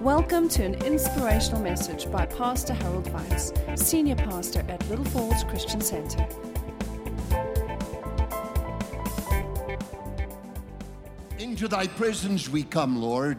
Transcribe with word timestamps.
Welcome 0.00 0.50
to 0.50 0.62
an 0.62 0.74
inspirational 0.84 1.62
message 1.62 2.12
by 2.12 2.26
Pastor 2.26 2.74
Harold 2.74 3.06
Weitz, 3.06 3.78
Senior 3.78 4.16
Pastor 4.16 4.62
at 4.68 4.86
Little 4.90 5.06
Falls 5.06 5.42
Christian 5.44 5.80
Center. 5.80 6.26
Into 11.38 11.66
thy 11.66 11.86
presence 11.86 12.46
we 12.46 12.62
come, 12.62 13.00
Lord, 13.00 13.38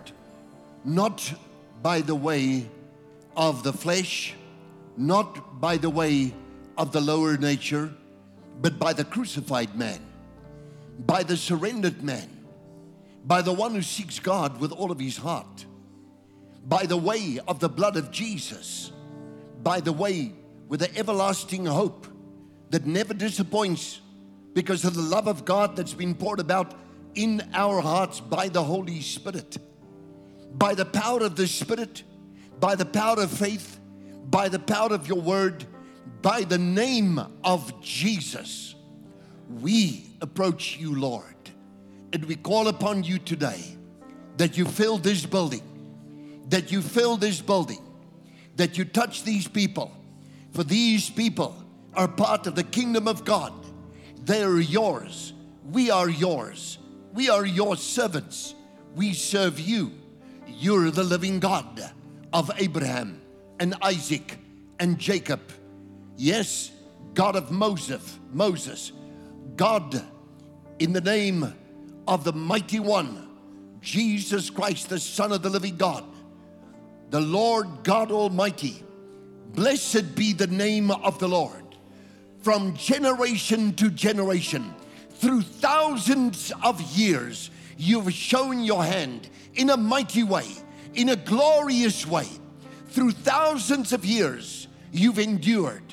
not 0.84 1.32
by 1.84 2.02
the 2.02 2.16
way 2.16 2.68
of 3.36 3.62
the 3.62 3.72
flesh, 3.72 4.34
not 4.98 5.62
by 5.62 5.78
the 5.78 5.92
way 5.92 6.34
of 6.76 6.92
the 6.92 7.02
lower 7.02 7.38
nature, 7.38 7.94
but 8.62 8.80
by 8.80 8.94
the 8.94 9.06
crucified 9.06 9.76
man, 9.76 10.00
by 11.06 11.22
the 11.22 11.38
surrendered 11.38 12.02
man, 12.02 12.28
by 13.26 13.44
the 13.44 13.54
one 13.54 13.76
who 13.76 13.84
seeks 13.84 14.20
God 14.20 14.60
with 14.60 14.72
all 14.72 14.92
of 14.92 15.00
his 15.00 15.18
heart, 15.18 15.66
by 16.68 16.86
the 16.86 16.98
way 16.98 17.40
of 17.48 17.60
the 17.60 17.70
blood 17.70 17.96
of 17.96 18.12
Jesus, 18.12 18.92
by 19.64 19.80
the 19.80 19.94
way 19.94 20.34
with 20.68 20.82
the 20.82 20.98
everlasting 20.98 21.66
hope 21.66 22.06
that 22.70 22.86
never 22.86 23.14
disappoints 23.14 24.02
because 24.54 24.84
of 24.84 24.94
the 24.94 25.02
love 25.02 25.28
of 25.28 25.46
God 25.46 25.76
that's 25.76 25.94
been 25.94 26.14
poured 26.14 26.40
about 26.40 26.74
in 27.16 27.42
our 27.54 27.80
hearts 27.82 28.20
by 28.20 28.50
the 28.50 28.64
Holy 28.64 29.02
Spirit. 29.02 29.58
By 30.54 30.74
the 30.74 30.86
power 30.86 31.22
of 31.22 31.36
the 31.36 31.48
Spirit, 31.48 32.04
by 32.60 32.76
the 32.76 32.86
power 32.86 33.22
of 33.22 33.32
faith, 33.32 33.80
by 34.30 34.50
the 34.50 34.60
power 34.60 34.94
of 34.94 35.08
your 35.08 35.22
word, 35.22 35.66
by 36.22 36.42
the 36.42 36.58
name 36.58 37.22
of 37.44 37.82
Jesus, 37.82 38.76
we 39.62 40.06
approach 40.22 40.78
you, 40.78 41.00
Lord, 41.00 41.36
and 42.12 42.26
we 42.26 42.36
call 42.36 42.68
upon 42.68 43.04
you 43.04 43.20
today 43.20 43.78
that 44.38 44.58
you 44.58 44.66
fill 44.66 44.98
this 44.98 45.26
building, 45.26 45.62
that 46.50 46.72
you 46.72 46.82
fill 46.82 47.18
this 47.18 47.42
building, 47.42 47.82
that 48.56 48.78
you 48.78 48.86
touch 48.86 49.24
these 49.24 49.48
people, 49.48 49.92
for 50.52 50.64
these 50.64 51.10
people 51.10 51.56
are 51.94 52.08
part 52.08 52.48
of 52.48 52.56
the 52.56 52.64
kingdom 52.64 53.08
of 53.08 53.26
God. 53.26 53.54
They 54.24 54.44
are 54.44 54.60
yours. 54.60 55.34
We 55.72 55.92
are 55.92 56.10
yours. 56.10 56.78
We 57.14 57.30
are 57.30 57.46
your 57.46 57.76
servants. 57.76 58.56
We 58.96 59.14
serve 59.14 59.60
you. 59.60 59.92
You're 60.48 60.92
the 60.92 61.04
living 61.04 61.40
God 61.40 61.82
of 62.34 62.52
Abraham 62.58 63.22
and 63.60 63.76
Isaac 63.82 64.38
and 64.80 64.98
Jacob. 64.98 65.42
Yes, 66.16 66.72
God 67.14 67.36
of 67.36 67.52
Moses, 67.52 68.20
Moses, 68.32 68.92
God 69.56 70.04
in 70.80 70.94
the 70.94 71.02
name 71.02 71.54
of 72.08 72.24
the 72.24 72.34
mighty 72.34 72.80
one, 72.80 73.28
Jesus 73.82 74.50
Christ, 74.50 74.90
the 74.90 75.00
Son 75.00 75.32
of 75.32 75.42
the 75.42 75.50
living 75.50 75.76
God, 75.76 76.04
the 77.10 77.22
Lord 77.22 77.68
God 77.84 78.12
Almighty. 78.12 78.84
Blessed 79.54 80.16
be 80.16 80.34
the 80.34 80.48
name 80.48 80.92
of 80.92 81.20
the 81.20 81.28
Lord 81.28 81.64
from 82.42 82.76
generation 82.76 83.74
to 83.74 83.90
generation. 83.90 84.74
Through 85.10 85.42
thousands 85.42 86.52
of 86.64 86.80
years, 86.82 87.50
you've 87.78 88.14
shown 88.14 88.62
your 88.64 88.84
hand 88.84 89.30
in 89.56 89.70
a 89.70 89.78
mighty 89.78 90.24
way, 90.24 90.46
in 90.94 91.10
a 91.10 91.16
glorious 91.16 92.06
way. 92.06 92.28
Through 92.90 93.12
thousands 93.12 93.94
of 93.94 94.06
years, 94.06 94.68
you've 94.92 95.20
endured. 95.20 95.84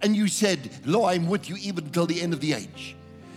And 0.00 0.16
you 0.16 0.26
said, 0.26 0.70
Lo, 0.84 1.04
I'm 1.04 1.28
with 1.28 1.48
you 1.48 1.56
even 1.60 1.90
till 1.90 2.06
the 2.06 2.20
end 2.20 2.32
of 2.32 2.40
the 2.40 2.54
age. 2.54 2.96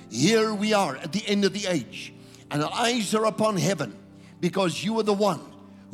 Here 0.10 0.54
we 0.54 0.74
are 0.74 0.96
at 0.98 1.12
the 1.12 1.24
end 1.28 1.46
of 1.46 1.54
the 1.54 1.68
age, 1.68 2.14
and 2.50 2.64
our 2.64 2.74
eyes 2.74 3.14
are 3.14 3.26
upon 3.26 3.58
heaven 3.58 3.96
because 4.40 4.84
you 4.84 5.00
are 5.00 5.04
the 5.04 5.14
one 5.14 5.42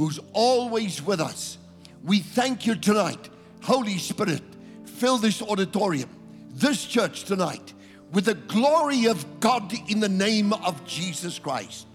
who's 0.01 0.19
always 0.33 0.99
with 0.99 1.21
us. 1.21 1.59
We 2.03 2.21
thank 2.21 2.65
you 2.65 2.73
tonight, 2.73 3.29
Holy 3.61 3.99
Spirit. 3.99 4.41
Fill 4.83 5.19
this 5.19 5.43
auditorium, 5.43 6.09
this 6.55 6.85
church 6.85 7.25
tonight, 7.25 7.71
with 8.11 8.25
the 8.25 8.33
glory 8.33 9.05
of 9.05 9.39
God 9.39 9.71
in 9.91 9.99
the 9.99 10.09
name 10.09 10.53
of 10.53 10.83
Jesus 10.87 11.37
Christ. 11.37 11.85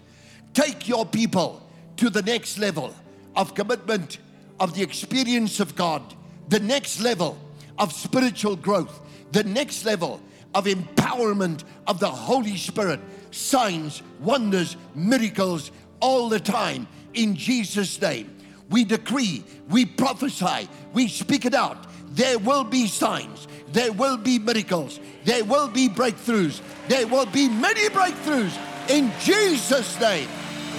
Take 0.53 0.87
your 0.87 1.05
people 1.05 1.61
to 1.97 2.09
the 2.09 2.21
next 2.21 2.57
level 2.57 2.95
of 3.35 3.53
commitment, 3.53 4.19
of 4.57 4.73
the 4.73 4.83
experience 4.83 5.59
of 5.59 5.75
God, 5.75 6.01
the 6.47 6.61
next 6.61 7.01
level 7.01 7.37
of 7.77 7.91
spiritual 7.91 8.55
growth, 8.55 9.01
the 9.33 9.43
next 9.43 9.83
level 9.83 10.21
of 10.55 10.63
empowerment 10.63 11.65
of 11.87 11.99
the 11.99 12.09
Holy 12.09 12.55
Spirit, 12.55 13.01
signs, 13.31 14.01
wonders, 14.21 14.77
miracles 14.95 15.71
all 15.99 16.29
the 16.29 16.39
time 16.39 16.87
in 17.17 17.35
Jesus' 17.35 17.99
name. 18.01 18.33
We 18.69 18.83
decree, 18.83 19.43
we 19.69 19.85
prophesy, 19.85 20.69
we 20.93 21.07
speak 21.07 21.45
it 21.45 21.53
out. 21.53 21.87
There 22.11 22.37
will 22.39 22.63
be 22.63 22.87
signs, 22.87 23.47
there 23.71 23.91
will 23.91 24.17
be 24.17 24.39
miracles, 24.39 24.99
there 25.23 25.43
will 25.43 25.67
be 25.67 25.89
breakthroughs, 25.89 26.61
there 26.87 27.07
will 27.07 27.25
be 27.25 27.47
many 27.49 27.89
breakthroughs 27.89 28.57
in 28.89 29.11
Jesus' 29.21 29.99
name. 29.99 30.27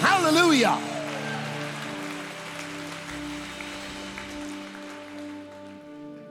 Hallelujah. 0.00 0.78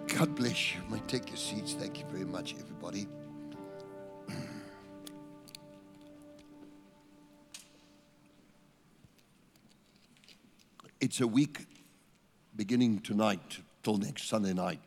God 0.07 0.35
bless 0.35 0.73
you. 0.73 0.81
May 0.89 0.99
take 1.07 1.27
your 1.29 1.37
seats. 1.37 1.73
Thank 1.73 1.99
you 1.99 2.05
very 2.11 2.25
much, 2.25 2.55
everybody. 2.59 3.07
It's 10.99 11.21
a 11.21 11.27
week 11.27 11.67
beginning 12.55 13.01
tonight 13.01 13.59
till 13.83 13.97
next 13.97 14.27
Sunday 14.27 14.53
night 14.53 14.79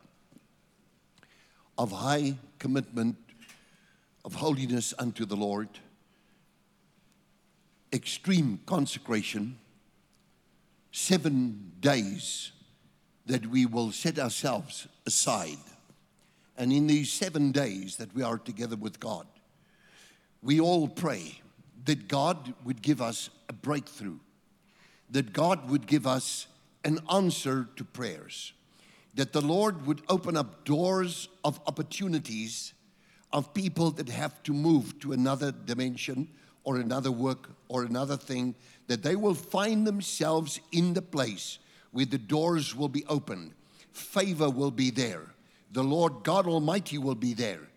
of 1.77 1.93
high 1.93 2.37
commitment, 2.59 3.15
of 4.25 4.35
holiness 4.35 4.93
unto 4.99 5.25
the 5.25 5.37
Lord, 5.37 5.69
extreme 7.93 8.59
consecration, 8.65 9.57
seven 10.91 11.71
days 11.79 12.51
that 13.25 13.45
we 13.45 13.65
will 13.65 13.93
set 13.93 14.19
ourselves 14.19 14.89
aside. 15.05 15.59
And 16.57 16.73
in 16.73 16.87
these 16.87 17.09
seven 17.09 17.53
days 17.53 17.95
that 17.95 18.13
we 18.13 18.21
are 18.21 18.37
together 18.37 18.75
with 18.75 18.99
God, 18.99 19.27
we 20.43 20.59
all 20.59 20.89
pray 20.89 21.39
that 21.85 22.09
God 22.09 22.53
would 22.65 22.81
give 22.81 23.01
us 23.01 23.29
a 23.47 23.53
breakthrough, 23.53 24.19
that 25.11 25.33
God 25.33 25.69
would 25.69 25.85
give 25.85 26.07
us 26.07 26.47
an 26.83 26.99
answer 27.11 27.67
to 27.75 27.83
prayers, 27.83 28.53
that 29.13 29.33
the 29.33 29.41
Lord 29.41 29.85
would 29.85 30.01
open 30.09 30.35
up 30.35 30.63
doors 30.65 31.27
of 31.43 31.59
opportunities 31.67 32.73
of 33.33 33.53
people 33.53 33.91
that 33.91 34.09
have 34.09 34.41
to 34.43 34.53
move 34.53 34.99
to 34.99 35.13
another 35.13 35.51
dimension 35.51 36.27
or 36.63 36.77
another 36.77 37.11
work 37.11 37.49
or 37.67 37.83
another 37.83 38.17
thing, 38.17 38.55
that 38.87 39.03
they 39.03 39.15
will 39.15 39.33
find 39.33 39.85
themselves 39.85 40.59
in 40.71 40.93
the 40.93 41.01
place 41.01 41.59
where 41.91 42.05
the 42.05 42.17
doors 42.17 42.75
will 42.75 42.89
be 42.89 43.05
opened, 43.07 43.53
favor 43.91 44.49
will 44.49 44.71
be 44.71 44.89
there, 44.89 45.33
the 45.71 45.83
Lord 45.83 46.23
God 46.23 46.47
Almighty 46.47 46.97
will 46.97 47.15
be 47.15 47.33
there, 47.33 47.67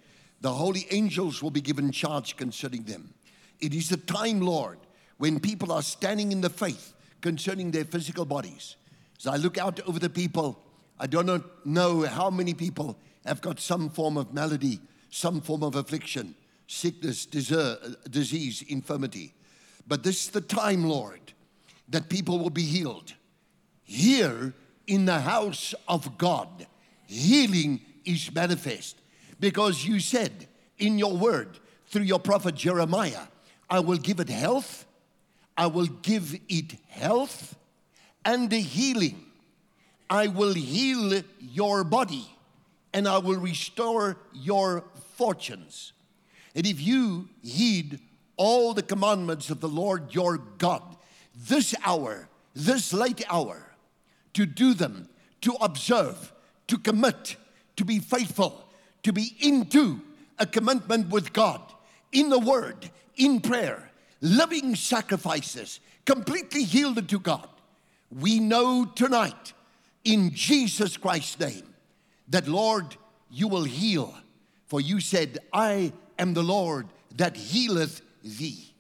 the 0.40 0.52
holy 0.52 0.86
angels 0.90 1.42
will 1.42 1.50
be 1.50 1.60
given 1.60 1.90
charge 1.90 2.36
concerning 2.36 2.84
them. 2.84 3.12
It 3.60 3.74
is 3.74 3.88
the 3.88 3.96
time, 3.96 4.40
Lord, 4.40 4.78
when 5.18 5.40
people 5.40 5.72
are 5.72 5.82
standing 5.82 6.32
in 6.32 6.40
the 6.40 6.50
faith 6.50 6.93
concerning 7.24 7.70
their 7.70 7.86
physical 7.86 8.26
bodies. 8.26 8.76
As 9.18 9.26
I 9.26 9.36
look 9.36 9.56
out 9.56 9.80
over 9.88 9.98
the 9.98 10.10
people, 10.10 10.58
I 11.00 11.06
do 11.06 11.22
not 11.22 11.64
know 11.64 12.02
how 12.02 12.28
many 12.28 12.52
people 12.52 12.98
have 13.24 13.40
got 13.40 13.58
some 13.58 13.88
form 13.88 14.18
of 14.18 14.34
malady, 14.34 14.78
some 15.08 15.40
form 15.40 15.62
of 15.62 15.74
affliction, 15.74 16.34
sickness, 16.66 17.24
disease, 17.24 18.62
infirmity. 18.68 19.32
But 19.88 20.02
this 20.02 20.26
is 20.26 20.32
the 20.32 20.42
time, 20.42 20.84
Lord, 20.84 21.32
that 21.88 22.10
people 22.10 22.38
will 22.38 22.50
be 22.50 22.64
healed. 22.64 23.14
Here 23.84 24.52
in 24.86 25.06
the 25.06 25.20
house 25.20 25.74
of 25.88 26.18
God, 26.18 26.66
healing 27.06 27.80
is 28.04 28.34
manifest 28.34 29.00
because 29.40 29.86
you 29.86 29.98
said 29.98 30.46
in 30.76 30.98
your 30.98 31.16
word 31.16 31.58
through 31.86 32.02
your 32.02 32.20
prophet 32.20 32.54
Jeremiah, 32.54 33.28
I 33.70 33.80
will 33.80 33.96
give 33.96 34.20
it 34.20 34.28
health, 34.28 34.83
I 35.56 35.66
will 35.66 35.86
give 35.86 36.38
it 36.48 36.74
health 36.88 37.56
and 38.24 38.50
healing. 38.50 39.24
I 40.10 40.28
will 40.28 40.54
heal 40.54 41.22
your 41.40 41.84
body 41.84 42.28
and 42.92 43.08
I 43.08 43.18
will 43.18 43.38
restore 43.38 44.16
your 44.32 44.84
fortunes. 45.16 45.92
And 46.54 46.66
if 46.66 46.80
you 46.80 47.28
heed 47.42 48.00
all 48.36 48.74
the 48.74 48.82
commandments 48.82 49.50
of 49.50 49.60
the 49.60 49.68
Lord 49.68 50.14
your 50.14 50.38
God 50.58 50.82
this 51.36 51.74
hour, 51.84 52.28
this 52.54 52.92
late 52.92 53.24
hour, 53.28 53.74
to 54.34 54.46
do 54.46 54.74
them, 54.74 55.08
to 55.40 55.54
observe, 55.60 56.32
to 56.68 56.78
commit, 56.78 57.36
to 57.76 57.84
be 57.84 57.98
faithful, 57.98 58.68
to 59.02 59.12
be 59.12 59.36
into 59.40 60.00
a 60.38 60.46
commitment 60.46 61.10
with 61.10 61.32
God, 61.32 61.60
in 62.12 62.28
the 62.28 62.38
Word, 62.38 62.90
in 63.16 63.40
prayer, 63.40 63.90
living 64.24 64.74
sacrifices, 64.74 65.80
completely 66.06 66.62
yielded 66.62 67.10
to 67.10 67.18
God. 67.18 67.48
We 68.10 68.40
know 68.40 68.86
tonight, 68.86 69.52
in 70.02 70.30
Jesus 70.32 70.96
Christ's 70.96 71.38
name, 71.38 71.74
that 72.28 72.48
Lord, 72.48 72.96
you 73.30 73.48
will 73.48 73.64
heal. 73.64 74.14
For 74.66 74.80
you 74.80 74.98
said, 75.00 75.38
I 75.52 75.92
am 76.18 76.32
the 76.32 76.42
Lord 76.42 76.88
that 77.16 77.36
healeth 77.36 78.00
thee. 78.22 78.72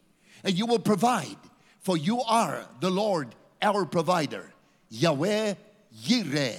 And 0.42 0.58
you 0.58 0.64
will 0.66 0.78
provide, 0.78 1.36
for 1.80 1.96
you 1.96 2.22
are 2.22 2.64
the 2.80 2.90
Lord, 2.90 3.34
our 3.60 3.84
provider. 3.84 4.50
Yahweh 4.88 5.54
Yireh. 6.04 6.56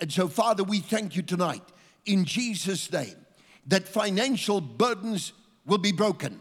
And 0.00 0.12
so, 0.12 0.26
Father, 0.26 0.64
we 0.64 0.80
thank 0.80 1.14
you 1.14 1.22
tonight 1.22 1.62
in 2.04 2.24
Jesus' 2.24 2.90
name 2.90 3.16
that 3.68 3.86
financial 3.86 4.60
burdens 4.60 5.32
will 5.64 5.78
be 5.78 5.92
broken. 5.92 6.40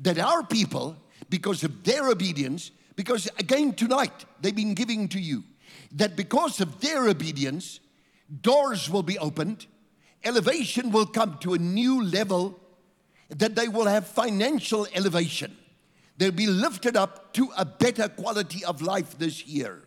That 0.00 0.18
our 0.18 0.42
people, 0.42 0.96
because 1.32 1.64
of 1.64 1.82
their 1.82 2.10
obedience, 2.10 2.72
because 2.94 3.26
again 3.38 3.72
tonight 3.72 4.26
they've 4.42 4.54
been 4.54 4.74
giving 4.74 5.08
to 5.08 5.18
you, 5.18 5.42
that 5.90 6.14
because 6.14 6.60
of 6.60 6.78
their 6.82 7.08
obedience, 7.08 7.80
doors 8.42 8.90
will 8.90 9.02
be 9.02 9.18
opened, 9.18 9.64
elevation 10.24 10.90
will 10.90 11.06
come 11.06 11.38
to 11.40 11.54
a 11.54 11.58
new 11.58 12.04
level, 12.04 12.60
that 13.30 13.54
they 13.54 13.66
will 13.66 13.86
have 13.86 14.06
financial 14.06 14.86
elevation. 14.92 15.56
They'll 16.18 16.32
be 16.32 16.46
lifted 16.46 16.98
up 16.98 17.32
to 17.32 17.48
a 17.56 17.64
better 17.64 18.08
quality 18.10 18.62
of 18.66 18.82
life 18.82 19.18
this 19.18 19.46
year. 19.46 19.80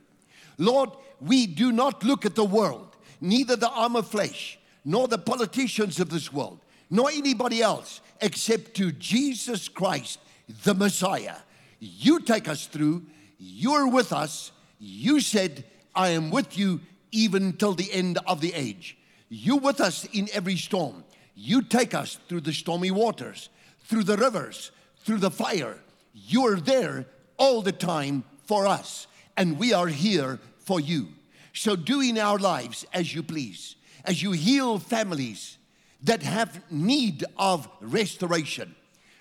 Lord, 0.57 0.89
we 1.21 1.45
do 1.45 1.71
not 1.71 2.03
look 2.03 2.25
at 2.25 2.33
the 2.33 2.43
world, 2.43 2.95
neither 3.21 3.55
the 3.55 3.69
arm 3.69 3.95
of 3.95 4.07
flesh, 4.07 4.57
nor 4.83 5.07
the 5.07 5.19
politicians 5.19 5.99
of 5.99 6.09
this 6.09 6.33
world, 6.33 6.59
nor 6.89 7.11
anybody 7.11 7.61
else, 7.61 8.01
except 8.19 8.73
to 8.77 8.91
Jesus 8.91 9.69
Christ, 9.69 10.17
the 10.63 10.73
Messiah. 10.73 11.37
You 11.79 12.19
take 12.21 12.47
us 12.47 12.67
through, 12.67 13.05
you're 13.37 13.87
with 13.87 14.13
us. 14.13 14.51
You 14.79 15.19
said, 15.19 15.65
I 15.93 16.09
am 16.09 16.31
with 16.31 16.57
you 16.57 16.81
even 17.11 17.53
till 17.53 17.73
the 17.73 17.91
end 17.91 18.19
of 18.27 18.41
the 18.41 18.53
age. 18.53 18.97
You 19.29 19.57
with 19.57 19.81
us 19.81 20.05
in 20.13 20.29
every 20.33 20.57
storm. 20.57 21.03
You 21.35 21.61
take 21.61 21.93
us 21.93 22.19
through 22.27 22.41
the 22.41 22.53
stormy 22.53 22.91
waters, 22.91 23.49
through 23.81 24.03
the 24.03 24.17
rivers, 24.17 24.71
through 24.99 25.19
the 25.19 25.31
fire. 25.31 25.77
You 26.13 26.45
are 26.47 26.59
there 26.59 27.05
all 27.37 27.61
the 27.61 27.71
time 27.71 28.23
for 28.45 28.65
us, 28.67 29.07
and 29.35 29.59
we 29.59 29.73
are 29.73 29.87
here 29.87 30.39
for 30.59 30.79
you. 30.79 31.09
So 31.53 31.75
do 31.75 32.01
in 32.01 32.17
our 32.17 32.37
lives 32.37 32.85
as 32.93 33.13
you 33.13 33.23
please, 33.23 33.75
as 34.03 34.21
you 34.21 34.31
heal 34.31 34.79
families 34.79 35.57
that 36.03 36.21
have 36.23 36.61
need 36.71 37.23
of 37.37 37.67
restoration. 37.81 38.75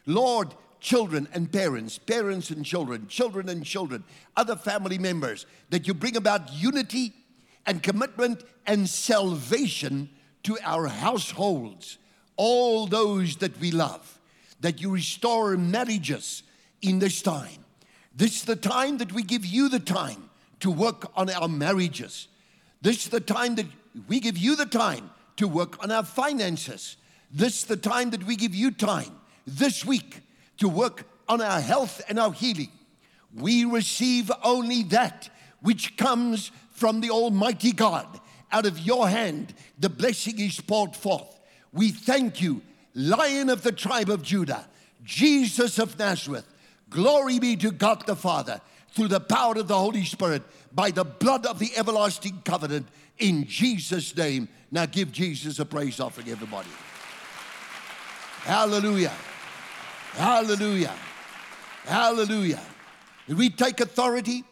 Lord, 0.06 0.54
children 0.84 1.26
and 1.32 1.50
parents, 1.50 1.96
parents 1.96 2.50
and 2.50 2.62
children, 2.62 3.08
children 3.08 3.48
and 3.48 3.64
children, 3.64 4.04
other 4.36 4.54
family 4.54 4.98
members, 4.98 5.46
that 5.70 5.88
you 5.88 5.94
bring 5.94 6.14
about 6.14 6.52
unity 6.52 7.14
and 7.64 7.82
commitment 7.82 8.44
and 8.66 8.86
salvation 8.86 10.10
to 10.42 10.58
our 10.62 10.86
households, 10.86 11.96
all 12.36 12.86
those 12.86 13.36
that 13.36 13.58
we 13.60 13.70
love, 13.70 14.20
that 14.60 14.78
you 14.78 14.90
restore 14.90 15.56
marriages 15.56 16.42
in 16.82 16.98
this 16.98 17.22
time. 17.22 17.64
This 18.14 18.36
is 18.36 18.44
the 18.44 18.54
time 18.54 18.98
that 18.98 19.10
we 19.10 19.22
give 19.22 19.46
you 19.46 19.70
the 19.70 19.80
time 19.80 20.28
to 20.60 20.70
work 20.70 21.10
on 21.16 21.30
our 21.30 21.48
marriages. 21.48 22.28
This 22.82 23.04
is 23.04 23.08
the 23.08 23.20
time 23.20 23.54
that 23.54 23.66
we 24.06 24.20
give 24.20 24.36
you 24.36 24.54
the 24.54 24.66
time 24.66 25.08
to 25.38 25.48
work 25.48 25.82
on 25.82 25.90
our 25.90 26.04
finances. 26.04 26.98
This 27.30 27.60
is 27.60 27.64
the 27.64 27.78
time 27.78 28.10
that 28.10 28.24
we 28.24 28.36
give 28.36 28.54
you 28.54 28.70
time 28.70 29.18
this 29.46 29.82
week 29.82 30.20
to 30.58 30.68
work 30.68 31.06
on 31.28 31.40
our 31.40 31.60
health 31.60 32.02
and 32.08 32.18
our 32.18 32.32
healing. 32.32 32.70
We 33.34 33.64
receive 33.64 34.30
only 34.42 34.84
that 34.84 35.28
which 35.60 35.96
comes 35.96 36.50
from 36.70 37.00
the 37.00 37.10
Almighty 37.10 37.72
God. 37.72 38.20
Out 38.52 38.66
of 38.66 38.78
your 38.78 39.08
hand, 39.08 39.54
the 39.78 39.88
blessing 39.88 40.38
is 40.38 40.60
poured 40.60 40.94
forth. 40.94 41.40
We 41.72 41.90
thank 41.90 42.40
you, 42.40 42.62
Lion 42.94 43.50
of 43.50 43.62
the 43.62 43.72
tribe 43.72 44.10
of 44.10 44.22
Judah, 44.22 44.68
Jesus 45.02 45.78
of 45.78 45.98
Nazareth. 45.98 46.46
Glory 46.90 47.40
be 47.40 47.56
to 47.56 47.72
God 47.72 48.06
the 48.06 48.14
Father 48.14 48.60
through 48.90 49.08
the 49.08 49.20
power 49.20 49.54
of 49.56 49.66
the 49.66 49.78
Holy 49.78 50.04
Spirit 50.04 50.42
by 50.72 50.90
the 50.90 51.04
blood 51.04 51.46
of 51.46 51.58
the 51.58 51.76
everlasting 51.76 52.42
covenant 52.44 52.86
in 53.18 53.44
Jesus' 53.46 54.16
name. 54.16 54.48
Now 54.70 54.86
give 54.86 55.10
Jesus 55.10 55.58
a 55.58 55.64
praise 55.64 55.98
offering, 55.98 56.28
everybody. 56.28 56.68
Hallelujah. 58.42 59.12
Hallelujah. 60.14 60.94
Hallelujah. 61.84 62.62
We 63.28 63.50
take 63.50 63.80
authority 63.80 64.44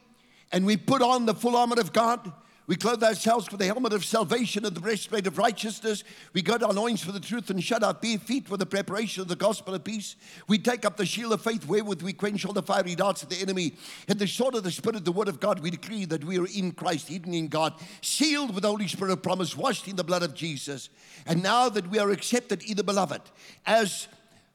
and 0.51 0.67
we 0.67 0.77
put 0.77 1.03
on 1.03 1.27
the 1.27 1.35
full 1.35 1.57
armor 1.57 1.81
of 1.81 1.93
God 1.93 2.33
we 2.69 2.77
clothe 2.77 3.03
ourselves 3.03 3.51
with 3.51 3.59
the 3.59 3.67
helmet 3.67 3.93
of 3.93 4.05
salvation 4.05 4.65
and 4.65 4.75
the 4.75 4.81
breastplate 4.81 5.27
of 5.27 5.37
righteousness. 5.37 6.05
We 6.33 6.43
gird 6.43 6.63
our 6.63 6.73
loins 6.73 7.03
for 7.03 7.11
the 7.11 7.19
truth 7.19 7.51
and 7.51 7.63
shut 7.63 7.83
our 7.83 7.93
bare 7.93 8.19
feet 8.19 8.49
with 8.49 8.61
the 8.61 8.67
preparation 8.67 9.21
of 9.21 9.29
the 9.29 9.35
gospel 9.35 9.75
of 9.75 9.83
peace. 9.83 10.15
We 10.47 10.59
take 10.59 10.85
up 10.85 10.97
the 10.97 11.05
shield 11.05 11.33
of 11.33 11.43
faith 11.43 11.67
wherewith 11.67 12.03
we 12.03 12.13
quench 12.13 12.47
all 12.47 12.53
the 12.53 12.63
fiery 12.63 12.95
darts 12.95 13.25
of 13.25 13.31
the 13.31 13.41
enemy. 13.41 13.75
And 14.07 14.17
the 14.17 14.29
sword 14.29 14.55
of 14.55 14.63
the 14.63 14.71
Spirit, 14.71 15.05
the 15.05 15.11
word 15.11 15.27
of 15.27 15.41
God, 15.41 15.59
we 15.59 15.71
decree 15.71 16.05
that 16.05 16.23
we 16.23 16.39
are 16.39 16.47
in 16.47 16.71
Christ, 16.71 17.09
hidden 17.09 17.35
in 17.35 17.49
God, 17.49 17.75
sealed 18.01 18.55
with 18.55 18.63
the 18.63 18.71
Holy 18.71 18.87
Spirit 18.87 19.11
of 19.13 19.23
promise, 19.23 19.57
washed 19.57 19.89
in 19.89 19.97
the 19.97 20.05
blood 20.05 20.23
of 20.23 20.33
Jesus. 20.33 20.89
And 21.27 21.43
now 21.43 21.69
that 21.69 21.91
we 21.91 21.99
are 21.99 22.11
accepted 22.11 22.63
in 22.63 22.77
the 22.77 22.85
beloved 22.85 23.23
as 23.67 24.07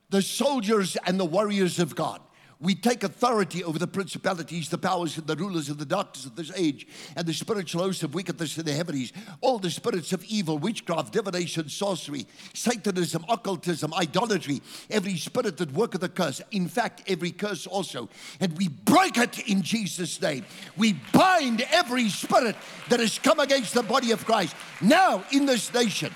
the 0.09 0.21
soldiers 0.21 0.97
and 1.05 1.19
the 1.19 1.25
warriors 1.25 1.79
of 1.79 1.95
God. 1.95 2.21
We 2.59 2.73
take 2.73 3.03
authority 3.03 3.63
over 3.63 3.77
the 3.77 3.85
principalities, 3.85 4.69
the 4.69 4.79
powers, 4.79 5.15
and 5.15 5.27
the 5.27 5.35
rulers 5.35 5.69
of 5.69 5.77
the 5.77 5.85
darkness 5.85 6.25
of 6.25 6.35
this 6.35 6.51
age, 6.55 6.87
and 7.15 7.27
the 7.27 7.33
spiritual 7.33 7.83
hosts 7.83 8.01
of 8.01 8.15
wickedness 8.15 8.57
in 8.57 8.65
the 8.65 8.73
heavens, 8.73 9.13
all 9.41 9.59
the 9.59 9.69
spirits 9.69 10.11
of 10.11 10.23
evil, 10.25 10.57
witchcraft, 10.57 11.13
divination, 11.13 11.69
sorcery, 11.69 12.25
Satanism, 12.55 13.23
occultism, 13.29 13.93
idolatry, 13.93 14.61
every 14.89 15.17
spirit 15.17 15.57
that 15.57 15.71
worketh 15.71 16.01
a 16.01 16.09
curse, 16.09 16.41
in 16.49 16.67
fact, 16.67 17.03
every 17.05 17.31
curse 17.31 17.67
also. 17.67 18.09
And 18.39 18.57
we 18.57 18.69
break 18.69 19.17
it 19.17 19.37
in 19.47 19.61
Jesus' 19.61 20.19
name. 20.19 20.43
We 20.77 20.93
bind 21.13 21.61
every 21.69 22.09
spirit 22.09 22.55
that 22.89 22.99
has 22.99 23.19
come 23.19 23.39
against 23.39 23.75
the 23.75 23.83
body 23.83 24.09
of 24.11 24.25
Christ 24.25 24.55
now 24.81 25.23
in 25.31 25.45
this 25.45 25.71
nation. 25.71 26.11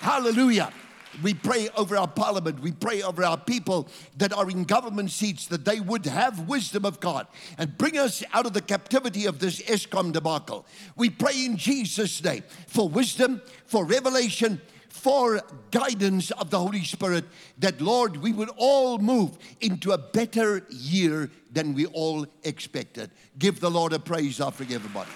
Hallelujah. 0.00 0.72
We 1.22 1.34
pray 1.34 1.68
over 1.76 1.96
our 1.96 2.08
parliament. 2.08 2.60
We 2.60 2.72
pray 2.72 3.02
over 3.02 3.24
our 3.24 3.38
people 3.38 3.88
that 4.16 4.32
are 4.32 4.50
in 4.50 4.64
government 4.64 5.10
seats 5.10 5.46
that 5.46 5.64
they 5.64 5.80
would 5.80 6.06
have 6.06 6.48
wisdom 6.48 6.84
of 6.84 7.00
God 7.00 7.26
and 7.58 7.76
bring 7.76 7.98
us 7.98 8.22
out 8.32 8.46
of 8.46 8.52
the 8.52 8.60
captivity 8.60 9.26
of 9.26 9.38
this 9.38 9.60
Eskom 9.62 10.12
debacle. 10.12 10.66
We 10.96 11.10
pray 11.10 11.44
in 11.44 11.56
Jesus' 11.56 12.22
name 12.22 12.42
for 12.66 12.88
wisdom, 12.88 13.42
for 13.66 13.84
revelation, 13.84 14.60
for 14.88 15.40
guidance 15.70 16.30
of 16.30 16.50
the 16.50 16.58
Holy 16.58 16.84
Spirit, 16.84 17.24
that 17.58 17.80
Lord, 17.80 18.16
we 18.16 18.32
would 18.32 18.50
all 18.56 18.98
move 18.98 19.36
into 19.60 19.92
a 19.92 19.98
better 19.98 20.64
year 20.70 21.30
than 21.52 21.74
we 21.74 21.86
all 21.86 22.26
expected. 22.42 23.10
Give 23.38 23.58
the 23.60 23.70
Lord 23.70 23.92
a 23.92 23.98
praise 23.98 24.40
offering, 24.40 24.72
everybody. 24.72 25.10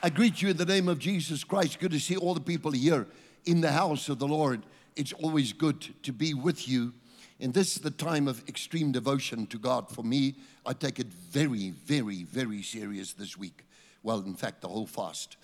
I 0.00 0.10
greet 0.10 0.40
you 0.40 0.50
in 0.50 0.56
the 0.56 0.64
name 0.64 0.88
of 0.88 1.00
Jesus 1.00 1.42
Christ. 1.42 1.80
Good 1.80 1.90
to 1.90 1.98
see 1.98 2.16
all 2.16 2.32
the 2.32 2.40
people 2.40 2.70
here 2.70 3.08
in 3.46 3.60
the 3.60 3.72
house 3.72 4.08
of 4.08 4.20
the 4.20 4.28
Lord. 4.28 4.62
It's 4.94 5.12
always 5.12 5.52
good 5.52 5.88
to 6.04 6.12
be 6.12 6.34
with 6.34 6.68
you. 6.68 6.92
And 7.40 7.52
this 7.52 7.74
is 7.74 7.82
the 7.82 7.90
time 7.90 8.28
of 8.28 8.48
extreme 8.48 8.92
devotion 8.92 9.46
to 9.48 9.58
God. 9.58 9.90
For 9.90 10.04
me, 10.04 10.36
I 10.64 10.72
take 10.72 11.00
it 11.00 11.08
very, 11.08 11.70
very, 11.70 12.22
very 12.22 12.62
serious 12.62 13.12
this 13.12 13.36
week. 13.36 13.64
Well, 14.04 14.20
in 14.20 14.34
fact, 14.34 14.60
the 14.60 14.68
whole 14.68 14.86
fast. 14.86 15.36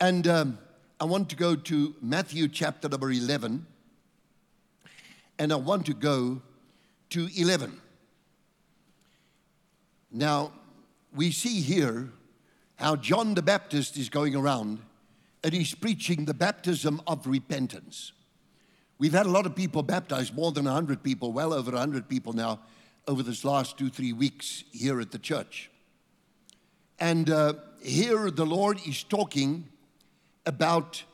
And 0.00 0.26
um, 0.28 0.58
I 0.98 1.04
want 1.04 1.28
to 1.28 1.36
go 1.36 1.54
to 1.54 1.94
Matthew 2.00 2.48
chapter 2.48 2.88
number 2.88 3.10
11. 3.10 3.66
And 5.38 5.52
I 5.52 5.56
want 5.56 5.84
to 5.86 5.94
go 5.94 6.40
to 7.10 7.28
11. 7.36 7.78
Now, 10.10 10.52
we 11.14 11.32
see 11.32 11.60
here 11.60 12.08
how 12.76 12.96
John 12.96 13.34
the 13.34 13.42
Baptist 13.42 13.96
is 13.96 14.08
going 14.08 14.34
around 14.34 14.80
and 15.42 15.52
he's 15.52 15.74
preaching 15.74 16.24
the 16.24 16.34
baptism 16.34 17.02
of 17.06 17.26
repentance. 17.26 18.12
We've 18.98 19.12
had 19.12 19.26
a 19.26 19.30
lot 19.30 19.44
of 19.44 19.54
people 19.54 19.82
baptized, 19.82 20.34
more 20.34 20.52
than 20.52 20.64
100 20.64 21.02
people, 21.02 21.32
well 21.32 21.52
over 21.52 21.72
100 21.72 22.08
people 22.08 22.32
now, 22.32 22.60
over 23.06 23.22
this 23.22 23.44
last 23.44 23.76
two, 23.76 23.90
three 23.90 24.12
weeks 24.12 24.64
here 24.72 25.00
at 25.00 25.10
the 25.10 25.18
church. 25.18 25.70
And 26.98 27.28
uh, 27.28 27.54
here 27.82 28.30
the 28.30 28.46
Lord 28.46 28.80
is 28.86 29.02
talking 29.02 29.68
about 30.46 31.04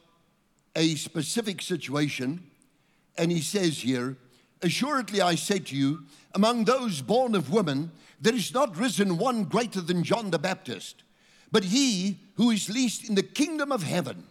a 0.77 0.95
specific 0.95 1.61
situation, 1.63 2.45
and 3.19 3.33
he 3.33 3.41
says 3.41 3.79
here, 3.79 4.17
Assuredly 4.63 5.23
I 5.23 5.35
say 5.35 5.59
to 5.59 5.77
you, 5.77 6.05
among 6.35 6.65
those 6.65 7.01
born 7.01 7.35
of 7.35 7.51
women, 7.51 7.91
there 8.21 8.35
is 8.35 8.53
not 8.53 8.77
risen 8.77 9.17
one 9.17 9.45
greater 9.45 9.81
than 9.81 10.05
John 10.05 10.31
the 10.31 10.39
Baptist. 10.39 11.03
But 11.53 11.65
he 11.65 12.19
who 12.35 12.51
is 12.51 12.69
least 12.69 13.09
in 13.09 13.15
the 13.15 13.23
kingdom 13.23 13.73
of 13.73 13.83
heaven 13.83 14.25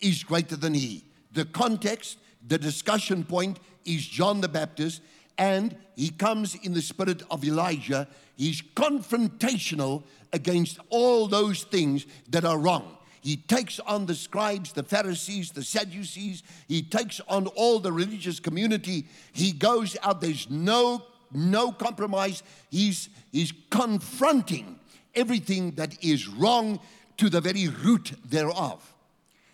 is 0.00 0.22
greater 0.22 0.56
than 0.56 0.74
he. 0.74 1.04
The 1.32 1.44
context, 1.44 2.18
the 2.46 2.58
discussion 2.58 3.24
point 3.24 3.58
is 3.84 4.06
John 4.06 4.40
the 4.40 4.48
Baptist 4.48 5.02
and 5.38 5.76
he 5.96 6.10
comes 6.10 6.54
in 6.54 6.74
the 6.74 6.82
spirit 6.82 7.22
of 7.30 7.44
Elijah. 7.44 8.08
He's 8.36 8.62
confrontational 8.62 10.02
against 10.32 10.78
all 10.90 11.26
those 11.28 11.64
things 11.64 12.06
that 12.30 12.44
are 12.44 12.58
wrong. 12.58 12.96
He 13.20 13.36
takes 13.36 13.80
on 13.80 14.06
the 14.06 14.14
scribes, 14.14 14.72
the 14.72 14.82
Pharisees, 14.82 15.50
the 15.50 15.62
Sadducees. 15.62 16.42
He 16.68 16.82
takes 16.82 17.20
on 17.20 17.46
all 17.46 17.78
the 17.78 17.90
religious 17.90 18.38
community. 18.38 19.06
He 19.32 19.52
goes 19.52 19.96
out. 20.02 20.20
There's 20.20 20.50
no 20.50 21.02
no 21.32 21.72
compromise. 21.72 22.42
He's 22.70 23.08
he's 23.32 23.52
confronting 23.70 24.78
everything 25.14 25.72
that 25.72 26.02
is 26.02 26.28
wrong 26.28 26.80
to 27.16 27.28
the 27.28 27.40
very 27.40 27.68
root 27.68 28.12
thereof. 28.24 28.94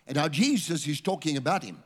And 0.07 0.17
now 0.17 0.29
Jesus 0.29 0.87
is 0.87 1.01
talking 1.01 1.37
about 1.37 1.63
him. 1.63 1.83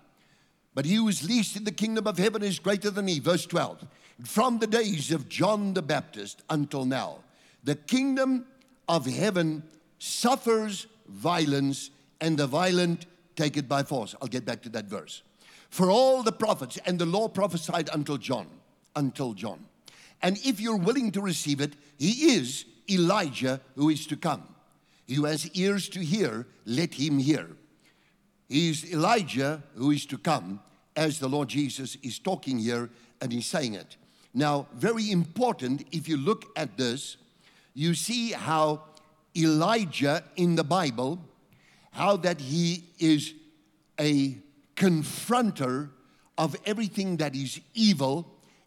But 0.74 0.86
he 0.86 0.94
who 0.94 1.08
is 1.08 1.28
least 1.28 1.56
in 1.56 1.64
the 1.64 1.72
kingdom 1.72 2.06
of 2.06 2.18
heaven 2.18 2.42
is 2.42 2.58
greater 2.58 2.90
than 2.90 3.06
he. 3.06 3.20
Verse 3.20 3.46
12. 3.46 3.86
From 4.24 4.58
the 4.58 4.66
days 4.66 5.12
of 5.12 5.28
John 5.28 5.74
the 5.74 5.82
Baptist 5.82 6.42
until 6.50 6.84
now, 6.84 7.18
the 7.62 7.74
kingdom 7.74 8.46
of 8.88 9.06
heaven 9.06 9.62
suffers 9.98 10.86
violence, 11.08 11.90
and 12.20 12.38
the 12.38 12.46
violent 12.46 13.06
take 13.36 13.56
it 13.56 13.68
by 13.68 13.82
force. 13.82 14.14
I'll 14.20 14.28
get 14.28 14.44
back 14.44 14.62
to 14.62 14.68
that 14.70 14.86
verse. 14.86 15.22
For 15.70 15.90
all 15.90 16.22
the 16.22 16.32
prophets 16.32 16.78
and 16.86 16.98
the 16.98 17.06
law 17.06 17.28
prophesied 17.28 17.90
until 17.92 18.16
John, 18.16 18.46
until 18.94 19.32
John. 19.32 19.64
And 20.22 20.38
if 20.44 20.60
you're 20.60 20.76
willing 20.76 21.10
to 21.12 21.20
receive 21.20 21.60
it, 21.60 21.74
he 21.98 22.36
is 22.36 22.64
Elijah 22.90 23.60
who 23.74 23.90
is 23.90 24.06
to 24.06 24.16
come. 24.16 24.42
He 25.06 25.14
who 25.14 25.24
has 25.24 25.50
ears 25.50 25.88
to 25.90 26.00
hear, 26.00 26.46
let 26.64 26.94
him 26.94 27.18
hear. 27.18 27.48
He 28.48 28.70
is 28.70 28.90
Elijah 28.92 29.62
who 29.74 29.90
is 29.90 30.06
to 30.06 30.18
come, 30.18 30.60
as 30.96 31.18
the 31.18 31.28
Lord 31.28 31.48
Jesus 31.48 31.96
is 32.02 32.18
talking 32.18 32.58
here 32.58 32.90
and 33.20 33.32
he's 33.32 33.46
saying 33.46 33.74
it. 33.74 33.96
Now, 34.32 34.66
very 34.74 35.10
important, 35.10 35.84
if 35.92 36.08
you 36.08 36.16
look 36.16 36.46
at 36.56 36.76
this, 36.76 37.16
you 37.74 37.94
see 37.94 38.32
how 38.32 38.82
Elijah 39.36 40.24
in 40.36 40.54
the 40.54 40.64
Bible, 40.64 41.18
how 41.92 42.16
that 42.18 42.40
he 42.40 42.84
is 42.98 43.34
a 43.98 44.36
confronter 44.76 45.90
of 46.36 46.56
everything 46.66 47.16
that 47.18 47.34
is 47.34 47.60
evil, 47.74 48.26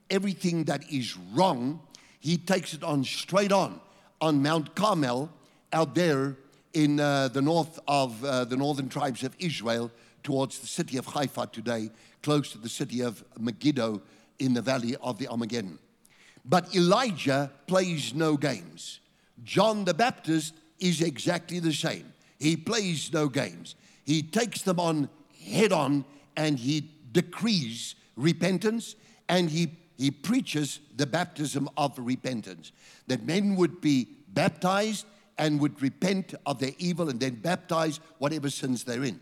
everything 0.09 0.65
that 0.65 0.89
is 0.91 1.17
wrong. 1.33 1.81
He 2.19 2.37
takes 2.37 2.73
it 2.73 2.83
on 2.83 3.03
straight 3.03 3.51
on 3.51 3.79
on 4.21 4.41
Mount 4.41 4.75
Carmel 4.75 5.29
out 5.73 5.95
there 5.95 6.35
in 6.73 6.99
uh, 6.99 7.27
the 7.29 7.41
north 7.41 7.79
of 7.87 8.23
uh, 8.23 8.45
the 8.45 8.57
northern 8.57 8.89
tribes 8.89 9.23
of 9.23 9.35
Israel 9.39 9.91
towards 10.23 10.59
the 10.59 10.67
city 10.67 10.97
of 10.97 11.05
Haifa 11.05 11.49
today, 11.51 11.89
close 12.21 12.51
to 12.51 12.57
the 12.57 12.69
city 12.69 13.01
of 13.01 13.23
Megiddo 13.39 14.01
in 14.39 14.53
the 14.53 14.61
valley 14.61 14.95
of 14.97 15.17
the 15.17 15.27
Armageddon. 15.27 15.79
But 16.45 16.73
Elijah 16.75 17.51
plays 17.65 18.13
no 18.13 18.37
games. 18.37 18.99
John 19.43 19.85
the 19.85 19.93
Baptist 19.93 20.53
is 20.79 21.01
exactly 21.01 21.59
the 21.59 21.73
same. 21.73 22.13
He 22.39 22.55
plays 22.55 23.11
no 23.11 23.27
games. 23.27 23.75
He 24.05 24.21
takes 24.21 24.61
them 24.61 24.79
on 24.79 25.09
head 25.43 25.71
on 25.71 26.05
and 26.35 26.57
he 26.59 26.89
decrees 27.11 27.95
repentance 28.15 28.95
and 29.27 29.49
he, 29.49 29.75
he 29.97 30.11
preaches 30.11 30.79
the 30.95 31.07
baptism 31.07 31.69
of 31.75 31.97
repentance. 31.97 32.71
That 33.07 33.25
men 33.25 33.55
would 33.55 33.81
be 33.81 34.07
baptized 34.29 35.05
and 35.37 35.59
would 35.59 35.81
repent 35.81 36.35
of 36.45 36.59
their 36.59 36.71
evil 36.77 37.09
and 37.09 37.19
then 37.19 37.35
baptize 37.35 37.99
whatever 38.19 38.49
sins 38.49 38.83
they're 38.83 39.03
in. 39.03 39.19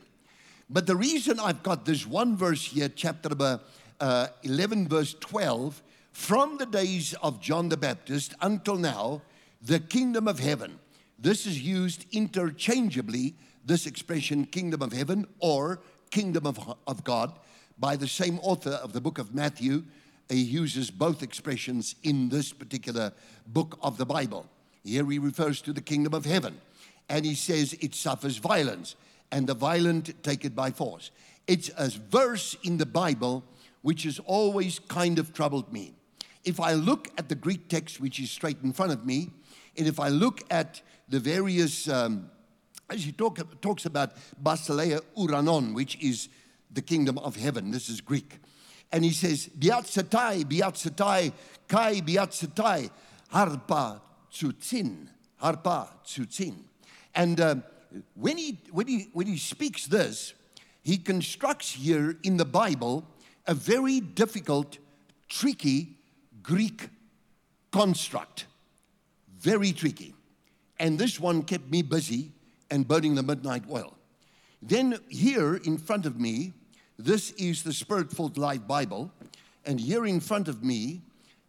But 0.70 0.88
the 0.88 0.96
reason 0.96 1.39
I've 1.39 1.63
got 1.63 1.86
this 1.86 2.05
one 2.05 2.36
verse 2.36 2.65
here, 2.65 2.89
chapter 2.89 3.29
number 3.29 3.60
uh, 4.00 4.27
11, 4.44 4.88
verse 4.88 5.13
12, 5.20 5.82
from 6.12 6.58
the 6.58 6.65
days 6.65 7.13
of 7.22 7.41
John 7.41 7.70
the 7.70 7.77
Baptist 7.77 8.34
until 8.41 8.75
now, 8.75 9.22
the 9.62 9.79
kingdom 9.79 10.27
of 10.27 10.39
heaven. 10.39 10.79
This 11.20 11.46
is 11.46 11.62
used 11.62 12.05
interchangeably, 12.12 13.36
this 13.65 13.86
expression, 13.86 14.46
kingdom 14.46 14.82
of 14.82 14.91
heaven 14.91 15.27
or 15.39 15.82
kingdom 16.12 16.46
of, 16.46 16.75
of 16.88 17.03
God, 17.03 17.38
by 17.77 17.96
the 17.96 18.08
same 18.08 18.39
author 18.39 18.72
of 18.72 18.94
the 18.94 19.01
book 19.01 19.17
of 19.17 19.34
Matthew. 19.34 19.84
He 20.29 20.41
uses 20.41 20.89
both 20.89 21.22
expressions 21.22 21.96
in 22.03 22.29
this 22.29 22.51
particular 22.51 23.13
book 23.48 23.77
of 23.82 23.98
the 23.98 24.05
Bible. 24.05 24.48
Here 24.84 25.05
he 25.05 25.20
refers 25.20 25.62
to 25.62 25.74
the 25.74 25.82
kingdom 25.82 26.13
of 26.13 26.25
heaven, 26.25 26.60
and 27.10 27.25
he 27.25 27.36
says 27.36 27.74
it 27.79 27.94
suffers 27.94 28.38
violence, 28.38 28.96
and 29.32 29.48
the 29.48 29.53
violent 29.53 30.24
take 30.24 30.46
it 30.46 30.55
by 30.55 30.72
force. 30.72 31.12
It's 31.48 31.70
a 31.77 31.89
verse 31.89 32.55
in 32.63 32.77
the 32.77 32.86
Bible 32.86 33.44
which 33.82 34.03
has 34.03 34.20
always 34.25 34.79
kind 34.79 35.20
of 35.20 35.32
troubled 35.34 35.72
me. 35.72 35.94
If 36.44 36.60
I 36.60 36.74
look 36.74 37.10
at 37.20 37.29
the 37.29 37.36
Greek 37.36 37.67
text, 37.67 38.00
which 38.00 38.20
is 38.20 38.32
straight 38.32 38.58
in 38.63 38.74
front 38.74 38.91
of 38.91 39.05
me, 39.05 39.32
and 39.77 39.88
if 39.88 40.00
I 40.00 40.10
look 40.10 40.41
at 40.50 40.82
the 41.08 41.20
various, 41.20 41.88
um, 41.88 42.32
as 42.89 43.03
he 43.03 43.12
talk, 43.12 43.39
talks 43.62 43.86
about 43.86 44.15
Basileia 44.41 45.01
Uranon, 45.15 45.75
which 45.75 46.01
is 46.01 46.29
the 46.72 46.82
kingdom 46.82 47.20
of 47.20 47.36
heaven, 47.36 47.70
this 47.70 47.89
is 47.89 48.01
Greek. 48.01 48.39
And 48.96 49.04
he 49.04 49.12
says, 49.12 49.50
Biatsatai, 49.50 50.46
Biatsatai, 50.46 51.34
Kai 51.68 52.00
Biatsatai, 52.00 52.90
Harpa 53.34 54.00
Tzutzin, 54.32 55.10
Harpa 55.44 55.90
Tzutzin. 56.06 56.56
And 57.14 57.42
uh, 57.42 57.56
when, 58.14 58.38
he, 58.38 58.58
when, 58.72 58.88
he, 58.88 59.10
when 59.12 59.28
he 59.28 59.38
speaks 59.38 59.86
this, 59.86 60.34
he 60.82 60.96
constructs 60.96 61.74
here 61.74 62.18
in 62.24 62.38
the 62.38 62.46
Bible 62.46 63.06
a 63.46 63.54
very 63.54 64.00
difficult, 64.00 64.78
tricky 65.28 65.98
Greek 66.42 66.88
construct. 67.74 68.46
Very 69.38 69.74
tricky. 69.74 70.16
And 70.80 70.98
this 70.98 71.20
one 71.20 71.44
kept 71.44 71.70
me 71.70 71.82
busy 71.82 72.32
and 72.72 72.88
burning 72.88 73.16
the 73.16 73.24
midnight 73.24 73.64
oil. 73.70 73.98
Then, 74.62 75.00
here 75.10 75.58
in 75.58 75.80
front 75.80 76.06
of 76.06 76.18
me, 76.18 76.54
this 76.98 77.32
is 77.32 77.64
the 77.64 77.74
Spirit 77.74 78.12
filled 78.12 78.38
Life 78.38 78.66
Bible. 78.66 79.12
And 79.66 79.80
here 79.80 80.06
in 80.06 80.20
front 80.20 80.48
of 80.48 80.64
me 80.64 81.02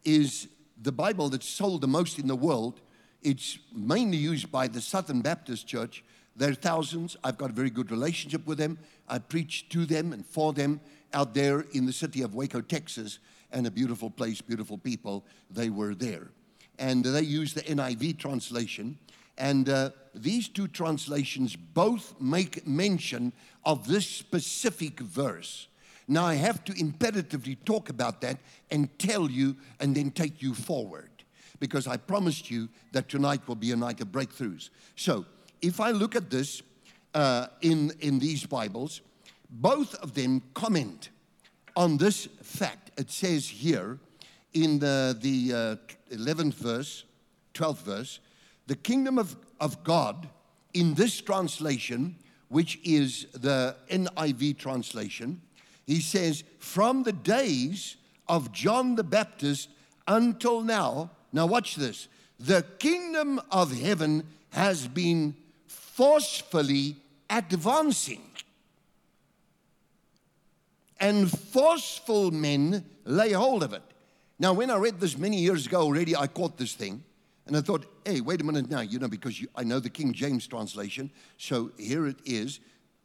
is 0.05 0.49
the 0.81 0.93
Bible 0.93 1.29
that's 1.29 1.49
sold 1.49 1.81
the 1.83 1.88
most 1.88 2.19
in 2.19 2.26
the 2.26 2.37
world. 2.37 2.81
It's 3.23 3.59
mainly 3.73 4.17
used 4.17 4.50
by 4.50 4.69
the 4.69 4.81
Southern 4.81 5.21
Baptist 5.21 5.67
Church. 5.67 6.03
There 6.35 6.50
are 6.50 6.55
thousands. 6.55 7.17
I've 7.23 7.38
got 7.38 7.50
a 7.50 7.53
very 7.53 7.71
good 7.71 7.91
relationship 7.91 8.47
with 8.47 8.59
them. 8.59 8.79
I 9.09 9.19
preach 9.19 9.69
to 9.71 9.87
them 9.87 10.12
and 10.12 10.26
for 10.26 10.53
them 10.53 10.81
out 11.15 11.33
there 11.33 11.61
in 11.73 11.87
the 11.87 11.93
city 11.93 12.23
of 12.23 12.35
Waco, 12.35 12.61
Texas, 12.61 13.21
and 13.53 13.67
a 13.67 13.71
beautiful 13.71 14.11
place, 14.11 14.41
beautiful 14.41 14.79
people. 14.79 15.25
They 15.50 15.71
were 15.71 15.95
there. 15.95 16.31
And 16.79 17.05
they 17.05 17.23
use 17.23 17.55
the 17.55 17.62
NIV 17.62 18.19
translation. 18.19 18.99
And 19.38 19.69
uh, 19.69 19.90
these 20.14 20.49
two 20.49 20.69
translations 20.69 21.57
both 21.57 22.14
make 22.21 22.66
mention 22.66 23.33
of 23.64 23.87
this 23.87 24.07
specific 24.07 25.00
verse. 25.00 25.69
Now, 26.09 26.25
I 26.25 26.35
have 26.35 26.64
to 26.64 26.73
imperatively 26.78 27.57
talk 27.57 27.88
about 27.88 28.21
that 28.21 28.38
and 28.71 28.97
tell 28.99 29.31
you 29.31 29.57
and 29.81 29.95
then 29.95 30.11
take 30.11 30.40
you 30.40 30.55
forward 30.55 31.11
because 31.59 31.87
I 31.87 31.97
promised 31.97 32.50
you 32.50 32.69
that 32.93 33.09
tonight 33.09 33.47
will 33.49 33.57
be 33.57 33.73
a 33.73 33.76
night 33.76 34.00
of 34.00 34.09
breakthroughs. 34.09 34.71
So, 34.95 35.26
if 35.62 35.81
I 35.81 35.90
look 35.90 36.14
at 36.14 36.31
this 36.31 36.62
uh, 37.14 37.49
in, 37.62 37.93
in 38.00 38.19
these 38.19 38.47
Bibles, 38.47 39.00
both 39.50 39.95
of 39.97 40.14
them 40.14 40.43
comment 40.55 41.11
on 41.75 41.97
this 41.97 42.26
fact. 42.43 42.90
It 42.99 43.11
says 43.11 43.49
here 43.49 43.99
in 44.52 44.78
the, 44.78 45.16
the 45.21 45.78
uh, 46.12 46.16
11th 46.16 46.55
verse, 46.55 47.05
12th 47.55 47.78
verse, 47.78 48.21
the 48.67 48.77
kingdom 48.77 49.19
of, 49.19 49.37
of 49.61 49.83
God 49.85 50.29
in 50.75 50.95
this 50.95 51.21
translation, 51.21 52.17
which 52.49 52.79
is 52.85 53.27
the 53.33 53.77
NIV 53.91 54.59
translation, 54.59 55.41
he 55.87 56.01
says, 56.01 56.45
from 56.59 57.05
the 57.05 57.13
days 57.13 57.97
of 58.29 58.53
John 58.53 58.97
the 58.97 59.05
Baptist 59.05 59.69
until 60.09 60.63
now, 60.63 61.11
now 61.33 61.47
watch 61.47 61.77
this, 61.77 62.09
the 62.39 62.65
kingdom 62.79 63.41
of 63.51 63.79
heaven 63.79 64.25
has 64.51 64.87
been 64.87 65.35
forcefully 65.67 66.97
advancing 67.31 68.23
and 71.01 71.31
forceful 71.31 72.31
men 72.31 72.85
lay 73.05 73.33
hold 73.33 73.63
of 73.63 73.73
it. 73.73 73.83
Now, 74.39 74.53
when 74.53 74.71
I 74.71 74.77
read 74.77 75.01
this 75.01 75.17
many 75.17 75.39
years 75.39 75.67
ago 75.67 75.81
already, 75.81 76.17
I 76.17 76.27
caught 76.27 76.57
this 76.57 76.75
thing. 76.75 77.03
And 77.47 77.57
I 77.57 77.61
thought, 77.61 77.87
hey, 78.05 78.21
wait 78.21 78.41
a 78.41 78.45
minute 78.45 78.69
now, 78.69 78.81
you 78.81 78.99
know, 78.99 79.09
because 79.09 79.41
you, 79.41 79.49
I 79.55 79.62
know 79.62 79.79
the 79.79 79.91
King 79.91 80.12
James 80.12 80.47
translation. 80.47 81.11
So 81.38 81.71
here 81.79 82.07
it 82.07 82.17
is 82.25 82.61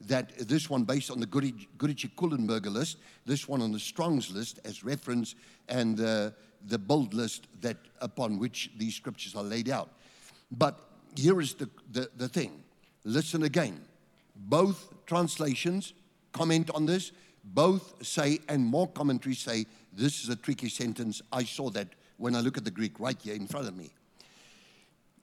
that 0.07 0.35
this 0.47 0.69
one 0.69 0.83
based 0.83 1.11
on 1.11 1.19
the 1.19 1.27
Gudici 1.27 2.65
list, 2.73 2.97
this 3.25 3.47
one 3.47 3.61
on 3.61 3.71
the 3.71 3.79
Strong's 3.79 4.31
list 4.31 4.59
as 4.65 4.83
reference, 4.83 5.35
and 5.69 5.97
the 5.97 6.33
bold 6.79 7.13
list 7.13 7.47
that 7.61 7.77
upon 8.01 8.39
which 8.39 8.71
these 8.77 8.95
scriptures 8.95 9.35
are 9.35 9.43
laid 9.43 9.69
out. 9.69 9.89
But 10.51 10.79
here 11.15 11.39
is 11.39 11.53
the, 11.53 11.69
the, 11.91 12.09
the 12.17 12.27
thing. 12.27 12.63
Listen 13.03 13.43
again. 13.43 13.81
Both 14.35 15.05
translations 15.05 15.93
comment 16.31 16.71
on 16.73 16.85
this 16.85 17.11
both 17.43 18.05
say, 18.05 18.39
and 18.49 18.65
more 18.65 18.87
commentaries 18.87 19.39
say, 19.39 19.65
this 19.93 20.23
is 20.23 20.29
a 20.29 20.35
tricky 20.35 20.69
sentence. 20.69 21.21
I 21.31 21.43
saw 21.43 21.69
that 21.71 21.87
when 22.17 22.35
I 22.35 22.39
look 22.39 22.57
at 22.57 22.65
the 22.65 22.71
Greek 22.71 22.99
right 22.99 23.19
here 23.19 23.35
in 23.35 23.47
front 23.47 23.67
of 23.67 23.75
me. 23.75 23.91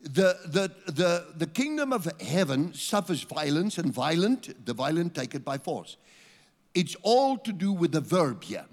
The, 0.00 0.38
the, 0.46 0.92
the, 0.92 1.26
the 1.36 1.46
kingdom 1.46 1.92
of 1.92 2.08
heaven 2.20 2.72
suffers 2.72 3.22
violence, 3.22 3.78
and 3.78 3.92
violent, 3.92 4.64
the 4.64 4.72
violent 4.72 5.14
take 5.14 5.34
it 5.34 5.44
by 5.44 5.58
force. 5.58 5.96
It's 6.74 6.96
all 7.02 7.36
to 7.38 7.52
do 7.52 7.72
with 7.72 7.92
the 7.92 8.00
verb 8.00 8.44
here. 8.44 8.66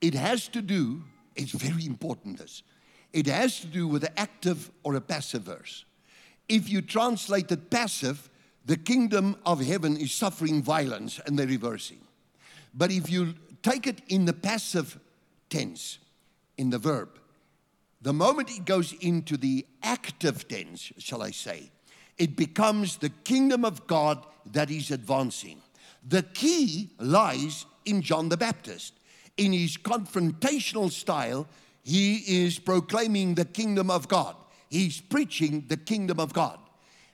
It 0.00 0.14
has 0.14 0.48
to 0.48 0.62
do, 0.62 1.02
it's 1.36 1.52
very 1.52 1.84
important 1.84 2.38
this, 2.38 2.62
it 3.12 3.26
has 3.26 3.60
to 3.60 3.66
do 3.66 3.86
with 3.86 4.04
an 4.04 4.12
active 4.16 4.70
or 4.82 4.94
a 4.94 5.00
passive 5.00 5.42
verse. 5.42 5.84
If 6.48 6.68
you 6.70 6.80
translate 6.80 7.50
it 7.52 7.70
passive, 7.70 8.30
the 8.64 8.76
kingdom 8.76 9.36
of 9.44 9.60
heaven 9.60 9.96
is 9.96 10.12
suffering 10.12 10.62
violence 10.62 11.20
and 11.26 11.38
they're 11.38 11.46
reversing. 11.46 12.00
But 12.74 12.90
if 12.90 13.10
you 13.10 13.34
take 13.62 13.86
it 13.86 14.02
in 14.08 14.24
the 14.24 14.32
passive 14.32 14.98
tense, 15.50 15.98
in 16.56 16.70
the 16.70 16.78
verb, 16.78 17.18
the 18.00 18.12
moment 18.12 18.50
it 18.50 18.64
goes 18.64 18.92
into 18.92 19.36
the 19.36 19.66
active 19.82 20.46
tense, 20.48 20.92
shall 20.98 21.22
I 21.22 21.32
say, 21.32 21.70
it 22.16 22.36
becomes 22.36 22.96
the 22.96 23.10
kingdom 23.10 23.64
of 23.64 23.86
God 23.86 24.24
that 24.52 24.70
is 24.70 24.90
advancing. 24.90 25.60
The 26.06 26.22
key 26.22 26.90
lies 26.98 27.66
in 27.84 28.02
John 28.02 28.28
the 28.28 28.36
Baptist. 28.36 28.94
In 29.36 29.52
his 29.52 29.76
confrontational 29.76 30.90
style, 30.90 31.46
he 31.82 32.44
is 32.44 32.58
proclaiming 32.58 33.34
the 33.34 33.44
kingdom 33.44 33.90
of 33.90 34.08
God. 34.08 34.36
He's 34.68 35.00
preaching 35.00 35.64
the 35.68 35.76
kingdom 35.76 36.20
of 36.20 36.32
God 36.32 36.58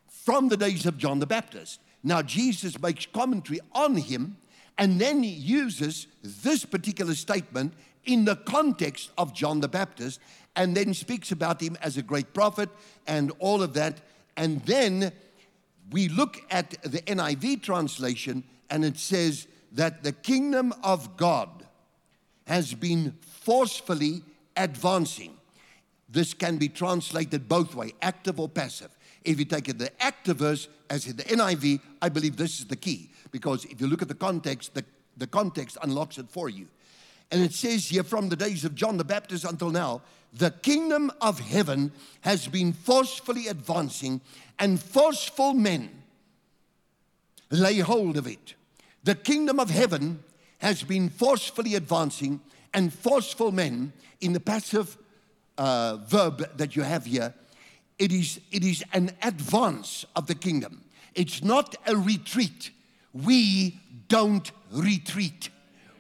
from 0.09 0.49
the 0.49 0.57
days 0.57 0.87
of 0.87 0.99
John 0.99 1.19
the 1.19 1.27
Baptist. 1.27 1.81
Now, 2.03 2.23
Jesus 2.23 2.81
makes 2.81 3.07
commentary 3.07 3.61
on 3.73 3.97
him 3.97 4.37
and 4.77 5.01
then 5.01 5.23
he 5.23 5.31
uses 5.31 6.07
this 6.23 6.65
particular 6.65 7.15
statement 7.15 7.75
in 8.05 8.25
the 8.25 8.37
context 8.37 9.11
of 9.17 9.33
John 9.33 9.61
the 9.61 9.69
Baptist 9.69 10.21
and 10.57 10.77
then 10.77 10.95
speaks 10.95 11.33
about 11.33 11.61
him 11.61 11.77
as 11.83 11.97
a 11.97 12.03
great 12.03 12.33
prophet 12.33 12.69
and 13.07 13.33
all 13.39 13.63
of 13.63 13.75
that. 13.75 14.01
And 14.37 14.61
then 14.63 15.13
we 15.91 16.09
look 16.09 16.41
at 16.51 16.71
the 16.83 17.01
NIV 17.03 17.63
translation 17.63 18.45
and 18.71 18.85
it 18.85 18.97
says 18.97 19.47
that 19.73 20.03
the 20.03 20.13
kingdom 20.13 20.73
of 20.83 21.17
God 21.17 21.49
has 22.47 22.75
been 22.75 23.17
forcefully 23.21 24.23
advancing. 24.57 25.35
This 26.09 26.35
can 26.35 26.59
be 26.59 26.69
translated 26.69 27.49
both 27.49 27.75
way, 27.75 27.93
active 28.01 28.39
or 28.39 28.49
passive. 28.49 28.97
If 29.25 29.39
you 29.39 29.45
take 29.45 29.69
it 29.69 29.79
the 29.79 29.91
active 30.03 30.37
verse, 30.39 30.69
as 30.91 31.07
in 31.07 31.17
the 31.17 31.25
NIV, 31.25 31.81
I 32.01 32.09
believe 32.09 32.37
this 32.37 32.61
is 32.61 32.67
the 32.67 32.77
key. 32.77 33.11
Because 33.31 33.65
if 33.65 33.81
you 33.81 33.87
look 33.87 34.03
at 34.03 34.09
the 34.09 34.15
context, 34.15 34.75
the, 34.75 34.85
the 35.17 35.27
context 35.27 35.79
unlocks 35.83 36.19
it 36.19 36.29
for 36.29 36.49
you. 36.49 36.69
And 37.31 37.43
it 37.43 37.53
says 37.53 37.89
here 37.89 38.05
from 38.05 38.29
the 38.29 38.37
days 38.37 38.65
of 38.65 38.75
John 38.75 38.97
the 38.97 39.05
Baptist 39.05 39.45
until 39.45 39.71
now, 39.71 40.03
the 40.37 40.51
kingdom 40.51 41.13
of 41.21 41.39
heaven 41.39 41.93
has 42.23 42.49
been 42.49 42.73
forcefully 42.73 43.47
advancing, 43.49 44.21
and 44.59 44.81
forceful 44.81 45.55
men 45.55 45.91
lay 47.51 47.79
hold 47.79 48.17
of 48.17 48.27
it. 48.27 48.55
The 49.05 49.15
kingdom 49.15 49.61
of 49.61 49.71
heaven 49.71 50.23
has 50.59 50.83
been 50.83 51.09
forcefully 51.09 51.77
advancing, 51.77 52.41
and 52.73 52.93
forceful 52.93 53.53
men, 53.53 53.93
in 54.21 54.33
the 54.33 54.41
passive 54.41 54.97
uh, 55.57 55.99
verb 56.07 56.57
that 56.57 56.75
you 56.75 56.83
have 56.83 57.05
here, 57.05 57.33
it 57.99 58.11
is, 58.11 58.41
it 58.51 58.65
is 58.65 58.83
an 58.93 59.13
advance 59.23 60.05
of 60.17 60.27
the 60.27 60.35
kingdom. 60.35 60.83
It's 61.15 61.45
not 61.45 61.77
a 61.87 61.97
retreat. 61.97 62.71
We 63.13 63.79
don't 64.09 64.51
retreat. 64.73 65.51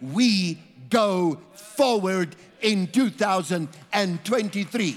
We 0.00 0.60
go 0.94 1.38
forward 1.54 2.36
in 2.62 2.86
2023. 2.86 4.96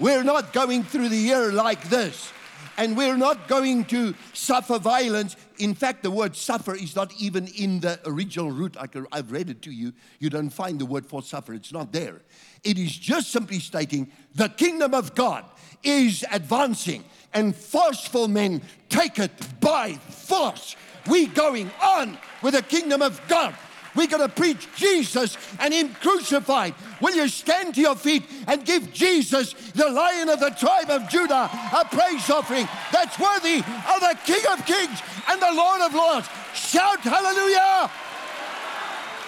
We're 0.00 0.24
not 0.24 0.52
going 0.52 0.82
through 0.82 1.08
the 1.08 1.16
year 1.16 1.52
like 1.52 1.88
this. 1.88 2.32
And 2.76 2.96
we're 2.96 3.16
not 3.16 3.46
going 3.46 3.84
to 3.86 4.12
suffer 4.32 4.80
violence. 4.80 5.36
In 5.58 5.76
fact, 5.76 6.02
the 6.02 6.10
word 6.10 6.34
suffer 6.34 6.74
is 6.74 6.96
not 6.96 7.14
even 7.18 7.46
in 7.46 7.78
the 7.78 8.00
original 8.04 8.50
root. 8.50 8.76
I've 8.76 9.30
read 9.30 9.48
it 9.48 9.62
to 9.62 9.70
you. 9.70 9.92
You 10.18 10.30
don't 10.30 10.50
find 10.50 10.80
the 10.80 10.84
word 10.84 11.06
for 11.06 11.22
suffer, 11.22 11.54
it's 11.54 11.72
not 11.72 11.92
there. 11.92 12.22
It 12.64 12.76
is 12.76 12.96
just 12.96 13.30
simply 13.30 13.60
stating 13.60 14.10
the 14.34 14.48
kingdom 14.48 14.94
of 14.94 15.14
God 15.14 15.44
is 15.84 16.24
advancing, 16.32 17.04
and 17.32 17.54
forceful 17.54 18.26
men 18.26 18.62
take 18.88 19.20
it 19.20 19.30
by 19.60 19.92
force. 19.92 20.74
We 21.06 21.26
going 21.26 21.70
on 21.80 22.18
with 22.42 22.54
the 22.54 22.62
kingdom 22.62 23.00
of 23.00 23.20
God. 23.28 23.54
We're 23.96 24.06
going 24.06 24.28
to 24.28 24.34
preach 24.34 24.68
Jesus 24.76 25.36
and 25.58 25.72
Him 25.72 25.94
crucified. 25.94 26.74
Will 27.00 27.14
you 27.14 27.28
stand 27.28 27.74
to 27.74 27.80
your 27.80 27.96
feet 27.96 28.24
and 28.46 28.64
give 28.64 28.92
Jesus, 28.92 29.54
the 29.72 29.88
lion 29.88 30.28
of 30.28 30.40
the 30.40 30.50
tribe 30.50 30.90
of 30.90 31.08
Judah, 31.08 31.50
a 31.72 31.84
praise 31.84 32.28
offering 32.30 32.68
that's 32.92 33.18
worthy 33.18 33.58
of 33.58 34.00
the 34.00 34.16
King 34.24 34.44
of 34.50 34.64
Kings 34.66 35.00
and 35.28 35.40
the 35.40 35.52
Lord 35.52 35.80
of 35.80 35.94
Lords? 35.94 36.28
Shout 36.54 37.00
hallelujah! 37.00 37.90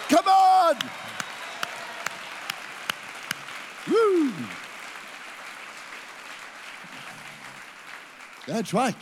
Come 0.09 0.29
on! 0.29 0.77
Woo! 3.91 4.33
That's 8.47 8.73
right. 8.73 8.97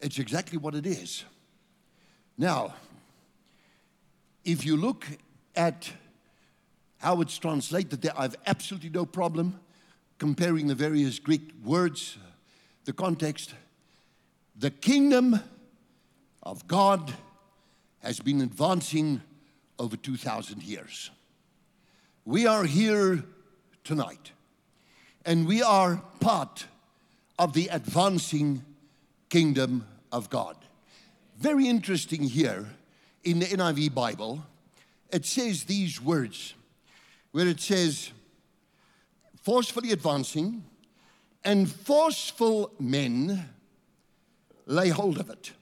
It's 0.00 0.18
exactly 0.18 0.56
what 0.58 0.74
it 0.74 0.86
is. 0.86 1.24
Now, 2.38 2.74
if 4.44 4.64
you 4.64 4.76
look 4.76 5.06
at 5.54 5.90
how 6.98 7.20
it's 7.20 7.38
translated 7.38 8.02
there, 8.02 8.12
I 8.16 8.22
have 8.22 8.36
absolutely 8.46 8.90
no 8.90 9.06
problem 9.06 9.60
comparing 10.18 10.66
the 10.66 10.74
various 10.74 11.18
Greek 11.18 11.50
words, 11.64 12.18
the 12.84 12.92
context. 12.92 13.54
The 14.56 14.70
kingdom 14.70 15.40
of 16.42 16.66
God 16.66 17.12
has 18.00 18.20
been 18.20 18.40
advancing 18.42 19.22
over 19.78 19.96
2,000 19.96 20.62
years. 20.62 21.10
We 22.24 22.46
are 22.46 22.64
here 22.64 23.24
tonight, 23.82 24.32
and 25.24 25.46
we 25.46 25.62
are 25.62 26.02
part 26.20 26.66
of 27.38 27.54
the 27.54 27.68
advancing 27.68 28.62
kingdom 29.30 29.86
of 30.12 30.28
God. 30.28 30.56
Very 31.38 31.66
interesting 31.66 32.24
here 32.24 32.66
in 33.24 33.38
the 33.40 33.46
NIV 33.46 33.94
Bible, 33.94 34.44
it 35.12 35.24
says 35.24 35.64
these 35.64 36.00
words 36.00 36.54
where 37.32 37.46
it 37.46 37.60
says, 37.60 38.10
forcefully 39.42 39.92
advancing, 39.92 40.64
and 41.44 41.70
forceful 41.70 42.72
men 42.78 43.48
lay 44.66 44.88
hold 44.88 45.18
of 45.18 45.30
it. 45.30 45.52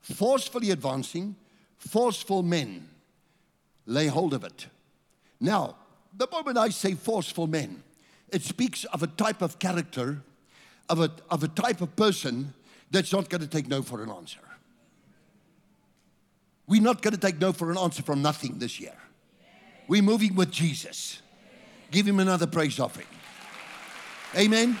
Forcefully 0.00 0.70
advancing, 0.70 1.36
forceful 1.76 2.42
men 2.42 2.88
lay 3.86 4.06
hold 4.06 4.34
of 4.34 4.44
it. 4.44 4.66
Now, 5.40 5.76
the 6.16 6.28
moment 6.30 6.58
I 6.58 6.70
say 6.70 6.94
forceful 6.94 7.46
men, 7.46 7.82
it 8.30 8.42
speaks 8.42 8.84
of 8.84 9.02
a 9.02 9.06
type 9.06 9.42
of 9.42 9.58
character, 9.58 10.22
of 10.88 11.00
a, 11.00 11.10
of 11.30 11.42
a 11.42 11.48
type 11.48 11.80
of 11.80 11.94
person 11.96 12.52
that's 12.90 13.12
not 13.12 13.28
going 13.28 13.40
to 13.40 13.46
take 13.46 13.68
no 13.68 13.82
for 13.82 14.02
an 14.02 14.10
answer. 14.10 14.40
We're 16.68 16.82
not 16.82 17.00
going 17.00 17.14
to 17.14 17.20
take 17.20 17.40
no 17.40 17.54
for 17.54 17.70
an 17.70 17.78
answer 17.78 18.02
from 18.02 18.20
nothing 18.20 18.58
this 18.58 18.78
year. 18.78 18.94
We're 19.88 20.02
moving 20.02 20.34
with 20.34 20.50
Jesus. 20.50 21.22
Give 21.90 22.06
him 22.06 22.20
another 22.20 22.46
praise 22.46 22.78
offering. 22.78 23.06
Amen. 24.36 24.78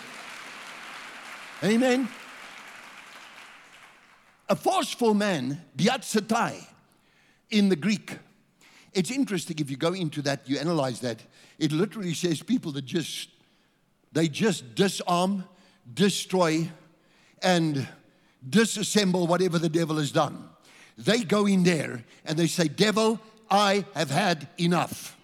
Amen. 1.64 2.08
A 4.50 4.54
forceful 4.54 5.14
man, 5.14 5.62
diatsetai, 5.76 6.62
in 7.50 7.70
the 7.70 7.76
Greek. 7.76 8.18
It's 8.92 9.10
interesting 9.10 9.56
if 9.58 9.70
you 9.70 9.78
go 9.78 9.94
into 9.94 10.20
that, 10.22 10.48
you 10.48 10.58
analyze 10.58 11.00
that. 11.00 11.22
It 11.58 11.72
literally 11.72 12.12
says 12.12 12.42
people 12.42 12.72
that 12.72 12.84
just 12.84 13.30
they 14.12 14.28
just 14.28 14.74
disarm, 14.74 15.44
destroy, 15.94 16.68
and 17.42 17.88
disassemble 18.48 19.26
whatever 19.26 19.58
the 19.58 19.68
devil 19.68 19.96
has 19.96 20.12
done 20.12 20.48
they 20.98 21.22
go 21.22 21.46
in 21.46 21.62
there 21.62 22.02
and 22.24 22.36
they 22.38 22.48
say, 22.48 22.68
Devil, 22.68 23.20
I 23.50 23.84
have 23.94 24.10
had 24.10 24.48
enough. 24.58 25.16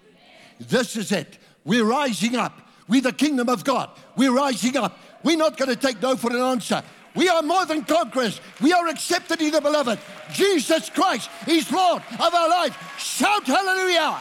This 0.61 0.97
is 0.97 1.11
it. 1.13 1.39
We're 1.65 1.85
rising 1.85 2.37
up. 2.37 2.61
We're 2.89 3.03
the 3.03 3.13
kingdom 3.13 3.49
of 3.49 3.65
God. 3.65 3.91
We're 4.17 4.33
rising 4.33 4.77
up. 4.77 4.99
We're 5.23 5.37
not 5.37 5.57
going 5.57 5.71
to 5.71 5.77
take 5.77 6.01
no 6.01 6.17
for 6.17 6.31
an 6.31 6.41
answer. 6.41 6.83
We 7.17 7.29
are 7.29 7.43
more 7.43 7.65
than 7.67 7.85
conquerors. 7.85 8.41
We 8.61 8.73
are 8.73 8.89
accepted 8.89 9.41
in 9.41 9.53
the 9.53 9.61
beloved. 9.61 9.99
Jesus 10.33 10.91
Christ 10.91 11.31
is 11.49 11.71
Lord 11.71 12.03
of 12.13 12.35
our 12.35 12.49
life. 12.49 12.77
Shout 12.99 13.47
hallelujah. 13.47 14.21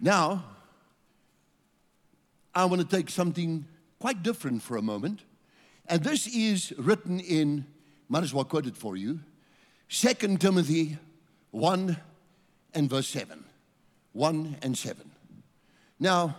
Now, 0.00 0.44
I 2.54 2.64
want 2.64 2.82
to 2.82 2.96
take 2.96 3.10
something 3.10 3.66
quite 3.98 4.22
different 4.22 4.62
for 4.62 4.76
a 4.76 4.82
moment. 4.82 5.20
And 5.90 6.04
this 6.04 6.28
is 6.28 6.72
written 6.78 7.18
in, 7.18 7.66
might 8.08 8.22
as 8.22 8.32
well 8.32 8.44
quote 8.44 8.66
it 8.66 8.76
for 8.76 8.96
you, 8.96 9.18
2 9.88 10.36
Timothy 10.36 10.96
1 11.50 11.96
and 12.74 12.88
verse 12.88 13.08
7. 13.08 13.44
1 14.12 14.56
and 14.62 14.78
7. 14.78 15.10
Now, 15.98 16.36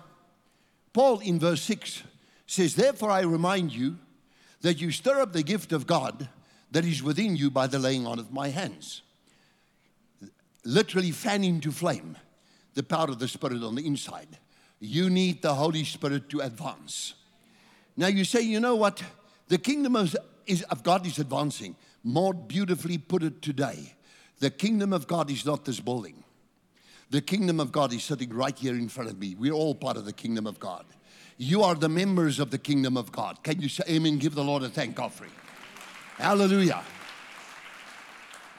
Paul 0.94 1.20
in 1.20 1.38
verse 1.38 1.62
6 1.64 2.04
says, 2.48 2.76
Therefore 2.76 3.12
I 3.12 3.22
remind 3.22 3.74
you 3.74 3.98
that 4.62 4.80
you 4.80 4.90
stir 4.90 5.20
up 5.20 5.34
the 5.34 5.44
gift 5.44 5.74
of 5.74 5.86
God 5.86 6.30
that 6.72 6.86
is 6.86 7.04
within 7.04 7.36
you 7.36 7.52
by 7.52 7.68
the 7.68 7.78
laying 7.78 8.08
on 8.08 8.20
of 8.20 8.32
my 8.32 8.48
hands. 8.48 9.02
Literally 10.64 11.12
fan 11.12 11.44
into 11.44 11.72
flame 11.72 12.16
the 12.74 12.84
power 12.84 13.10
of 13.10 13.20
the 13.20 13.28
Spirit 13.28 13.64
on 13.64 13.76
the 13.76 13.86
inside. 13.86 14.38
You 14.80 15.10
need 15.10 15.42
the 15.42 15.56
Holy 15.56 15.84
Spirit 15.84 16.30
to 16.30 16.40
advance. 16.40 17.16
Now 17.98 18.08
you 18.08 18.24
say, 18.24 18.42
you 18.42 18.62
know 18.62 18.76
what? 18.76 19.04
The 19.52 19.58
kingdom 19.58 19.98
of, 19.98 20.16
is, 20.48 20.62
of 20.64 20.82
God 20.82 21.06
is 21.06 21.20
advancing. 21.20 21.76
More 22.06 22.34
beautifully 22.34 22.98
put 22.98 23.22
it 23.22 23.42
today. 23.42 23.96
The 24.40 24.50
kingdom 24.50 24.94
of 24.94 25.08
God 25.08 25.30
is 25.30 25.46
not 25.46 25.66
this 25.66 25.82
building. 25.82 26.24
The 27.10 27.20
kingdom 27.20 27.60
of 27.60 27.70
God 27.70 27.92
is 27.92 28.02
sitting 28.02 28.30
right 28.30 28.58
here 28.58 28.74
in 28.76 28.88
front 28.88 29.10
of 29.10 29.20
me. 29.20 29.36
We're 29.38 29.52
all 29.52 29.76
part 29.76 29.98
of 29.98 30.06
the 30.06 30.14
kingdom 30.14 30.48
of 30.48 30.58
God. 30.58 30.86
You 31.36 31.64
are 31.64 31.76
the 31.76 31.90
members 31.90 32.40
of 32.40 32.50
the 32.50 32.58
kingdom 32.58 32.96
of 32.96 33.12
God. 33.12 33.44
Can 33.44 33.60
you 33.60 33.68
say 33.68 33.84
amen? 33.90 34.20
Give 34.20 34.34
the 34.34 34.42
Lord 34.42 34.64
a 34.64 34.70
thank 34.70 34.98
offering. 34.98 35.34
Hallelujah. 36.18 36.82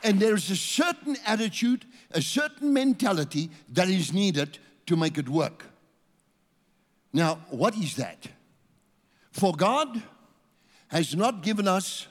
And 0.05 0.21
there's 0.21 0.51
a 0.51 0.57
certain 0.57 1.17
attitude, 1.25 1.87
a 2.11 2.21
certain 2.21 2.71
mentality 2.75 3.49
that 3.71 3.89
is 3.89 4.13
needed 4.13 4.59
to 4.89 4.97
make 4.97 5.17
it 5.17 5.31
work. 5.31 5.65
Now, 7.15 7.37
what 7.49 7.79
is 7.79 7.97
that? 7.97 8.27
For 9.31 9.55
God 9.55 10.03
has 10.93 11.17
not 11.17 11.43
given 11.43 11.67
us 11.67 12.07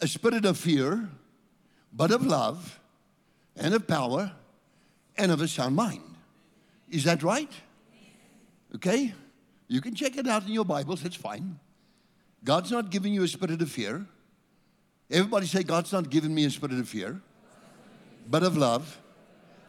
a 0.00 0.08
spirit 0.08 0.46
of 0.46 0.56
fear, 0.56 1.06
but 1.92 2.10
of 2.10 2.24
love 2.24 2.80
and 3.54 3.74
of 3.74 3.86
power 3.86 4.32
and 5.18 5.30
of 5.30 5.42
a 5.42 5.46
sound 5.46 5.76
mind. 5.76 6.00
Is 6.90 7.04
that 7.04 7.22
right? 7.22 7.52
Okay? 8.74 9.12
You 9.68 9.82
can 9.82 9.94
check 9.94 10.16
it 10.16 10.26
out 10.26 10.44
in 10.46 10.52
your 10.52 10.64
Bibles, 10.64 11.04
it's 11.04 11.14
fine. 11.14 11.58
God's 12.42 12.70
not 12.70 12.88
giving 12.88 13.12
you 13.12 13.22
a 13.22 13.28
spirit 13.28 13.60
of 13.60 13.70
fear. 13.70 14.06
Everybody 15.10 15.46
say, 15.46 15.62
God's 15.62 15.92
not 15.92 16.08
giving 16.08 16.34
me 16.34 16.46
a 16.46 16.50
spirit 16.50 16.78
of 16.78 16.88
fear, 16.88 17.20
but 18.30 18.42
of 18.42 18.56
love, 18.56 18.98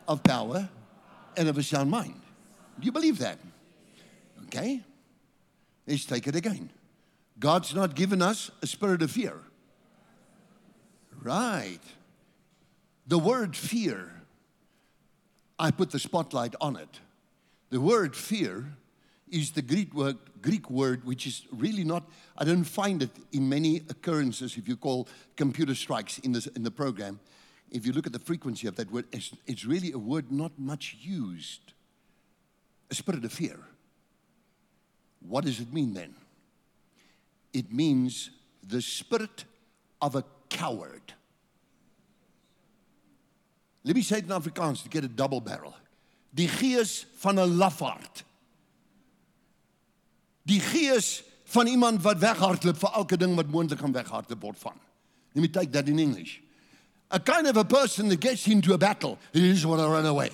of 0.08 0.24
power, 0.24 0.70
and 1.36 1.50
of 1.50 1.58
a 1.58 1.64
sound 1.64 1.92
mind. 1.92 2.22
Do 2.80 2.86
you 2.86 2.94
believe 2.94 3.20
that? 3.20 3.40
Okay? 4.46 4.82
Let's 5.86 6.06
take 6.06 6.28
it 6.28 6.36
again. 6.36 6.70
God's 7.40 7.74
not 7.76 7.96
given 7.96 8.22
us 8.22 8.50
a 8.62 8.68
spirit 8.68 9.02
of 9.02 9.12
fear. 9.12 9.40
Right. 11.22 11.80
The 13.08 13.20
word 13.20 13.56
fear, 13.56 14.12
I 15.60 15.72
put 15.72 15.92
the 15.92 16.00
spotlight 16.00 16.56
on 16.60 16.76
it. 16.76 17.00
The 17.70 17.82
word 17.82 18.16
fear 18.16 18.78
is 19.30 19.52
the 19.52 19.62
Greek 19.62 19.94
word, 19.94 20.18
Greek 20.42 20.70
word 20.70 21.04
which 21.04 21.28
is 21.28 21.44
really 21.52 21.84
not, 21.84 22.10
I 22.38 22.46
don't 22.46 22.64
find 22.64 23.04
it 23.04 23.12
in 23.32 23.48
many 23.50 23.78
occurrences 23.90 24.58
if 24.58 24.68
you 24.68 24.78
call 24.78 25.08
computer 25.36 25.76
strikes 25.76 26.20
in, 26.20 26.32
this, 26.32 26.48
in 26.48 26.64
the 26.64 26.72
program. 26.72 27.20
If 27.70 27.86
you 27.86 27.92
look 27.92 28.08
at 28.08 28.14
the 28.14 28.20
frequency 28.20 28.68
of 28.68 28.76
that 28.78 28.92
word, 28.92 29.06
it's, 29.12 29.32
it's 29.46 29.66
really 29.66 29.92
a 29.92 29.98
word 29.98 30.32
not 30.32 30.58
much 30.58 30.98
used. 31.02 31.74
A 32.90 32.96
spirit 32.96 33.26
of 33.26 33.34
fear. 33.34 33.60
What 35.20 35.44
does 35.44 35.60
it 35.60 35.74
mean 35.74 35.94
then? 35.94 36.16
It 37.58 37.74
means 37.74 38.30
the 38.62 38.84
spirit 38.84 39.46
of 40.00 40.16
a 40.16 40.24
coward. 40.48 41.14
Let 43.84 43.96
me 43.96 44.04
say 44.04 44.20
it 44.20 44.26
in 44.26 44.30
Afrikaans 44.30 44.84
to 44.84 44.90
get 44.90 45.04
a 45.04 45.08
double 45.08 45.42
barrel. 45.42 45.74
Die 46.36 46.48
gees 46.48 47.08
van 47.18 47.40
'n 47.40 47.58
lafaard. 47.58 48.24
Die 50.46 50.60
gees 50.60 51.24
van 51.46 51.68
iemand 51.68 52.02
wat 52.02 52.20
weghardloop 52.20 52.78
vir 52.78 52.92
elke 52.94 53.18
ding 53.18 53.36
wat 53.36 53.48
moontlik 53.48 53.80
kan 53.80 53.92
weghardloop 53.92 54.42
word 54.42 54.60
van. 54.60 54.78
Let 55.34 55.42
me 55.42 55.50
take 55.50 55.72
that 55.72 55.88
in 55.88 56.00
English. 56.00 56.40
A 57.10 57.20
kind 57.20 57.48
of 57.48 57.58
a 57.58 57.64
person 57.64 58.10
that 58.10 58.22
gets 58.22 58.48
into 58.48 58.74
a 58.74 58.78
battle, 58.78 59.18
he 59.32 59.52
just 59.52 59.66
want 59.66 59.82
to 59.82 59.88
run 59.88 60.06
away. 60.06 60.30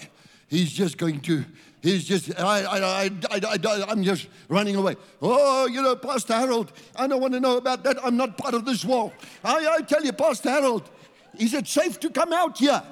He's 0.47 0.71
just 0.71 0.97
going 0.97 1.19
to, 1.21 1.43
he's 1.82 2.06
just, 2.06 2.39
I, 2.39 2.63
I, 2.63 2.77
I, 2.77 3.12
I, 3.32 3.60
I, 3.65 3.86
I'm 3.89 4.03
just 4.03 4.27
running 4.49 4.75
away. 4.75 4.95
Oh, 5.21 5.67
you 5.67 5.82
know, 5.82 5.95
Pastor 5.95 6.34
Harold, 6.34 6.71
I 6.95 7.08
don't 7.08 7.21
want 7.21 7.34
to 7.34 7.39
know 7.39 7.58
about 7.58 7.84
that. 7.84 7.97
I'm 8.03 8.17
not 8.17 8.38
part 8.38 8.53
of 8.53 8.65
this 8.65 8.86
war. 8.86 9.12
I, 9.43 9.77
I 9.77 9.82
tell 9.82 10.03
you, 10.03 10.13
Pastor 10.13 10.49
Harold, 10.49 10.89
is 11.38 11.53
it 11.53 11.67
safe 11.67 11.99
to 12.01 12.10
come 12.10 12.34
out 12.34 12.58
here? 12.58 12.84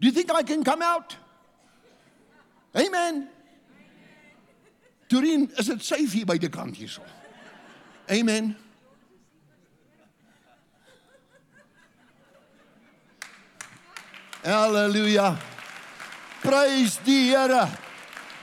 Do 0.00 0.06
you 0.06 0.12
think 0.12 0.30
I 0.30 0.42
can 0.42 0.62
come 0.62 0.82
out? 0.82 1.16
Amen. 2.76 3.28
Turin, 5.08 5.50
is 5.56 5.66
dit 5.66 5.82
safe 5.82 6.12
hier 6.12 6.26
by 6.26 6.36
die 6.36 6.48
kant? 6.48 6.76
Amen. 8.10 8.56
Hallelujah. 14.44 15.38
Praise 16.46 17.00
die 17.04 17.34
Here. 17.34 17.68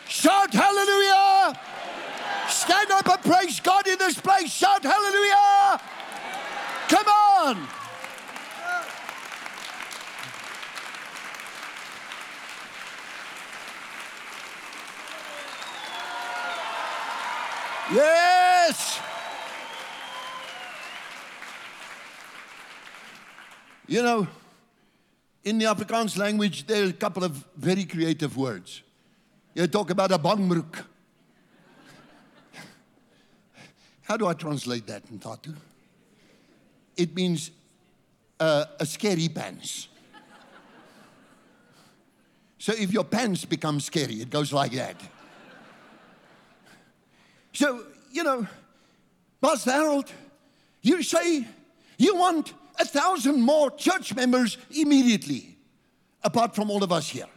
Shout 0.10 0.54
hallelujah. 0.54 1.58
Stand 2.50 2.92
up 2.92 3.08
and 3.08 3.24
praise 3.24 3.62
God 3.62 3.88
in 3.88 3.98
this 3.98 4.20
place. 4.20 4.52
Shout 4.52 4.84
hallelujah. 4.84 5.80
Come 6.89 7.08
on. 7.08 7.68
Yes. 17.94 19.00
You 23.88 24.04
know, 24.04 24.28
in 25.44 25.58
the 25.58 25.66
Afrikaans 25.66 26.18
language, 26.18 26.66
there 26.66 26.86
are 26.86 26.90
a 26.90 26.94
couple 26.94 27.24
of 27.24 27.44
very 27.56 27.86
creative 27.86 28.38
words. 28.38 28.82
You 29.54 29.68
talk 29.68 29.90
about 29.90 30.12
a 30.12 30.18
bangbroek. 30.18 30.84
How 34.04 34.18
do 34.18 34.28
I 34.28 34.34
translate 34.34 34.88
that 34.88 35.04
in 35.12 35.20
Tatu? 35.20 35.54
It 36.96 37.14
means 37.16 37.52
uh, 38.40 38.66
a 38.80 38.86
scary 38.86 39.28
pants. 39.30 39.90
So 42.58 42.72
if 42.74 42.94
your 42.94 43.04
pants 43.04 43.44
become 43.44 43.82
scary, 43.82 44.22
it 44.22 44.30
goes 44.30 44.54
like 44.54 44.72
that. 44.72 44.96
So, 47.52 47.84
you 48.12 48.24
know, 48.24 48.48
Pastor 49.42 49.72
Harold, 49.72 50.10
you 50.82 51.04
say 51.04 51.46
you 51.98 52.16
want 52.16 52.54
a 52.80 52.86
thousand 52.86 53.42
more 53.42 53.72
church 53.72 54.16
members 54.16 54.58
immediately, 54.72 55.58
apart 56.24 56.56
from 56.56 56.72
all 56.72 56.84
of 56.84 56.92
us 56.92 57.10
here. 57.10 57.28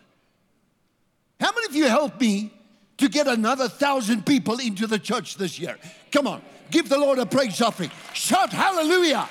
How 1.38 1.53
many 1.53 1.66
of 1.66 1.75
you 1.75 1.88
help 1.88 2.20
me 2.20 2.53
to 2.99 3.09
get 3.09 3.27
another 3.27 3.68
thousand 3.68 4.25
people 4.25 4.59
into 4.59 4.87
the 4.87 4.99
church 4.99 5.37
this 5.37 5.59
year? 5.59 5.77
Come 6.11 6.27
on, 6.27 6.42
give 6.70 6.88
the 6.88 6.99
Lord 6.99 7.18
a 7.18 7.27
praise 7.27 7.61
offering. 7.61 7.90
Shout 8.14 8.51
hallelujah. 8.51 9.29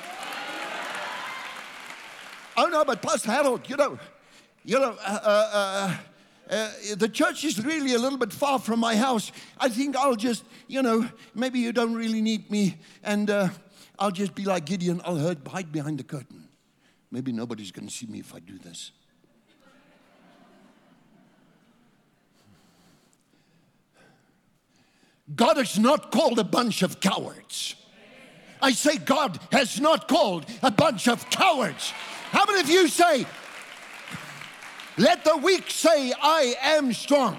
Oh 2.58 2.68
no, 2.68 2.86
but 2.86 3.02
Pastor 3.02 3.32
Harold, 3.32 3.68
you 3.68 3.76
know, 3.76 4.00
you 4.64 4.80
know, 4.80 4.96
uh, 5.06 5.20
uh, 5.24 5.50
uh, 5.54 6.56
uh, 6.56 6.70
the 6.96 7.10
church 7.10 7.44
is 7.44 7.64
really 7.66 7.96
a 7.96 8.00
little 8.00 8.18
bit 8.18 8.32
far 8.32 8.60
from 8.60 8.80
my 8.80 8.96
house. 8.96 9.32
I 9.60 9.68
think 9.68 9.98
I'll 9.98 10.16
just, 10.16 10.44
you 10.68 10.82
know, 10.82 11.10
maybe 11.34 11.60
you 11.60 11.74
don't 11.74 11.96
really 11.96 12.22
need 12.22 12.50
me, 12.50 12.78
and 13.04 13.30
uh, 13.30 13.50
I'll 13.98 14.12
just 14.12 14.36
be 14.36 14.46
like 14.46 14.66
Gideon. 14.66 15.02
I'll 15.06 15.18
hide 15.18 15.72
behind 15.72 16.00
the 16.00 16.04
curtain. 16.04 16.50
Maybe 17.12 17.32
nobody's 17.32 17.72
going 17.72 17.88
to 17.88 17.94
see 17.94 18.08
me 18.08 18.20
if 18.20 18.34
I 18.36 18.40
do 18.40 18.58
this. 18.58 18.92
God 25.34 25.58
has 25.58 25.80
not 25.80 26.12
called 26.12 26.38
a 26.38 26.44
bunch 26.44 26.84
of 26.84 27.00
cowards. 27.00 27.76
I 28.62 28.72
say, 28.72 28.98
God 28.98 29.40
has 29.52 29.80
not 29.80 30.08
called 30.08 30.46
a 30.62 30.72
bunch 30.72 31.08
of 31.08 31.30
cowards. 31.30 31.92
How 32.32 32.46
many 32.46 32.60
of 32.60 32.70
you 32.70 32.88
say, 32.88 33.26
let 34.98 35.24
the 35.24 35.38
weak 35.38 35.70
say, 35.70 36.14
I 36.22 36.56
am 36.62 36.94
strong. 36.94 37.38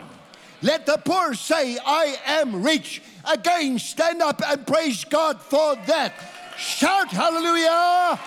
Let 0.62 0.86
the 0.86 0.98
poor 0.98 1.34
say, 1.34 1.78
I 1.84 2.16
am 2.26 2.62
rich. 2.62 3.02
Again, 3.30 3.78
stand 3.78 4.20
up 4.20 4.42
and 4.46 4.66
praise 4.66 5.04
God 5.04 5.40
for 5.40 5.76
that. 5.86 6.12
Shout 6.56 7.10
hallelujah. 7.10 8.18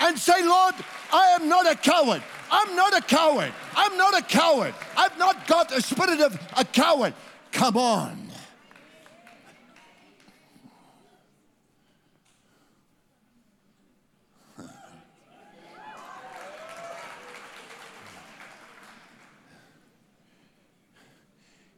And 0.00 0.18
say, 0.18 0.42
Lord, 0.42 0.74
I 1.12 1.36
am 1.38 1.48
not 1.48 1.70
a 1.70 1.76
coward. 1.76 2.22
I'm 2.50 2.74
not 2.74 2.96
a 2.96 3.02
coward. 3.02 3.52
I'm 3.76 3.96
not 3.96 4.18
a 4.18 4.22
coward. 4.22 4.74
I've 4.96 5.16
not 5.18 5.46
got 5.46 5.70
a 5.72 5.82
spirit 5.82 6.20
of 6.20 6.40
a 6.56 6.64
coward. 6.64 7.14
Come 7.52 7.76
on. 7.76 8.29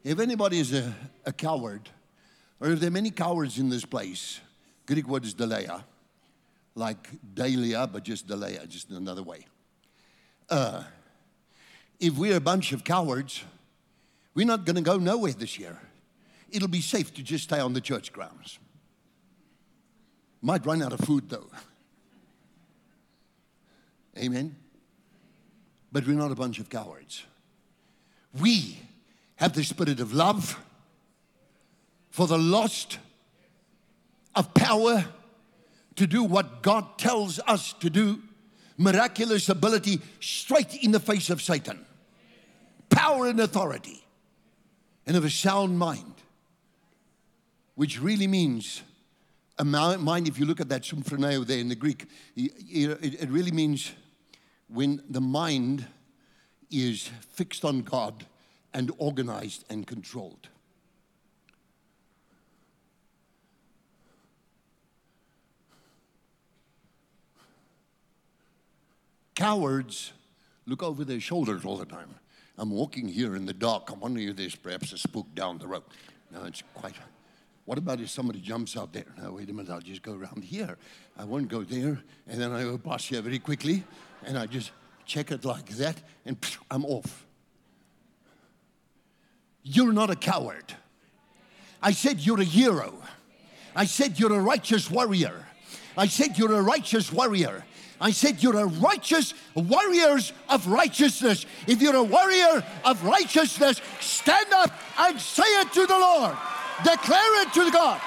If 0.04 0.18
anybody 0.18 0.58
is 0.58 0.72
a, 0.72 0.94
a 1.24 1.32
coward, 1.32 1.88
or 2.60 2.70
if 2.70 2.80
there 2.80 2.88
are 2.88 2.92
many 2.92 3.10
cowards 3.10 3.58
in 3.58 3.68
this 3.68 3.84
place, 3.84 4.40
Greek 4.86 5.06
word 5.06 5.24
is 5.24 5.34
deleia, 5.34 5.84
like 6.74 7.08
dahlia, 7.34 7.86
but 7.86 8.02
just 8.02 8.26
deleia, 8.26 8.68
just 8.68 8.90
another 8.90 9.22
way. 9.22 9.46
Uh, 10.48 10.82
if 12.00 12.14
we're 12.14 12.36
a 12.36 12.40
bunch 12.40 12.72
of 12.72 12.82
cowards, 12.82 13.44
we're 14.34 14.46
not 14.46 14.64
going 14.64 14.76
to 14.76 14.82
go 14.82 14.96
nowhere 14.96 15.32
this 15.32 15.58
year. 15.58 15.78
It'll 16.50 16.68
be 16.68 16.80
safe 16.80 17.14
to 17.14 17.22
just 17.22 17.44
stay 17.44 17.60
on 17.60 17.72
the 17.72 17.80
church 17.80 18.12
grounds. 18.12 18.58
Might 20.42 20.66
run 20.66 20.82
out 20.82 20.92
of 20.92 21.00
food 21.00 21.30
though. 21.30 21.46
Amen. 24.18 24.56
But 25.92 26.06
we're 26.06 26.14
not 26.14 26.32
a 26.32 26.34
bunch 26.34 26.58
of 26.58 26.68
cowards. 26.68 27.22
We 28.40 28.78
have 29.42 29.54
the 29.54 29.64
spirit 29.64 29.98
of 29.98 30.14
love 30.14 30.56
for 32.10 32.28
the 32.28 32.38
lost, 32.38 32.98
of 34.36 34.54
power 34.54 35.04
to 35.96 36.06
do 36.06 36.22
what 36.22 36.62
God 36.62 36.96
tells 36.96 37.40
us 37.40 37.72
to 37.80 37.90
do, 37.90 38.22
miraculous 38.78 39.48
ability 39.48 40.00
straight 40.20 40.76
in 40.84 40.92
the 40.92 41.00
face 41.00 41.28
of 41.28 41.42
Satan, 41.42 41.84
power 42.88 43.26
and 43.26 43.40
authority, 43.40 44.04
and 45.08 45.16
of 45.16 45.24
a 45.24 45.30
sound 45.30 45.76
mind, 45.76 46.14
which 47.74 48.00
really 48.00 48.28
means 48.28 48.82
a 49.58 49.64
mind, 49.64 50.28
if 50.28 50.38
you 50.38 50.46
look 50.46 50.60
at 50.60 50.68
that 50.68 50.82
sumphroneo 50.82 51.44
there 51.44 51.58
in 51.58 51.68
the 51.68 51.74
Greek, 51.74 52.06
it 52.36 53.28
really 53.28 53.50
means 53.50 53.90
when 54.68 55.02
the 55.10 55.20
mind 55.20 55.84
is 56.70 57.10
fixed 57.32 57.64
on 57.64 57.82
God 57.82 58.24
and 58.74 58.90
organized 58.98 59.64
and 59.70 59.86
controlled. 59.86 60.48
Cowards 69.34 70.12
look 70.66 70.82
over 70.82 71.04
their 71.04 71.20
shoulders 71.20 71.64
all 71.64 71.76
the 71.76 71.86
time. 71.86 72.14
I'm 72.58 72.70
walking 72.70 73.08
here 73.08 73.34
in 73.34 73.46
the 73.46 73.54
dark. 73.54 73.90
I 73.90 73.94
wonder 73.94 74.20
if 74.20 74.36
there's 74.36 74.54
perhaps 74.54 74.92
a 74.92 74.98
spook 74.98 75.34
down 75.34 75.58
the 75.58 75.66
road. 75.66 75.82
No, 76.30 76.44
it's 76.44 76.62
quite. 76.74 76.94
What 77.64 77.78
about 77.78 78.00
if 78.00 78.10
somebody 78.10 78.40
jumps 78.40 78.76
out 78.76 78.92
there? 78.92 79.06
No, 79.20 79.32
wait 79.32 79.48
a 79.48 79.52
minute, 79.52 79.70
I'll 79.70 79.80
just 79.80 80.02
go 80.02 80.14
around 80.14 80.44
here. 80.44 80.76
I 81.16 81.24
won't 81.24 81.48
go 81.48 81.62
there, 81.62 81.98
and 82.28 82.40
then 82.40 82.52
I 82.52 82.62
go 82.62 82.76
past 82.78 83.08
here 83.08 83.22
very 83.22 83.38
quickly, 83.38 83.84
and 84.24 84.38
I 84.38 84.46
just 84.46 84.72
check 85.06 85.30
it 85.30 85.44
like 85.44 85.68
that, 85.70 85.96
and 86.24 86.36
I'm 86.70 86.84
off. 86.84 87.26
You're 89.62 89.92
not 89.92 90.10
a 90.10 90.16
coward. 90.16 90.74
I 91.82 91.92
said 91.92 92.20
you're 92.20 92.40
a 92.40 92.44
hero. 92.44 92.94
I 93.74 93.86
said 93.86 94.18
you're 94.18 94.32
a 94.32 94.40
righteous 94.40 94.90
warrior. 94.90 95.46
I 95.96 96.06
said 96.06 96.38
you're 96.38 96.52
a 96.52 96.62
righteous 96.62 97.12
warrior. 97.12 97.64
I 98.00 98.10
said 98.10 98.42
you're 98.42 98.58
a 98.58 98.66
righteous 98.66 99.34
warriors 99.54 100.32
of 100.48 100.66
righteousness. 100.66 101.46
If 101.68 101.80
you're 101.80 101.96
a 101.96 102.02
warrior 102.02 102.64
of 102.84 103.04
righteousness, 103.04 103.80
stand 104.00 104.52
up 104.52 104.72
and 104.98 105.20
say 105.20 105.44
it 105.44 105.72
to 105.72 105.86
the 105.86 105.98
Lord. 105.98 106.36
Declare 106.84 107.42
it 107.42 107.52
to 107.54 107.70
God. 107.70 108.00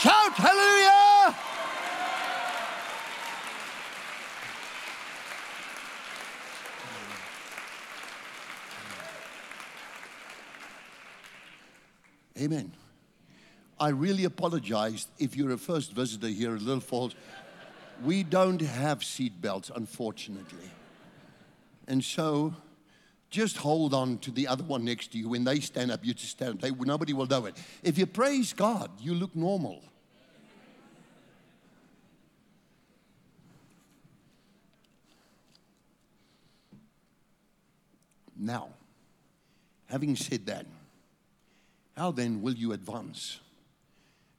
Shout 0.00 0.32
hallelujah. 0.34 1.36
Amen. 12.40 12.72
I 13.78 13.90
really 13.90 14.24
apologize 14.24 15.08
if 15.18 15.36
you're 15.36 15.52
a 15.52 15.58
first 15.58 15.92
visitor 15.92 16.28
here 16.28 16.54
at 16.54 16.62
Little 16.62 16.80
Falls. 16.80 17.14
We 18.02 18.22
don't 18.22 18.60
have 18.60 19.04
seat 19.04 19.40
belts, 19.42 19.70
unfortunately. 19.74 20.70
And 21.86 22.02
so 22.02 22.54
just 23.28 23.58
hold 23.58 23.92
on 23.92 24.18
to 24.18 24.30
the 24.30 24.48
other 24.48 24.64
one 24.64 24.84
next 24.84 25.12
to 25.12 25.18
you. 25.18 25.28
When 25.28 25.44
they 25.44 25.60
stand 25.60 25.90
up, 25.90 26.04
you 26.04 26.14
just 26.14 26.32
stand 26.32 26.54
up. 26.54 26.60
They, 26.60 26.70
nobody 26.70 27.12
will 27.12 27.26
know 27.26 27.44
it. 27.46 27.56
If 27.82 27.98
you 27.98 28.06
praise 28.06 28.52
God, 28.54 28.90
you 29.00 29.14
look 29.14 29.36
normal. 29.36 29.82
Now, 38.36 38.70
having 39.86 40.16
said 40.16 40.46
that, 40.46 40.64
how 42.00 42.10
then 42.10 42.40
will 42.40 42.54
you 42.54 42.72
advance? 42.72 43.40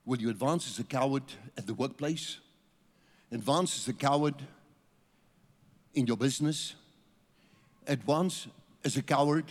Will 0.03 0.19
you 0.19 0.31
advance 0.31 0.67
as 0.67 0.79
a 0.79 0.83
coward 0.83 1.21
at 1.55 1.67
the 1.67 1.75
workplace? 1.75 2.39
Advance 3.31 3.77
as 3.77 3.87
a 3.87 3.93
coward 3.93 4.33
in 5.93 6.07
your 6.07 6.17
business? 6.17 6.73
Advance 7.85 8.47
as 8.83 8.97
a 8.97 9.03
coward 9.03 9.45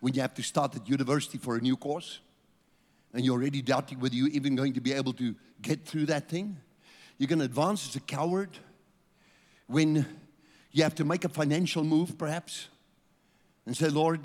when 0.00 0.14
you 0.14 0.22
have 0.22 0.32
to 0.32 0.42
start 0.42 0.74
at 0.76 0.88
university 0.88 1.36
for 1.36 1.56
a 1.56 1.60
new 1.60 1.76
course? 1.76 2.20
And 3.12 3.22
you're 3.22 3.34
already 3.34 3.60
doubting 3.60 4.00
whether 4.00 4.14
you're 4.14 4.28
even 4.28 4.56
going 4.56 4.72
to 4.72 4.80
be 4.80 4.94
able 4.94 5.12
to 5.12 5.34
get 5.60 5.84
through 5.84 6.06
that 6.06 6.30
thing? 6.30 6.56
You're 7.18 7.28
going 7.28 7.40
to 7.40 7.44
advance 7.44 7.86
as 7.86 7.96
a 7.96 8.00
coward 8.00 8.48
when 9.66 10.06
you 10.70 10.84
have 10.84 10.94
to 10.94 11.04
make 11.04 11.26
a 11.26 11.28
financial 11.28 11.84
move, 11.84 12.16
perhaps, 12.16 12.68
and 13.66 13.76
say, 13.76 13.90
Lord, 13.90 14.20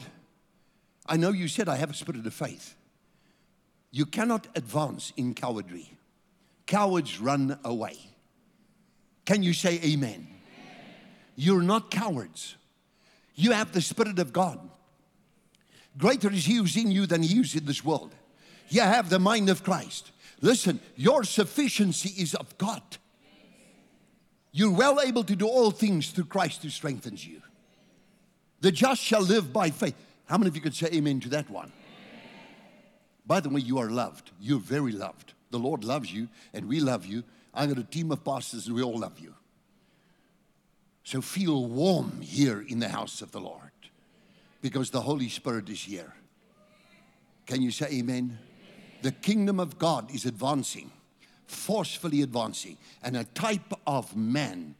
I 1.05 1.17
know 1.17 1.31
you 1.31 1.49
said 1.49 1.67
I 1.67 1.75
have 1.75 1.89
a 1.89 1.93
spirit 1.93 2.25
of 2.25 2.33
faith. 2.33 2.76
You 3.91 4.05
cannot 4.05 4.47
advance 4.55 5.13
in 5.17 5.33
cowardry. 5.33 5.97
Cowards 6.65 7.19
run 7.19 7.57
away. 7.63 7.97
Can 9.25 9.43
you 9.43 9.53
say 9.53 9.79
amen? 9.83 9.83
amen? 9.83 10.27
You're 11.35 11.61
not 11.61 11.91
cowards. 11.91 12.55
You 13.35 13.51
have 13.51 13.71
the 13.71 13.81
Spirit 13.81 14.19
of 14.19 14.33
God. 14.33 14.59
Greater 15.97 16.31
is 16.31 16.45
He 16.45 16.55
who's 16.55 16.77
in 16.77 16.91
you 16.91 17.05
than 17.05 17.23
He 17.23 17.35
who's 17.35 17.55
in 17.55 17.65
this 17.65 17.83
world. 17.83 18.13
You 18.69 18.81
have 18.81 19.09
the 19.09 19.19
mind 19.19 19.49
of 19.49 19.63
Christ. 19.63 20.11
Listen, 20.41 20.79
your 20.95 21.23
sufficiency 21.23 22.21
is 22.21 22.35
of 22.35 22.57
God. 22.57 22.83
You're 24.51 24.71
well 24.71 25.01
able 25.01 25.23
to 25.23 25.35
do 25.35 25.47
all 25.47 25.71
things 25.71 26.09
through 26.09 26.25
Christ 26.25 26.63
who 26.63 26.69
strengthens 26.69 27.25
you. 27.25 27.41
The 28.61 28.71
just 28.71 29.01
shall 29.01 29.21
live 29.21 29.53
by 29.53 29.69
faith. 29.69 29.95
How 30.25 30.37
many 30.37 30.49
of 30.49 30.55
you 30.55 30.61
could 30.61 30.75
say 30.75 30.87
amen 30.93 31.19
to 31.21 31.29
that 31.29 31.49
one? 31.49 31.71
By 33.27 33.41
the 33.41 33.49
way, 33.49 33.59
you 33.59 33.77
are 33.77 33.89
loved. 33.89 34.31
You're 34.39 34.59
very 34.59 34.93
loved. 34.93 35.33
The 35.51 35.59
Lord 35.59 35.83
loves 35.83 36.11
you, 36.11 36.29
and 36.53 36.67
we 36.67 36.79
love 36.79 37.05
you. 37.05 37.23
I 37.53 37.67
got 37.67 37.77
a 37.77 37.83
team 37.83 38.11
of 38.11 38.23
pastors, 38.23 38.67
and 38.67 38.75
we 38.75 38.81
all 38.81 38.99
love 38.99 39.19
you. 39.19 39.33
So 41.03 41.21
feel 41.21 41.65
warm 41.65 42.21
here 42.21 42.61
in 42.61 42.79
the 42.79 42.89
house 42.89 43.21
of 43.21 43.31
the 43.31 43.39
Lord 43.39 43.71
because 44.61 44.89
the 44.89 45.01
Holy 45.01 45.29
Spirit 45.29 45.69
is 45.69 45.81
here. 45.81 46.13
Can 47.45 47.61
you 47.61 47.71
say 47.71 47.87
amen? 47.91 48.37
The 49.01 49.11
kingdom 49.11 49.59
of 49.59 49.77
God 49.77 50.13
is 50.13 50.25
advancing, 50.25 50.91
forcefully 51.45 52.23
advancing, 52.23 52.77
and 53.03 53.15
a 53.15 53.23
type 53.23 53.73
of 53.85 54.15
man 54.15 54.75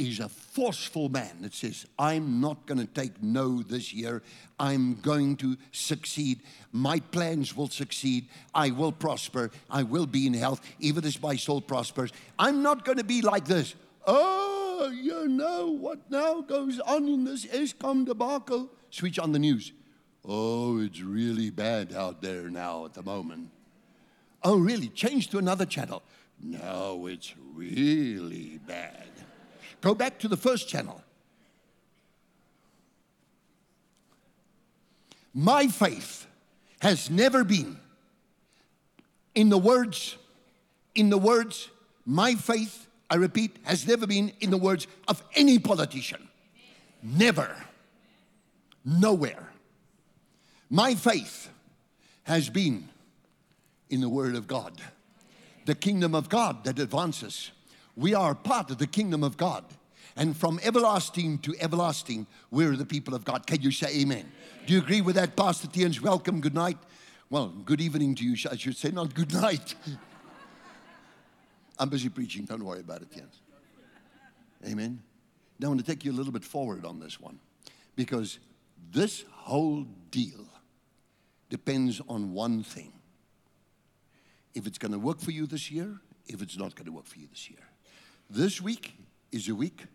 is 0.00 0.20
a 0.20 0.28
forceful 0.28 1.08
man 1.08 1.42
that 1.42 1.54
says, 1.54 1.86
I'm 1.98 2.40
not 2.40 2.66
going 2.66 2.78
to 2.78 2.86
take 2.86 3.22
no 3.22 3.62
this 3.62 3.92
year. 3.92 4.22
I'm 4.58 4.94
going 5.00 5.36
to 5.36 5.56
succeed. 5.72 6.40
My 6.72 7.00
plans 7.00 7.56
will 7.56 7.68
succeed. 7.68 8.28
I 8.54 8.70
will 8.70 8.92
prosper. 8.92 9.50
I 9.68 9.82
will 9.82 10.06
be 10.06 10.26
in 10.26 10.34
health, 10.34 10.60
even 10.78 11.04
as 11.04 11.20
my 11.20 11.36
soul 11.36 11.60
prospers. 11.60 12.12
I'm 12.38 12.62
not 12.62 12.84
going 12.84 12.98
to 12.98 13.04
be 13.04 13.20
like 13.20 13.44
this. 13.44 13.74
Oh, 14.06 14.90
you 14.94 15.28
know 15.28 15.68
what 15.68 16.10
now 16.10 16.40
goes 16.40 16.80
on 16.80 17.06
in 17.06 17.24
this 17.24 17.44
Eskom 17.46 18.06
debacle? 18.06 18.70
Switch 18.90 19.18
on 19.18 19.32
the 19.32 19.38
news. 19.38 19.72
Oh, 20.24 20.80
it's 20.80 21.00
really 21.00 21.50
bad 21.50 21.92
out 21.92 22.22
there 22.22 22.48
now 22.50 22.84
at 22.86 22.94
the 22.94 23.02
moment. 23.02 23.50
Oh, 24.42 24.58
really? 24.58 24.88
Change 24.88 25.28
to 25.28 25.38
another 25.38 25.66
channel. 25.66 26.02
No, 26.42 27.06
it's 27.06 27.34
really 27.54 28.58
bad. 28.66 28.99
Go 29.80 29.94
back 29.94 30.18
to 30.20 30.28
the 30.28 30.36
first 30.36 30.68
channel. 30.68 31.02
My 35.32 35.68
faith 35.68 36.26
has 36.80 37.08
never 37.08 37.44
been 37.44 37.78
in 39.34 39.48
the 39.48 39.58
words, 39.58 40.16
in 40.94 41.08
the 41.08 41.18
words, 41.18 41.68
my 42.04 42.34
faith, 42.34 42.88
I 43.08 43.16
repeat, 43.16 43.56
has 43.62 43.86
never 43.86 44.06
been 44.06 44.32
in 44.40 44.50
the 44.50 44.56
words 44.56 44.86
of 45.06 45.22
any 45.34 45.58
politician. 45.58 46.28
Never. 47.02 47.54
Nowhere. 48.84 49.50
My 50.68 50.94
faith 50.94 51.50
has 52.24 52.48
been 52.48 52.88
in 53.88 54.00
the 54.00 54.08
Word 54.08 54.34
of 54.34 54.46
God, 54.46 54.80
the 55.66 55.74
kingdom 55.74 56.14
of 56.14 56.28
God 56.28 56.64
that 56.64 56.78
advances 56.78 57.50
we 57.96 58.14
are 58.14 58.34
part 58.34 58.70
of 58.70 58.78
the 58.78 58.86
kingdom 58.86 59.22
of 59.22 59.36
God. 59.36 59.64
And 60.16 60.36
from 60.36 60.60
everlasting 60.62 61.38
to 61.40 61.54
everlasting, 61.60 62.26
we're 62.50 62.76
the 62.76 62.84
people 62.84 63.14
of 63.14 63.24
God. 63.24 63.46
Can 63.46 63.62
you 63.62 63.70
say 63.70 64.00
amen? 64.00 64.30
Do 64.66 64.74
you 64.74 64.80
agree 64.80 65.00
with 65.00 65.16
that, 65.16 65.36
Pastor 65.36 65.68
Tians? 65.68 66.00
Welcome, 66.00 66.40
good 66.40 66.54
night. 66.54 66.78
Well, 67.30 67.48
good 67.48 67.80
evening 67.80 68.16
to 68.16 68.24
you. 68.24 68.36
I 68.50 68.56
should 68.56 68.76
say, 68.76 68.90
not 68.90 69.14
good 69.14 69.32
night. 69.32 69.74
I'm 71.78 71.88
busy 71.88 72.08
preaching. 72.08 72.44
Don't 72.44 72.64
worry 72.64 72.80
about 72.80 73.02
it, 73.02 73.12
Jens. 73.14 73.40
Amen. 74.66 75.00
Now, 75.58 75.68
I 75.68 75.70
want 75.70 75.80
to 75.80 75.86
take 75.86 76.04
you 76.04 76.12
a 76.12 76.16
little 76.16 76.32
bit 76.32 76.44
forward 76.44 76.84
on 76.84 77.00
this 77.00 77.20
one 77.20 77.38
because 77.96 78.38
this 78.92 79.24
whole 79.30 79.86
deal 80.10 80.46
depends 81.48 82.00
on 82.08 82.32
one 82.32 82.62
thing 82.62 82.92
if 84.54 84.66
it's 84.66 84.78
going 84.78 84.92
to 84.92 84.98
work 84.98 85.20
for 85.20 85.30
you 85.30 85.46
this 85.46 85.70
year, 85.70 86.00
if 86.26 86.42
it's 86.42 86.58
not 86.58 86.74
going 86.74 86.86
to 86.86 86.92
work 86.92 87.06
for 87.06 87.18
you 87.18 87.26
this 87.28 87.48
year. 87.48 87.60
This 88.32 88.60
week 88.60 88.94
is 89.32 89.48
a 89.48 89.54
week 89.56 89.86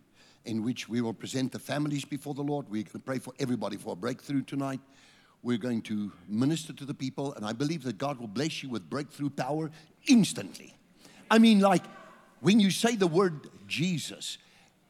in 0.44 0.62
which 0.62 0.90
we 0.90 1.00
will 1.00 1.14
present 1.14 1.54
the 1.54 1.60
families 1.60 2.04
before 2.04 2.34
the 2.34 2.42
Lord. 2.42 2.66
We're 2.70 2.84
going 2.84 2.92
to 2.92 3.00
pray 3.00 3.18
for 3.18 3.34
everybody 3.40 3.78
for 3.78 3.94
a 3.94 3.96
breakthrough 3.96 4.42
tonight. 4.42 4.82
We're 5.42 5.58
going 5.58 5.82
to 5.84 6.12
minister 6.28 6.74
to 6.74 6.84
the 6.84 6.94
people, 6.94 7.34
and 7.36 7.46
I 7.46 7.54
believe 7.54 7.84
that 7.84 7.98
God 7.98 8.20
will 8.20 8.28
bless 8.28 8.62
you 8.62 8.68
with 8.68 8.90
breakthrough 8.90 9.30
power 9.30 9.72
instantly. 10.10 10.76
I 11.32 11.40
mean, 11.40 11.62
like 11.62 11.84
when 12.42 12.60
you 12.60 12.72
say 12.72 12.98
the 12.98 13.08
word 13.08 13.50
Jesus, 13.68 14.38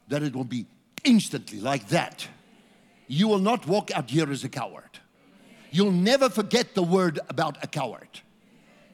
that 0.08 0.23
it 0.23 0.36
will 0.36 0.43
be 0.43 0.65
instantly 1.03 1.60
like 1.60 1.89
that. 1.89 2.27
You 3.05 3.27
will 3.27 3.38
not 3.38 3.67
walk 3.67 3.91
out 3.91 4.10
here 4.10 4.31
as 4.31 4.43
a 4.43 4.49
coward. 4.49 4.99
You'll 5.69 5.91
never 5.91 6.31
forget 6.31 6.73
the 6.73 6.81
word 6.81 7.19
about 7.29 7.63
a 7.63 7.67
coward. 7.67 8.10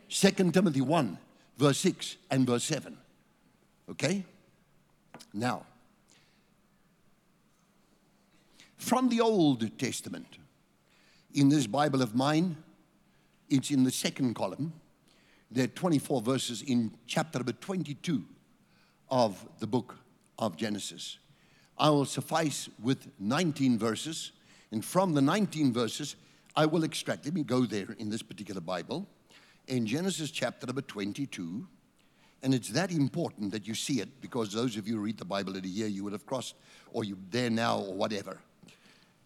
2 0.10 0.52
Timothy 0.52 0.82
1, 0.82 1.18
verse 1.58 1.78
6 1.78 2.18
and 2.30 2.46
verse 2.46 2.66
7. 2.66 2.98
Okay? 3.90 4.26
Now, 5.34 5.66
from 8.78 9.10
the 9.10 9.22
Old 9.22 9.78
Testament, 9.78 10.38
in 11.34 11.50
this 11.50 11.68
Bible 11.68 12.02
of 12.02 12.14
mine, 12.16 12.58
it's 13.50 13.72
in 13.72 13.84
the 13.84 13.92
second 13.92 14.34
column. 14.34 14.74
There 15.50 15.66
are 15.66 15.68
24 15.68 16.22
verses 16.22 16.62
in 16.62 16.92
chapter 17.08 17.40
number 17.40 17.54
22 17.54 18.24
of 19.10 19.46
the 19.60 19.68
book 19.68 19.98
of 20.40 20.58
Genesis. 20.58 21.20
I 21.78 21.90
will 21.90 22.06
suffice 22.06 22.70
with 22.82 23.08
19 23.20 23.78
verses, 23.78 24.32
and 24.72 24.84
from 24.84 25.14
the 25.14 25.22
19 25.22 25.74
verses, 25.74 26.16
I 26.56 26.66
will 26.66 26.84
extract. 26.84 27.26
Let 27.26 27.34
me 27.34 27.44
go 27.44 27.66
there 27.66 27.96
in 27.98 28.10
this 28.10 28.22
particular 28.22 28.62
Bible. 28.62 29.08
In 29.68 29.86
Genesis 29.86 30.32
chapter 30.32 30.68
number 30.68 30.82
22, 30.82 31.68
and 32.44 32.54
it's 32.54 32.70
that 32.70 32.92
important 32.92 33.52
that 33.52 33.68
you 33.68 33.76
see 33.76 34.00
it 34.02 34.10
because 34.22 34.52
those 34.52 34.76
of 34.78 34.88
you 34.88 34.96
who 34.96 35.02
read 35.02 35.18
the 35.18 35.26
Bible 35.26 35.56
in 35.56 35.64
a 35.64 35.68
year, 35.68 35.88
you 35.88 36.04
would 36.04 36.14
have 36.14 36.26
crossed, 36.26 36.56
or 36.92 37.04
you're 37.04 37.18
there 37.30 37.50
now, 37.50 37.80
or 37.80 37.94
whatever. 37.94 38.40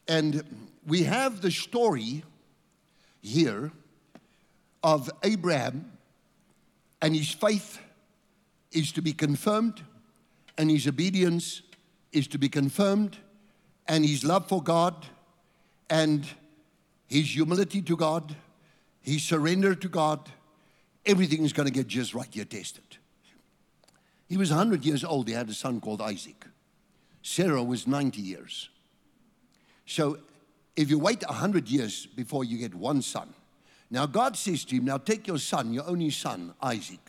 And 0.07 0.43
we 0.85 1.03
have 1.03 1.41
the 1.41 1.51
story 1.51 2.23
here 3.21 3.71
of 4.83 5.09
Abraham, 5.23 5.91
and 7.01 7.15
his 7.15 7.31
faith 7.31 7.79
is 8.71 8.91
to 8.91 9.01
be 9.01 9.13
confirmed, 9.13 9.81
and 10.57 10.69
his 10.69 10.87
obedience 10.87 11.61
is 12.11 12.27
to 12.27 12.37
be 12.37 12.49
confirmed, 12.49 13.17
and 13.87 14.05
his 14.05 14.23
love 14.23 14.47
for 14.47 14.61
God, 14.61 15.05
and 15.89 16.27
his 17.07 17.33
humility 17.33 17.81
to 17.81 17.95
God, 17.95 18.35
his 19.01 19.23
surrender 19.23 19.73
to 19.73 19.87
God, 19.87 20.29
everything 21.05 21.43
is 21.45 21.53
going 21.53 21.67
to 21.67 21.73
get 21.73 21.87
just 21.87 22.13
right. 22.13 22.27
You're 22.33 22.45
tested. 22.45 22.97
He 24.27 24.37
was 24.37 24.49
100 24.49 24.85
years 24.85 25.03
old. 25.03 25.27
He 25.27 25.33
had 25.33 25.49
a 25.49 25.53
son 25.53 25.79
called 25.79 26.01
Isaac. 26.01 26.45
Sarah 27.21 27.63
was 27.63 27.87
90 27.87 28.21
years. 28.21 28.69
So 29.85 30.19
if 30.75 30.89
you 30.89 30.99
wait 30.99 31.23
100 31.23 31.69
years 31.69 32.05
before 32.05 32.43
you 32.43 32.57
get 32.57 32.73
one 32.73 33.01
son, 33.01 33.33
now 33.89 34.05
God 34.05 34.35
says 34.35 34.65
to 34.65 34.75
him, 34.75 34.85
Now 34.85 34.97
take 34.97 35.27
your 35.27 35.37
son, 35.37 35.73
your 35.73 35.87
only 35.87 36.09
son, 36.09 36.53
Isaac. 36.61 36.99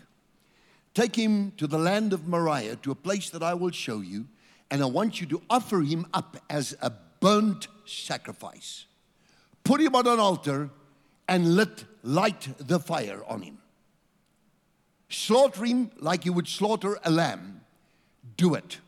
Take 0.95 1.17
him 1.17 1.53
to 1.57 1.67
the 1.67 1.79
land 1.79 2.13
of 2.13 2.27
Moriah, 2.27 2.77
to 2.77 2.91
a 2.91 2.95
place 2.95 3.31
that 3.31 3.43
I 3.43 3.55
will 3.55 3.71
show 3.71 4.01
you, 4.01 4.27
and 4.71 4.83
I 4.83 4.87
want 4.87 5.21
you 5.21 5.27
to 5.29 5.43
offer 5.51 5.81
him 5.81 6.07
up 6.15 6.37
as 6.49 6.77
a 6.81 6.91
burnt 7.21 7.69
sacrifice. 7.85 8.87
Put 9.65 9.81
him 9.81 9.95
on 9.95 10.07
an 10.07 10.19
altar 10.19 10.71
and 11.29 11.57
let 11.57 11.85
light 12.03 12.49
the 12.59 12.79
fire 12.79 13.23
on 13.27 13.43
him. 13.43 13.59
Slaughter 15.09 15.65
him 15.65 15.91
like 15.99 16.25
you 16.25 16.33
would 16.33 16.49
slaughter 16.49 16.99
a 17.05 17.11
lamb. 17.11 17.61
Do 18.37 18.55
it. 18.55 18.79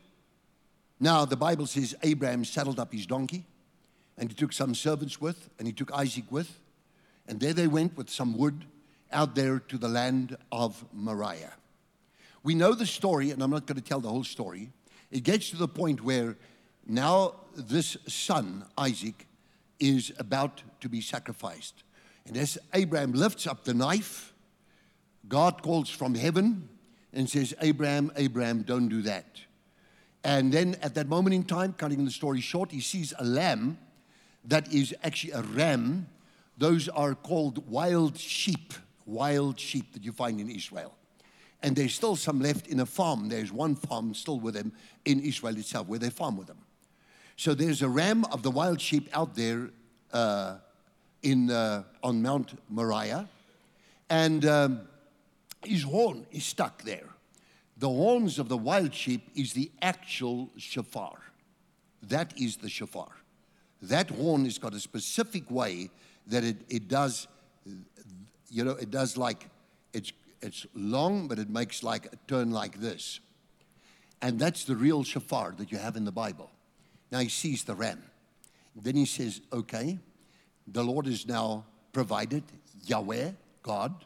Now, 0.99 1.25
the 1.25 1.37
Bible 1.37 1.65
says 1.65 1.95
Abraham 2.03 2.43
saddled 2.43 2.79
up 2.79 2.91
his 2.91 3.05
donkey 3.05 3.45
and 4.17 4.29
he 4.29 4.35
took 4.35 4.51
some 4.51 4.75
servants 4.75 5.21
with, 5.21 5.49
and 5.57 5.65
he 5.65 5.73
took 5.73 5.93
Isaac 5.93 6.25
with, 6.29 6.59
and 7.27 7.39
there 7.39 7.53
they 7.53 7.67
went 7.67 7.95
with 7.95 8.09
some 8.09 8.37
wood 8.37 8.65
out 9.13 9.33
there 9.33 9.59
to 9.59 9.77
the 9.77 9.87
land 9.87 10.35
of 10.51 10.83
Moriah. 10.91 11.53
We 12.43 12.53
know 12.53 12.73
the 12.73 12.85
story, 12.85 13.31
and 13.31 13.41
I'm 13.41 13.49
not 13.49 13.65
going 13.65 13.81
to 13.81 13.87
tell 13.87 14.01
the 14.01 14.09
whole 14.09 14.25
story. 14.25 14.71
It 15.09 15.23
gets 15.23 15.49
to 15.51 15.57
the 15.57 15.67
point 15.69 16.03
where 16.03 16.35
now 16.85 17.35
this 17.55 17.97
son, 18.07 18.65
Isaac, 18.77 19.25
is 19.79 20.11
about 20.19 20.63
to 20.81 20.89
be 20.89 20.99
sacrificed. 20.99 21.83
And 22.25 22.35
as 22.35 22.57
Abraham 22.73 23.13
lifts 23.13 23.47
up 23.47 23.63
the 23.63 23.73
knife, 23.73 24.33
God 25.27 25.61
calls 25.61 25.89
from 25.89 26.15
heaven 26.15 26.69
and 27.13 27.29
says, 27.29 27.53
Abraham, 27.61 28.11
Abraham, 28.15 28.63
don't 28.63 28.87
do 28.87 29.01
that. 29.03 29.41
And 30.23 30.51
then 30.51 30.75
at 30.81 30.95
that 30.95 31.07
moment 31.07 31.33
in 31.33 31.43
time, 31.43 31.73
cutting 31.73 32.03
the 32.03 32.11
story 32.11 32.41
short, 32.41 32.71
he 32.71 32.81
sees 32.81 33.13
a 33.17 33.23
lamb 33.23 33.77
that 34.45 34.71
is 34.73 34.93
actually 35.03 35.31
a 35.31 35.41
ram. 35.41 36.07
Those 36.57 36.89
are 36.89 37.15
called 37.15 37.69
wild 37.69 38.17
sheep, 38.17 38.73
wild 39.05 39.59
sheep 39.59 39.93
that 39.93 40.03
you 40.03 40.11
find 40.11 40.39
in 40.39 40.49
Israel. 40.49 40.93
And 41.61 41.75
there's 41.75 41.93
still 41.93 42.15
some 42.15 42.39
left 42.41 42.67
in 42.67 42.79
a 42.79 42.85
farm. 42.85 43.29
There's 43.29 43.51
one 43.51 43.75
farm 43.75 44.13
still 44.13 44.39
with 44.39 44.53
them 44.53 44.71
in 45.05 45.19
Israel 45.19 45.57
itself 45.57 45.87
where 45.87 45.99
they 45.99 46.09
farm 46.09 46.37
with 46.37 46.47
them. 46.47 46.59
So 47.35 47.53
there's 47.53 47.81
a 47.81 47.89
ram 47.89 48.25
of 48.25 48.43
the 48.43 48.51
wild 48.51 48.81
sheep 48.81 49.09
out 49.13 49.35
there 49.35 49.69
uh, 50.11 50.57
in, 51.21 51.49
uh, 51.49 51.83
on 52.03 52.21
Mount 52.21 52.59
Moriah. 52.69 53.27
And 54.09 54.45
um, 54.45 54.81
his 55.63 55.83
horn 55.83 56.25
is 56.31 56.45
stuck 56.45 56.83
there. 56.83 57.07
The 57.77 57.87
horns 57.87 58.39
of 58.39 58.49
the 58.49 58.57
wild 58.57 58.93
sheep 58.93 59.29
is 59.35 59.53
the 59.53 59.71
actual 59.81 60.49
shofar. 60.57 61.17
That 62.03 62.33
is 62.37 62.57
the 62.57 62.69
shofar. 62.69 63.09
That 63.81 64.09
horn 64.09 64.45
has 64.45 64.57
got 64.57 64.73
a 64.73 64.79
specific 64.79 65.49
way 65.49 65.89
that 66.27 66.43
it, 66.43 66.57
it 66.69 66.87
does, 66.87 67.27
you 68.49 68.63
know, 68.63 68.71
it 68.71 68.91
does 68.91 69.15
like, 69.15 69.49
it's, 69.93 70.11
it's 70.41 70.65
long, 70.73 71.27
but 71.27 71.39
it 71.39 71.49
makes 71.49 71.81
like 71.83 72.07
a 72.07 72.17
turn 72.27 72.51
like 72.51 72.79
this. 72.79 73.19
And 74.21 74.37
that's 74.37 74.65
the 74.65 74.75
real 74.75 75.03
shofar 75.03 75.53
that 75.57 75.71
you 75.71 75.77
have 75.77 75.95
in 75.95 76.03
the 76.03 76.11
Bible. 76.11 76.49
Now 77.11 77.19
he 77.19 77.29
sees 77.29 77.63
the 77.63 77.75
ram. 77.75 78.03
Then 78.75 78.95
he 78.95 79.05
says, 79.05 79.41
okay, 79.51 79.97
the 80.67 80.83
Lord 80.83 81.07
is 81.07 81.25
now 81.27 81.65
provided, 81.93 82.43
Yahweh, 82.85 83.31
God, 83.63 84.05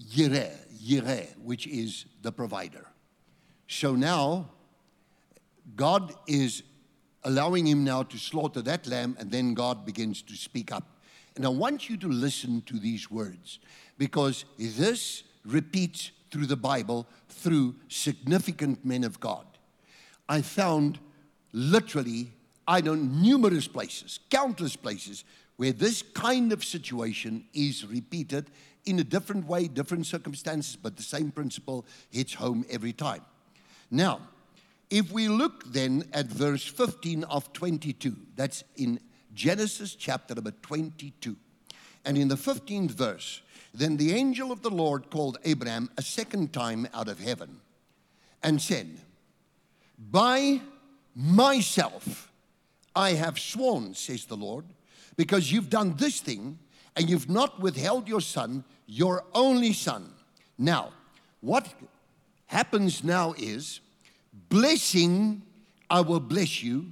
Yireh, 0.00 0.52
Yireh, 0.82 1.36
which 1.38 1.66
is 1.66 2.06
the 2.22 2.32
provider. 2.32 2.86
So 3.68 3.94
now, 3.94 4.50
God 5.76 6.14
is 6.26 6.62
allowing 7.24 7.66
him 7.66 7.84
now 7.84 8.02
to 8.02 8.18
slaughter 8.18 8.62
that 8.62 8.86
lamb, 8.86 9.16
and 9.18 9.30
then 9.30 9.54
God 9.54 9.84
begins 9.84 10.22
to 10.22 10.34
speak 10.34 10.72
up. 10.72 10.84
And 11.36 11.44
I 11.44 11.48
want 11.48 11.88
you 11.88 11.96
to 11.98 12.08
listen 12.08 12.62
to 12.62 12.78
these 12.78 13.10
words 13.10 13.60
because 13.98 14.44
this 14.58 15.22
repeats 15.44 16.10
through 16.30 16.46
the 16.46 16.56
Bible 16.56 17.06
through 17.28 17.74
significant 17.88 18.84
men 18.84 19.04
of 19.04 19.20
God. 19.20 19.46
I 20.28 20.42
found 20.42 20.98
literally, 21.52 22.32
I 22.66 22.80
know, 22.80 22.94
numerous 22.94 23.66
places, 23.68 24.20
countless 24.30 24.76
places 24.76 25.24
where 25.56 25.72
this 25.72 26.02
kind 26.02 26.52
of 26.52 26.64
situation 26.64 27.44
is 27.52 27.86
repeated 27.86 28.50
in 28.86 28.98
a 28.98 29.04
different 29.04 29.46
way, 29.46 29.68
different 29.68 30.06
circumstances, 30.06 30.76
but 30.76 30.96
the 30.96 31.02
same 31.02 31.30
principle 31.30 31.84
hits 32.10 32.34
home 32.34 32.64
every 32.70 32.92
time. 32.92 33.22
Now, 33.90 34.20
if 34.88 35.12
we 35.12 35.28
look 35.28 35.72
then 35.72 36.04
at 36.12 36.26
verse 36.26 36.64
15 36.64 37.24
of 37.24 37.52
22, 37.52 38.16
that's 38.36 38.64
in 38.76 38.98
Genesis 39.34 39.94
chapter 39.94 40.34
number 40.34 40.50
22. 40.50 41.36
And 42.04 42.18
in 42.18 42.28
the 42.28 42.36
15th 42.36 42.90
verse, 42.90 43.42
then 43.72 43.96
the 43.96 44.12
angel 44.12 44.50
of 44.50 44.62
the 44.62 44.70
Lord 44.70 45.10
called 45.10 45.38
Abraham 45.44 45.90
a 45.96 46.02
second 46.02 46.52
time 46.52 46.88
out 46.92 47.08
of 47.08 47.20
heaven 47.20 47.60
and 48.42 48.60
said, 48.60 48.98
By 49.98 50.60
myself 51.14 52.32
I 52.96 53.12
have 53.12 53.38
sworn, 53.38 53.94
says 53.94 54.24
the 54.24 54.36
Lord, 54.36 54.64
because 55.16 55.52
you've 55.52 55.70
done 55.70 55.94
this 55.96 56.20
thing 56.20 56.58
and 56.96 57.08
you've 57.08 57.30
not 57.30 57.60
withheld 57.60 58.08
your 58.08 58.20
son, 58.20 58.64
your 58.86 59.24
only 59.34 59.72
son. 59.72 60.12
Now, 60.58 60.90
what 61.40 61.68
happens 62.46 63.02
now 63.04 63.34
is 63.38 63.80
Blessing, 64.48 65.42
I 65.88 66.00
will 66.00 66.20
bless 66.20 66.62
you, 66.62 66.86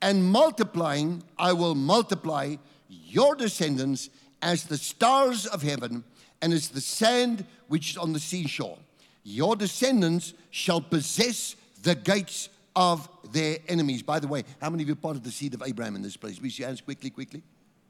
and 0.00 0.24
multiplying, 0.24 1.22
I 1.38 1.52
will 1.52 1.74
multiply 1.74 2.56
your 2.88 3.34
descendants 3.34 4.10
as 4.40 4.64
the 4.64 4.76
stars 4.76 5.46
of 5.46 5.62
heaven 5.62 6.04
and 6.40 6.52
as 6.52 6.68
the 6.68 6.80
sand 6.80 7.44
which 7.68 7.90
is 7.90 7.96
on 7.96 8.12
the 8.12 8.18
seashore. 8.18 8.78
Your 9.24 9.54
descendants 9.56 10.34
shall 10.50 10.80
possess 10.80 11.54
the 11.82 11.94
gates 11.94 12.48
of 12.74 13.08
their 13.30 13.58
enemies. 13.68 14.02
By 14.02 14.18
the 14.18 14.26
way, 14.26 14.44
how 14.60 14.70
many 14.70 14.82
of 14.82 14.88
you 14.88 14.98
of 15.02 15.22
the 15.22 15.30
seed 15.30 15.54
of 15.54 15.62
Abraham 15.64 15.94
in 15.94 16.02
this 16.02 16.16
place? 16.16 16.38
Please 16.38 16.58
your 16.58 16.68
hands 16.68 16.80
quickly, 16.80 17.10
quickly. 17.10 17.42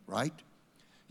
Right? 0.07 0.35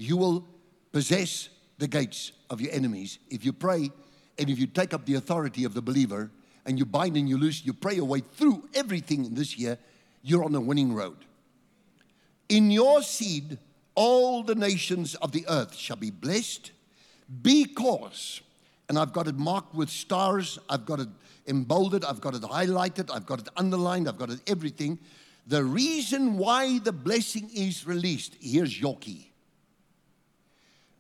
You 0.02 0.18
will 0.18 0.48
possess 0.92 1.50
the 1.78 1.88
gates 1.88 2.32
of 2.50 2.60
your 2.60 2.74
enemies 2.74 3.20
if 3.30 3.46
you 3.46 3.54
pray 3.54 3.92
and 4.40 4.50
if 4.50 4.58
you 4.58 4.66
take 4.66 4.96
up 4.96 5.06
the 5.06 5.14
authority 5.14 5.64
of 5.64 5.76
the 5.76 5.82
believer 5.82 6.32
and 6.66 6.80
you 6.80 6.86
bind 6.86 7.18
and 7.18 7.30
you 7.30 7.38
loose, 7.38 7.64
you 7.64 7.72
pray 7.72 7.94
your 7.94 8.06
way 8.06 8.22
through 8.22 8.68
everything 8.74 9.26
in 9.26 9.36
this 9.36 9.60
year, 9.60 9.78
you're 10.24 10.44
on 10.44 10.56
a 10.56 10.60
winning 10.60 10.92
road. 10.92 11.18
In 12.50 12.72
your 12.72 13.04
seed, 13.04 13.60
all 13.94 14.42
the 14.42 14.56
nations 14.56 15.14
of 15.16 15.34
the 15.34 15.46
earth 15.48 15.76
shall 15.76 15.98
be 15.98 16.10
blessed 16.10 16.72
because, 17.44 18.42
and 18.90 18.98
I've 18.98 19.14
got 19.14 19.28
it 19.28 19.38
marked 19.38 19.76
with 19.76 19.92
stars, 19.92 20.58
I've 20.68 20.88
got 20.88 21.00
it 21.00 21.10
emboldened, 21.46 22.06
I've 22.06 22.22
got 22.22 22.34
it 22.34 22.42
highlighted, 22.42 23.12
I've 23.14 23.28
got 23.28 23.42
it 23.42 23.50
underlined, 23.56 24.10
I've 24.10 24.18
got 24.18 24.32
it 24.32 24.40
everything. 24.48 24.98
The 25.46 25.64
reason 25.64 26.40
why 26.40 26.80
the 26.80 26.92
blessing 26.92 27.52
is 27.54 27.86
released, 27.86 28.36
here's 28.42 28.82
your 28.82 28.98
key. 28.98 29.31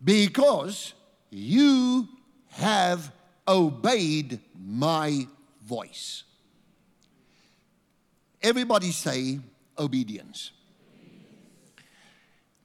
Because 0.04 0.94
you 1.30 2.08
have 2.50 3.12
obeyed 3.48 4.40
my 4.60 5.28
voice. 5.64 6.24
Everybody 8.42 8.92
say 8.92 9.40
obedience. 9.78 10.52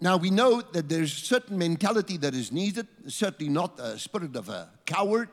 Now 0.01 0.17
we 0.17 0.31
know 0.31 0.61
that 0.61 0.89
there's 0.89 1.13
certain 1.13 1.59
mentality 1.59 2.17
that 2.19 2.35
is 2.35 2.53
needed, 2.53 2.87
certainly 3.09 3.51
not 3.51 3.79
a 3.79 3.99
spirit 3.99 4.37
of 4.37 4.49
a 4.49 4.71
coward. 4.85 5.29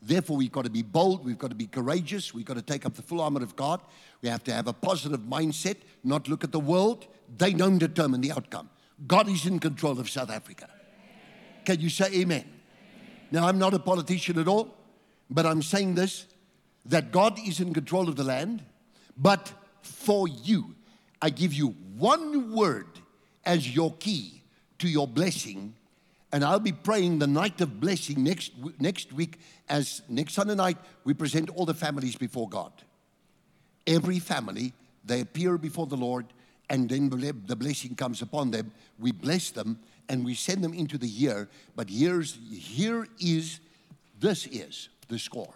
Therefore, 0.00 0.36
we've 0.36 0.52
got 0.52 0.64
to 0.64 0.70
be 0.70 0.82
bold, 0.82 1.24
we've 1.24 1.38
got 1.38 1.50
to 1.50 1.56
be 1.56 1.66
courageous, 1.66 2.32
we've 2.32 2.44
got 2.44 2.54
to 2.54 2.62
take 2.62 2.86
up 2.86 2.94
the 2.94 3.02
full 3.02 3.20
armor 3.20 3.42
of 3.42 3.56
God. 3.56 3.80
We 4.22 4.28
have 4.28 4.44
to 4.44 4.52
have 4.52 4.68
a 4.68 4.72
positive 4.72 5.20
mindset, 5.20 5.78
not 6.04 6.28
look 6.28 6.44
at 6.44 6.52
the 6.52 6.60
world. 6.60 7.08
They 7.36 7.52
don't 7.52 7.78
determine 7.78 8.20
the 8.20 8.30
outcome. 8.30 8.70
God 9.08 9.28
is 9.28 9.44
in 9.46 9.58
control 9.58 9.98
of 9.98 10.08
South 10.08 10.30
Africa. 10.30 10.68
Can 11.68 11.80
you 11.80 11.90
say 11.90 12.06
amen? 12.14 12.46
Now, 13.30 13.46
I'm 13.46 13.58
not 13.58 13.74
a 13.74 13.78
politician 13.78 14.38
at 14.38 14.48
all, 14.48 14.74
but 15.28 15.44
I'm 15.44 15.60
saying 15.60 15.96
this 15.96 16.24
that 16.86 17.12
God 17.12 17.38
is 17.46 17.60
in 17.60 17.74
control 17.74 18.08
of 18.08 18.16
the 18.16 18.24
land, 18.24 18.64
but 19.18 19.52
for 19.82 20.26
you, 20.26 20.74
I 21.20 21.28
give 21.28 21.52
you 21.52 21.76
one 21.98 22.54
word 22.54 22.86
as 23.44 23.68
your 23.76 23.92
key 23.96 24.40
to 24.78 24.88
your 24.88 25.06
blessing. 25.06 25.74
And 26.32 26.42
I'll 26.42 26.58
be 26.58 26.72
praying 26.72 27.18
the 27.18 27.26
night 27.26 27.60
of 27.60 27.78
blessing 27.78 28.24
next, 28.24 28.52
next 28.80 29.12
week, 29.12 29.38
as 29.68 30.00
next 30.08 30.32
Sunday 30.32 30.54
night, 30.54 30.78
we 31.04 31.12
present 31.12 31.50
all 31.50 31.66
the 31.66 31.74
families 31.74 32.16
before 32.16 32.48
God. 32.48 32.72
Every 33.86 34.20
family, 34.20 34.72
they 35.04 35.20
appear 35.20 35.58
before 35.58 35.86
the 35.86 35.98
Lord, 35.98 36.24
and 36.70 36.88
then 36.88 37.10
the 37.10 37.56
blessing 37.56 37.94
comes 37.94 38.22
upon 38.22 38.52
them. 38.52 38.72
We 38.98 39.12
bless 39.12 39.50
them 39.50 39.78
and 40.08 40.24
we 40.24 40.34
send 40.34 40.62
them 40.62 40.74
into 40.74 40.98
the 40.98 41.08
year. 41.08 41.48
But 41.76 41.90
here's, 41.90 42.38
here 42.50 43.06
is, 43.20 43.60
this 44.20 44.46
is 44.46 44.88
the 45.08 45.18
score, 45.18 45.54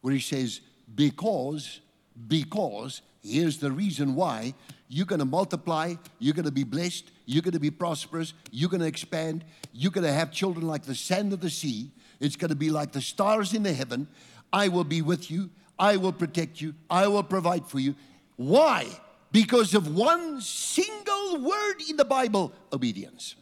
where 0.00 0.14
he 0.14 0.20
says, 0.20 0.60
because, 0.94 1.80
because, 2.28 3.02
here's 3.22 3.58
the 3.58 3.70
reason 3.70 4.14
why 4.14 4.54
you're 4.88 5.06
to 5.06 5.24
multiply, 5.24 5.94
you're 6.18 6.34
to 6.34 6.50
be 6.50 6.64
blessed, 6.64 7.10
you're 7.24 7.42
to 7.42 7.60
be 7.60 7.70
prosperous, 7.70 8.34
you're 8.50 8.70
to 8.70 8.84
expand, 8.84 9.44
you're 9.72 9.92
to 9.92 10.12
have 10.12 10.32
children 10.32 10.66
like 10.66 10.82
the 10.82 10.94
sand 10.94 11.32
of 11.32 11.40
the 11.40 11.50
sea, 11.50 11.90
it's 12.18 12.36
to 12.36 12.54
be 12.54 12.70
like 12.70 12.92
the 12.92 13.00
stars 13.00 13.54
in 13.54 13.62
the 13.62 13.72
heaven. 13.72 14.08
I 14.52 14.68
will 14.68 14.84
be 14.84 15.00
with 15.00 15.30
you, 15.30 15.48
I 15.78 15.96
will 15.96 16.12
protect 16.12 16.60
you, 16.60 16.74
I 16.90 17.06
will 17.06 17.22
provide 17.22 17.66
for 17.66 17.78
you. 17.78 17.94
Why? 18.36 18.86
Because 19.32 19.74
of 19.74 19.94
one 19.94 20.40
single 20.40 21.40
word 21.40 21.76
in 21.88 21.96
the 21.96 22.04
Bible 22.04 22.52
obedience. 22.72 23.36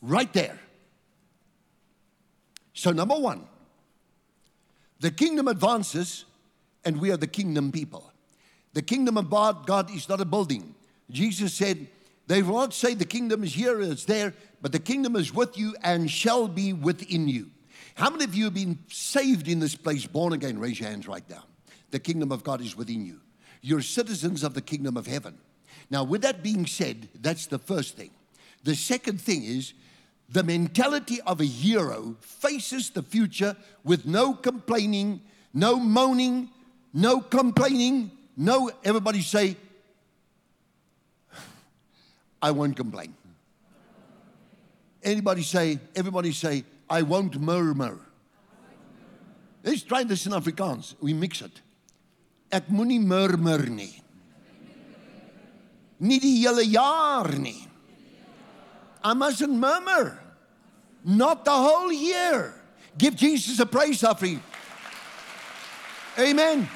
Right 0.00 0.32
there. 0.32 0.58
So, 2.72 2.92
number 2.92 3.16
one, 3.16 3.44
the 5.00 5.10
kingdom 5.10 5.48
advances, 5.48 6.24
and 6.84 7.00
we 7.00 7.10
are 7.10 7.16
the 7.16 7.26
kingdom 7.26 7.72
people. 7.72 8.12
The 8.74 8.82
kingdom 8.82 9.16
of 9.18 9.30
God, 9.30 9.90
is 9.90 10.08
not 10.08 10.20
a 10.20 10.24
building. 10.24 10.74
Jesus 11.10 11.54
said, 11.54 11.88
They 12.26 12.42
will 12.42 12.54
not 12.54 12.74
say 12.74 12.94
the 12.94 13.04
kingdom 13.04 13.42
is 13.42 13.54
here, 13.54 13.80
it's 13.80 14.04
there, 14.04 14.34
but 14.60 14.72
the 14.72 14.78
kingdom 14.78 15.16
is 15.16 15.34
with 15.34 15.58
you 15.58 15.74
and 15.82 16.10
shall 16.10 16.46
be 16.46 16.72
within 16.72 17.28
you. 17.28 17.50
How 17.94 18.10
many 18.10 18.24
of 18.24 18.34
you 18.34 18.44
have 18.44 18.54
been 18.54 18.78
saved 18.88 19.48
in 19.48 19.58
this 19.58 19.74
place, 19.74 20.06
born 20.06 20.32
again? 20.32 20.58
Raise 20.58 20.78
your 20.78 20.88
hands 20.88 21.08
right 21.08 21.28
now. 21.28 21.44
The 21.90 21.98
kingdom 21.98 22.30
of 22.30 22.44
God 22.44 22.60
is 22.60 22.76
within 22.76 23.04
you. 23.04 23.20
You're 23.60 23.82
citizens 23.82 24.44
of 24.44 24.54
the 24.54 24.62
kingdom 24.62 24.96
of 24.96 25.06
heaven. 25.06 25.36
Now, 25.90 26.04
with 26.04 26.22
that 26.22 26.42
being 26.42 26.66
said, 26.66 27.08
that's 27.20 27.46
the 27.46 27.58
first 27.58 27.96
thing. 27.96 28.10
The 28.62 28.76
second 28.76 29.20
thing 29.20 29.42
is 29.42 29.72
the 30.28 30.42
mentality 30.42 31.20
of 31.22 31.40
a 31.40 31.44
hero 31.44 32.16
faces 32.20 32.90
the 32.90 33.02
future 33.02 33.56
with 33.84 34.06
no 34.06 34.34
complaining, 34.34 35.22
no 35.54 35.76
moaning, 35.76 36.50
no 36.92 37.20
complaining, 37.20 38.10
no, 38.36 38.70
everybody 38.84 39.22
say, 39.22 39.56
I 42.40 42.50
won't 42.50 42.76
complain. 42.76 43.14
Anybody 45.02 45.42
say, 45.42 45.78
everybody 45.96 46.32
say, 46.32 46.64
I 46.88 47.02
won't 47.02 47.40
murmur. 47.40 47.98
Let's 49.64 49.82
try 49.82 50.04
this 50.04 50.26
in 50.26 50.32
Afrikaans. 50.32 50.94
We 51.00 51.14
mix 51.14 51.42
it. 51.42 51.60
Ek 52.50 52.68
moenie 52.72 53.00
murmur 53.00 53.68
nie. 53.68 54.02
Nie 56.00 56.20
die 56.22 56.38
hele 56.40 56.64
jaar 56.64 57.28
nie. 57.36 57.67
I 59.08 59.14
mustn't 59.14 59.54
murmur. 59.54 60.20
Not 61.02 61.46
the 61.46 61.50
whole 61.50 61.90
year. 61.90 62.52
Give 62.98 63.16
Jesus 63.16 63.58
a 63.58 63.64
praise 63.64 64.04
offering. 64.04 64.42
Amen. 66.18 66.68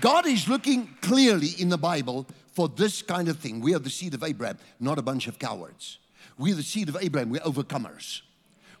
God 0.00 0.26
is 0.26 0.48
looking 0.48 0.88
clearly 1.02 1.48
in 1.58 1.68
the 1.68 1.76
Bible 1.76 2.26
for 2.54 2.68
this 2.68 3.02
kind 3.02 3.28
of 3.28 3.38
thing. 3.38 3.60
We 3.60 3.74
are 3.74 3.78
the 3.78 3.90
seed 3.90 4.14
of 4.14 4.24
Abraham, 4.24 4.56
not 4.80 4.98
a 4.98 5.02
bunch 5.02 5.26
of 5.26 5.38
cowards. 5.38 5.98
We're 6.38 6.54
the 6.54 6.62
seed 6.62 6.88
of 6.88 6.96
Abraham, 6.98 7.28
we're 7.28 7.40
overcomers. 7.40 8.22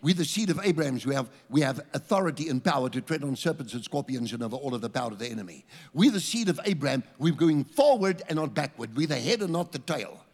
We're 0.00 0.14
the 0.14 0.24
seed 0.24 0.48
of 0.48 0.58
Abraham's. 0.62 1.04
We 1.04 1.14
have, 1.14 1.28
we 1.50 1.60
have 1.60 1.80
authority 1.92 2.48
and 2.48 2.64
power 2.64 2.88
to 2.88 3.00
tread 3.02 3.24
on 3.24 3.36
serpents 3.36 3.74
and 3.74 3.84
scorpions 3.84 4.32
and 4.32 4.42
over 4.42 4.56
all 4.56 4.74
of 4.74 4.80
the 4.80 4.88
power 4.88 5.08
of 5.08 5.18
the 5.18 5.26
enemy. 5.26 5.66
We're 5.92 6.12
the 6.12 6.20
seed 6.20 6.48
of 6.48 6.58
Abraham. 6.64 7.02
We're 7.18 7.34
going 7.34 7.64
forward 7.64 8.22
and 8.28 8.36
not 8.36 8.54
backward. 8.54 8.96
We're 8.96 9.08
the 9.08 9.16
head 9.16 9.42
and 9.42 9.52
not 9.52 9.72
the 9.72 9.80
tail. 9.80 10.24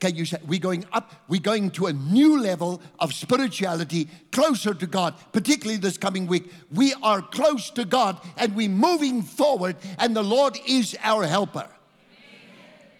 Can 0.00 0.16
you 0.16 0.24
say 0.24 0.38
we're 0.46 0.58
going 0.58 0.86
up? 0.92 1.12
We're 1.28 1.40
going 1.40 1.70
to 1.72 1.86
a 1.86 1.92
new 1.92 2.40
level 2.40 2.80
of 2.98 3.12
spirituality, 3.12 4.08
closer 4.32 4.72
to 4.72 4.86
God, 4.86 5.14
particularly 5.32 5.76
this 5.76 5.98
coming 5.98 6.26
week. 6.26 6.50
We 6.72 6.94
are 7.02 7.20
close 7.20 7.70
to 7.70 7.84
God 7.84 8.18
and 8.38 8.56
we're 8.56 8.70
moving 8.70 9.22
forward, 9.22 9.76
and 9.98 10.16
the 10.16 10.22
Lord 10.22 10.58
is 10.66 10.96
our 11.02 11.26
helper. 11.26 11.68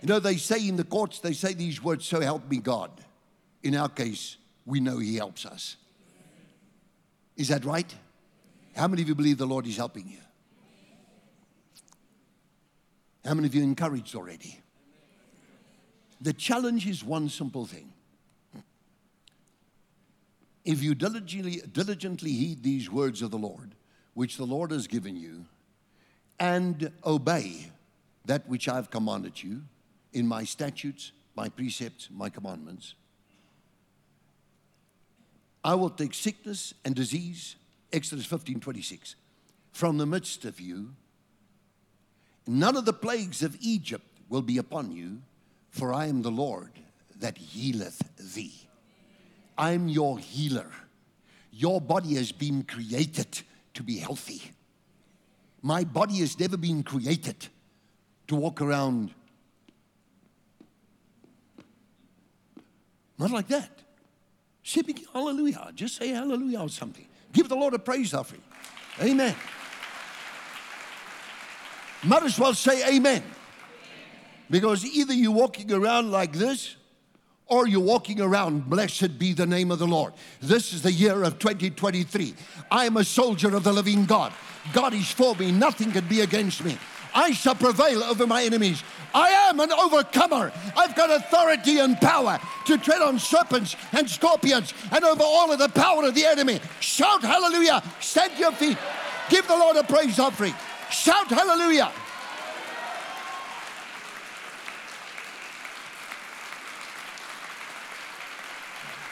You 0.02 0.08
know, 0.08 0.20
they 0.20 0.36
say 0.36 0.66
in 0.68 0.76
the 0.76 0.84
courts, 0.84 1.20
they 1.20 1.32
say 1.32 1.54
these 1.54 1.82
words, 1.82 2.06
so 2.06 2.20
help 2.20 2.48
me 2.50 2.58
God. 2.58 2.90
In 3.62 3.74
our 3.74 3.88
case, 3.88 4.36
we 4.66 4.80
know 4.80 4.98
He 4.98 5.16
helps 5.16 5.46
us. 5.46 5.76
Is 7.36 7.48
that 7.48 7.64
right? 7.64 7.92
How 8.76 8.88
many 8.88 9.02
of 9.02 9.08
you 9.08 9.14
believe 9.14 9.38
the 9.38 9.46
Lord 9.46 9.66
is 9.66 9.76
helping 9.76 10.06
you? 10.06 10.18
How 13.24 13.34
many 13.34 13.46
of 13.46 13.54
you 13.54 13.62
encouraged 13.62 14.14
already? 14.14 14.59
The 16.20 16.32
challenge 16.32 16.86
is 16.86 17.02
one 17.02 17.28
simple 17.28 17.64
thing. 17.64 17.92
If 20.64 20.82
you 20.82 20.94
diligently, 20.94 21.62
diligently 21.72 22.32
heed 22.32 22.62
these 22.62 22.90
words 22.90 23.22
of 23.22 23.30
the 23.30 23.38
Lord, 23.38 23.74
which 24.14 24.36
the 24.36 24.44
Lord 24.44 24.70
has 24.70 24.86
given 24.86 25.16
you, 25.16 25.46
and 26.38 26.92
obey 27.04 27.70
that 28.26 28.46
which 28.48 28.68
I've 28.68 28.90
commanded 28.90 29.42
you 29.42 29.62
in 30.12 30.26
my 30.26 30.44
statutes, 30.44 31.12
my 31.34 31.48
precepts, 31.48 32.08
my 32.10 32.28
commandments, 32.28 32.94
I 35.64 35.74
will 35.74 35.90
take 35.90 36.14
sickness 36.14 36.74
and 36.84 36.94
disease, 36.94 37.56
Exodus 37.92 38.26
15 38.26 38.60
26, 38.60 39.16
from 39.72 39.98
the 39.98 40.06
midst 40.06 40.44
of 40.44 40.60
you. 40.60 40.94
None 42.46 42.76
of 42.76 42.84
the 42.84 42.92
plagues 42.92 43.42
of 43.42 43.56
Egypt 43.60 44.06
will 44.28 44.42
be 44.42 44.58
upon 44.58 44.92
you, 44.92 45.22
for 45.70 45.92
I 45.92 46.06
am 46.06 46.22
the 46.22 46.30
Lord 46.30 46.70
that 47.18 47.38
healeth 47.38 48.02
thee. 48.34 48.54
I'm 49.56 49.88
your 49.88 50.18
healer. 50.18 50.70
Your 51.52 51.80
body 51.80 52.14
has 52.14 52.32
been 52.32 52.62
created 52.64 53.42
to 53.74 53.82
be 53.82 53.98
healthy. 53.98 54.42
My 55.62 55.84
body 55.84 56.18
has 56.18 56.38
never 56.38 56.56
been 56.56 56.82
created 56.82 57.48
to 58.28 58.36
walk 58.36 58.60
around 58.60 59.12
Not 63.20 63.32
like 63.32 63.48
that. 63.48 63.68
Say 64.62 64.82
hallelujah. 65.12 65.72
Just 65.74 65.96
say 65.96 66.08
hallelujah 66.08 66.60
or 66.60 66.70
something. 66.70 67.06
Give 67.34 67.46
the 67.50 67.54
Lord 67.54 67.74
a 67.74 67.78
praise 67.78 68.14
offering. 68.14 68.40
Amen. 68.98 69.36
Might 72.02 72.22
as 72.22 72.38
well 72.38 72.54
say 72.54 72.96
amen. 72.96 73.22
Because 74.50 74.84
either 74.84 75.14
you're 75.14 75.30
walking 75.30 75.72
around 75.72 76.10
like 76.10 76.32
this 76.32 76.76
or 77.46 77.66
you're 77.66 77.80
walking 77.80 78.20
around, 78.20 78.68
blessed 78.68 79.18
be 79.18 79.32
the 79.32 79.46
name 79.46 79.70
of 79.70 79.78
the 79.78 79.86
Lord. 79.86 80.12
This 80.40 80.72
is 80.72 80.82
the 80.82 80.92
year 80.92 81.22
of 81.22 81.38
2023. 81.38 82.34
I 82.70 82.84
am 82.84 82.96
a 82.96 83.04
soldier 83.04 83.54
of 83.54 83.64
the 83.64 83.72
living 83.72 84.06
God. 84.06 84.32
God 84.72 84.94
is 84.94 85.10
for 85.10 85.34
me, 85.36 85.52
nothing 85.52 85.90
can 85.92 86.06
be 86.06 86.20
against 86.20 86.64
me. 86.64 86.78
I 87.14 87.32
shall 87.32 87.54
prevail 87.54 88.04
over 88.04 88.26
my 88.26 88.44
enemies. 88.44 88.82
I 89.12 89.30
am 89.30 89.58
an 89.58 89.72
overcomer. 89.72 90.52
I've 90.76 90.94
got 90.94 91.10
authority 91.10 91.78
and 91.78 91.96
power 92.00 92.38
to 92.66 92.78
tread 92.78 93.02
on 93.02 93.18
serpents 93.18 93.74
and 93.92 94.08
scorpions 94.08 94.74
and 94.92 95.04
over 95.04 95.24
all 95.24 95.50
of 95.50 95.58
the 95.58 95.68
power 95.68 96.04
of 96.04 96.14
the 96.14 96.24
enemy. 96.24 96.60
Shout 96.78 97.22
hallelujah. 97.22 97.82
Stand 98.00 98.38
your 98.38 98.52
feet. 98.52 98.78
Give 99.28 99.46
the 99.48 99.56
Lord 99.56 99.76
a 99.76 99.82
praise 99.82 100.18
offering. 100.18 100.54
Shout 100.90 101.28
hallelujah. 101.28 101.90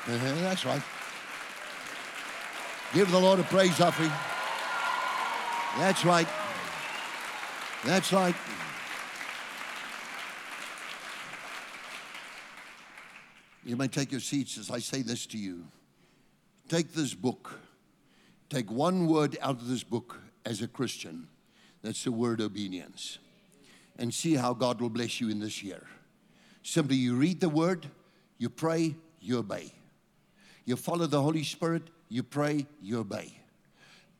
Uh-huh, 0.08 0.34
that's 0.40 0.64
right. 0.64 0.82
Give 2.94 3.10
the 3.10 3.20
Lord 3.20 3.40
a 3.40 3.42
praise 3.42 3.78
offering. 3.78 4.10
That's 5.76 6.02
right. 6.02 6.26
That's 7.84 8.10
right. 8.10 8.34
You 13.66 13.76
may 13.76 13.88
take 13.88 14.10
your 14.10 14.22
seats 14.22 14.56
as 14.56 14.70
I 14.70 14.78
say 14.78 15.02
this 15.02 15.26
to 15.26 15.36
you. 15.36 15.66
Take 16.70 16.94
this 16.94 17.12
book. 17.12 17.60
Take 18.48 18.70
one 18.70 19.06
word 19.08 19.36
out 19.42 19.56
of 19.60 19.68
this 19.68 19.84
book 19.84 20.18
as 20.46 20.62
a 20.62 20.68
Christian. 20.68 21.28
That's 21.82 22.04
the 22.04 22.12
word 22.12 22.40
obedience. 22.40 23.18
And 23.98 24.14
see 24.14 24.36
how 24.36 24.54
God 24.54 24.80
will 24.80 24.88
bless 24.88 25.20
you 25.20 25.28
in 25.28 25.38
this 25.38 25.62
year. 25.62 25.86
Simply, 26.62 26.96
you 26.96 27.14
read 27.14 27.40
the 27.40 27.50
word, 27.50 27.86
you 28.38 28.48
pray, 28.48 28.94
you 29.20 29.38
obey. 29.38 29.74
You 30.68 30.76
follow 30.76 31.06
the 31.06 31.22
Holy 31.22 31.44
Spirit, 31.44 31.84
you 32.10 32.22
pray, 32.22 32.66
you 32.82 32.98
obey. 32.98 33.32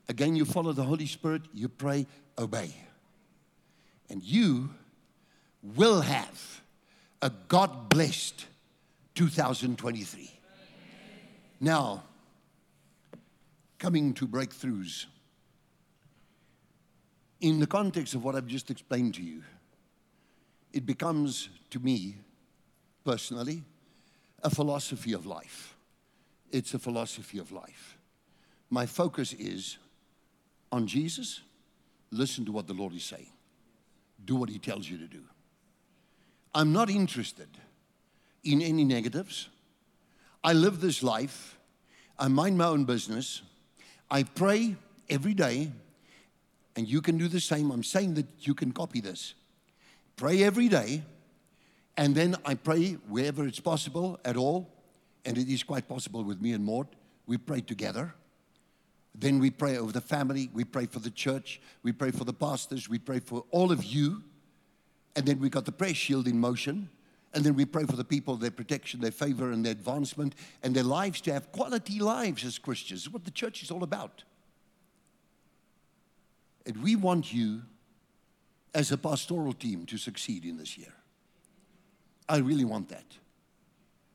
Again, 0.08 0.34
you 0.34 0.46
follow 0.46 0.72
the 0.72 0.82
Holy 0.82 1.04
Spirit, 1.04 1.42
you 1.52 1.68
pray, 1.68 2.06
obey. 2.38 2.74
And 4.08 4.22
you 4.22 4.70
will 5.62 6.00
have 6.00 6.62
a 7.20 7.30
God 7.48 7.90
blessed 7.90 8.46
2023. 9.14 10.40
Now, 11.60 12.04
coming 13.78 14.14
to 14.14 14.26
breakthroughs. 14.26 15.04
In 17.42 17.60
the 17.60 17.66
context 17.66 18.14
of 18.14 18.24
what 18.24 18.34
I've 18.34 18.46
just 18.46 18.70
explained 18.70 19.16
to 19.16 19.22
you, 19.22 19.42
it 20.72 20.86
becomes 20.86 21.50
to 21.68 21.78
me 21.78 22.16
personally 23.04 23.64
a 24.42 24.48
philosophy 24.48 25.12
of 25.12 25.26
life. 25.26 25.74
It's 26.50 26.74
a 26.74 26.78
philosophy 26.78 27.38
of 27.38 27.52
life. 27.52 27.98
My 28.70 28.86
focus 28.86 29.32
is 29.32 29.78
on 30.70 30.86
Jesus. 30.86 31.40
Listen 32.10 32.44
to 32.46 32.52
what 32.52 32.66
the 32.66 32.74
Lord 32.74 32.94
is 32.94 33.04
saying, 33.04 33.30
do 34.24 34.36
what 34.36 34.48
He 34.48 34.58
tells 34.58 34.88
you 34.88 34.98
to 34.98 35.06
do. 35.06 35.22
I'm 36.54 36.72
not 36.72 36.90
interested 36.90 37.48
in 38.42 38.62
any 38.62 38.84
negatives. 38.84 39.48
I 40.42 40.52
live 40.52 40.80
this 40.80 41.02
life, 41.02 41.58
I 42.18 42.28
mind 42.28 42.56
my 42.56 42.66
own 42.66 42.84
business, 42.84 43.42
I 44.10 44.22
pray 44.22 44.76
every 45.10 45.34
day, 45.34 45.70
and 46.76 46.88
you 46.88 47.02
can 47.02 47.18
do 47.18 47.28
the 47.28 47.40
same. 47.40 47.70
I'm 47.70 47.82
saying 47.82 48.14
that 48.14 48.26
you 48.40 48.54
can 48.54 48.72
copy 48.72 49.00
this. 49.00 49.34
Pray 50.16 50.42
every 50.44 50.68
day, 50.68 51.02
and 51.96 52.14
then 52.14 52.36
I 52.44 52.54
pray 52.54 52.92
wherever 53.08 53.46
it's 53.46 53.60
possible 53.60 54.18
at 54.24 54.36
all 54.36 54.70
and 55.28 55.36
it 55.36 55.52
is 55.52 55.62
quite 55.62 55.86
possible 55.86 56.24
with 56.24 56.40
me 56.40 56.52
and 56.52 56.64
Maud, 56.64 56.86
we 57.26 57.36
pray 57.36 57.60
together. 57.60 58.14
Then 59.14 59.38
we 59.38 59.50
pray 59.50 59.76
over 59.76 59.92
the 59.92 60.00
family, 60.00 60.48
we 60.54 60.64
pray 60.64 60.86
for 60.86 61.00
the 61.00 61.10
church, 61.10 61.60
we 61.82 61.92
pray 61.92 62.12
for 62.12 62.24
the 62.24 62.32
pastors, 62.32 62.88
we 62.88 62.98
pray 62.98 63.20
for 63.20 63.44
all 63.50 63.70
of 63.70 63.84
you. 63.84 64.22
And 65.14 65.26
then 65.26 65.38
we 65.38 65.50
got 65.50 65.66
the 65.66 65.72
prayer 65.72 65.92
shield 65.92 66.28
in 66.28 66.40
motion. 66.40 66.88
And 67.34 67.44
then 67.44 67.54
we 67.54 67.66
pray 67.66 67.84
for 67.84 67.94
the 67.94 68.04
people, 68.04 68.36
their 68.36 68.50
protection, 68.50 69.02
their 69.02 69.10
favor, 69.10 69.52
and 69.52 69.62
their 69.62 69.72
advancement, 69.72 70.34
and 70.62 70.74
their 70.74 70.82
lives 70.82 71.20
to 71.22 71.32
have 71.34 71.52
quality 71.52 71.98
lives 71.98 72.42
as 72.42 72.58
Christians. 72.58 73.10
What 73.10 73.26
the 73.26 73.30
church 73.30 73.62
is 73.62 73.70
all 73.70 73.82
about. 73.82 74.24
And 76.64 76.82
we 76.82 76.96
want 76.96 77.34
you, 77.34 77.64
as 78.74 78.92
a 78.92 78.96
pastoral 78.96 79.52
team, 79.52 79.84
to 79.86 79.98
succeed 79.98 80.46
in 80.46 80.56
this 80.56 80.78
year. 80.78 80.94
I 82.30 82.38
really 82.38 82.64
want 82.64 82.88
that. 82.88 83.04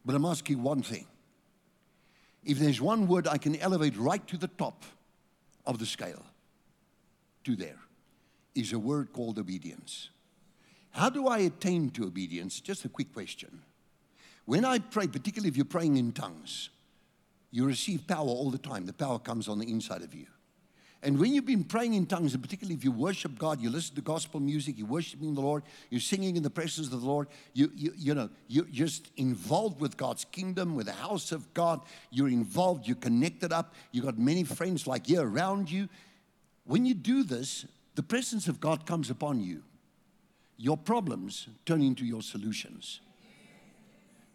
But 0.06 0.16
I'm 0.16 0.26
asking 0.26 0.62
one 0.62 0.82
thing. 0.82 1.08
If 2.44 2.60
there's 2.60 2.82
one 2.82 3.08
word 3.08 3.28
I 3.28 3.38
can 3.38 3.56
elevate 3.56 3.96
right 3.98 4.26
to 4.28 4.38
the 4.38 4.50
top 4.50 4.84
of 5.66 5.80
the 5.80 5.86
scale, 5.86 6.26
to 7.46 7.56
there, 7.56 7.80
is 8.56 8.74
a 8.74 8.80
word 8.80 9.14
called 9.14 9.40
obedience. 9.40 10.10
How 10.92 11.10
do 11.10 11.28
I 11.28 11.40
attain 11.40 11.90
to 11.92 12.06
obedience? 12.06 12.60
Just 12.60 12.86
a 12.86 12.90
quick 12.90 13.14
question. 13.14 13.62
When 14.46 14.66
I 14.66 14.80
pray, 14.80 15.08
particularly 15.08 15.50
if 15.50 15.56
you're 15.56 15.66
praying 15.66 15.98
in 15.98 16.12
tongues, 16.12 16.70
you 17.52 17.66
receive 17.66 18.06
power 18.08 18.28
all 18.28 18.52
the 18.52 18.58
time. 18.58 18.86
The 18.86 18.94
power 18.94 19.20
comes 19.20 19.48
on 19.48 19.60
the 19.60 19.70
inside 19.70 20.02
of 20.02 20.14
you. 20.14 20.28
And 21.04 21.20
when 21.20 21.34
you've 21.34 21.46
been 21.46 21.66
praying 21.66 21.96
in 21.96 22.06
tongues, 22.06 22.34
and 22.34 22.42
particularly 22.42 22.76
if 22.76 22.86
you 22.86 22.92
worship 22.92 23.38
God, 23.38 23.60
you 23.60 23.70
listen 23.70 23.94
to 23.96 24.02
gospel 24.02 24.40
music, 24.40 24.78
you're 24.78 24.88
worshiping 24.88 25.36
the 25.36 25.42
Lord, 25.42 25.64
you're 25.90 26.00
singing 26.00 26.38
in 26.38 26.44
the 26.44 26.50
presence 26.50 26.88
of 26.88 27.02
the 27.02 27.06
Lord, 27.06 27.28
you, 27.52 27.70
you, 27.76 27.94
you 27.98 28.16
know, 28.16 28.30
you're 28.48 28.64
just 28.66 29.12
involved 29.18 29.82
with 29.82 29.98
God's 29.98 30.24
kingdom, 30.24 30.76
with 30.76 30.86
the 30.86 30.94
house 30.94 31.34
of 31.34 31.54
God. 31.54 31.82
You're 32.10 32.30
involved, 32.30 32.88
you're 32.88 32.96
connected 32.96 33.52
up, 33.52 33.76
you've 33.92 34.06
got 34.06 34.18
many 34.18 34.46
friends 34.46 34.88
like 34.88 35.10
you 35.10 35.20
around 35.20 35.70
you. 35.70 35.90
When 36.64 36.86
you 36.86 36.94
do 36.94 37.24
this, 37.24 37.66
the 37.96 38.04
presence 38.04 38.48
of 38.48 38.62
God 38.62 38.86
comes 38.86 39.10
upon 39.10 39.42
you. 39.42 39.62
Your 40.56 40.78
problems 40.78 41.50
turn 41.66 41.82
into 41.82 42.06
your 42.06 42.22
solutions. 42.22 43.02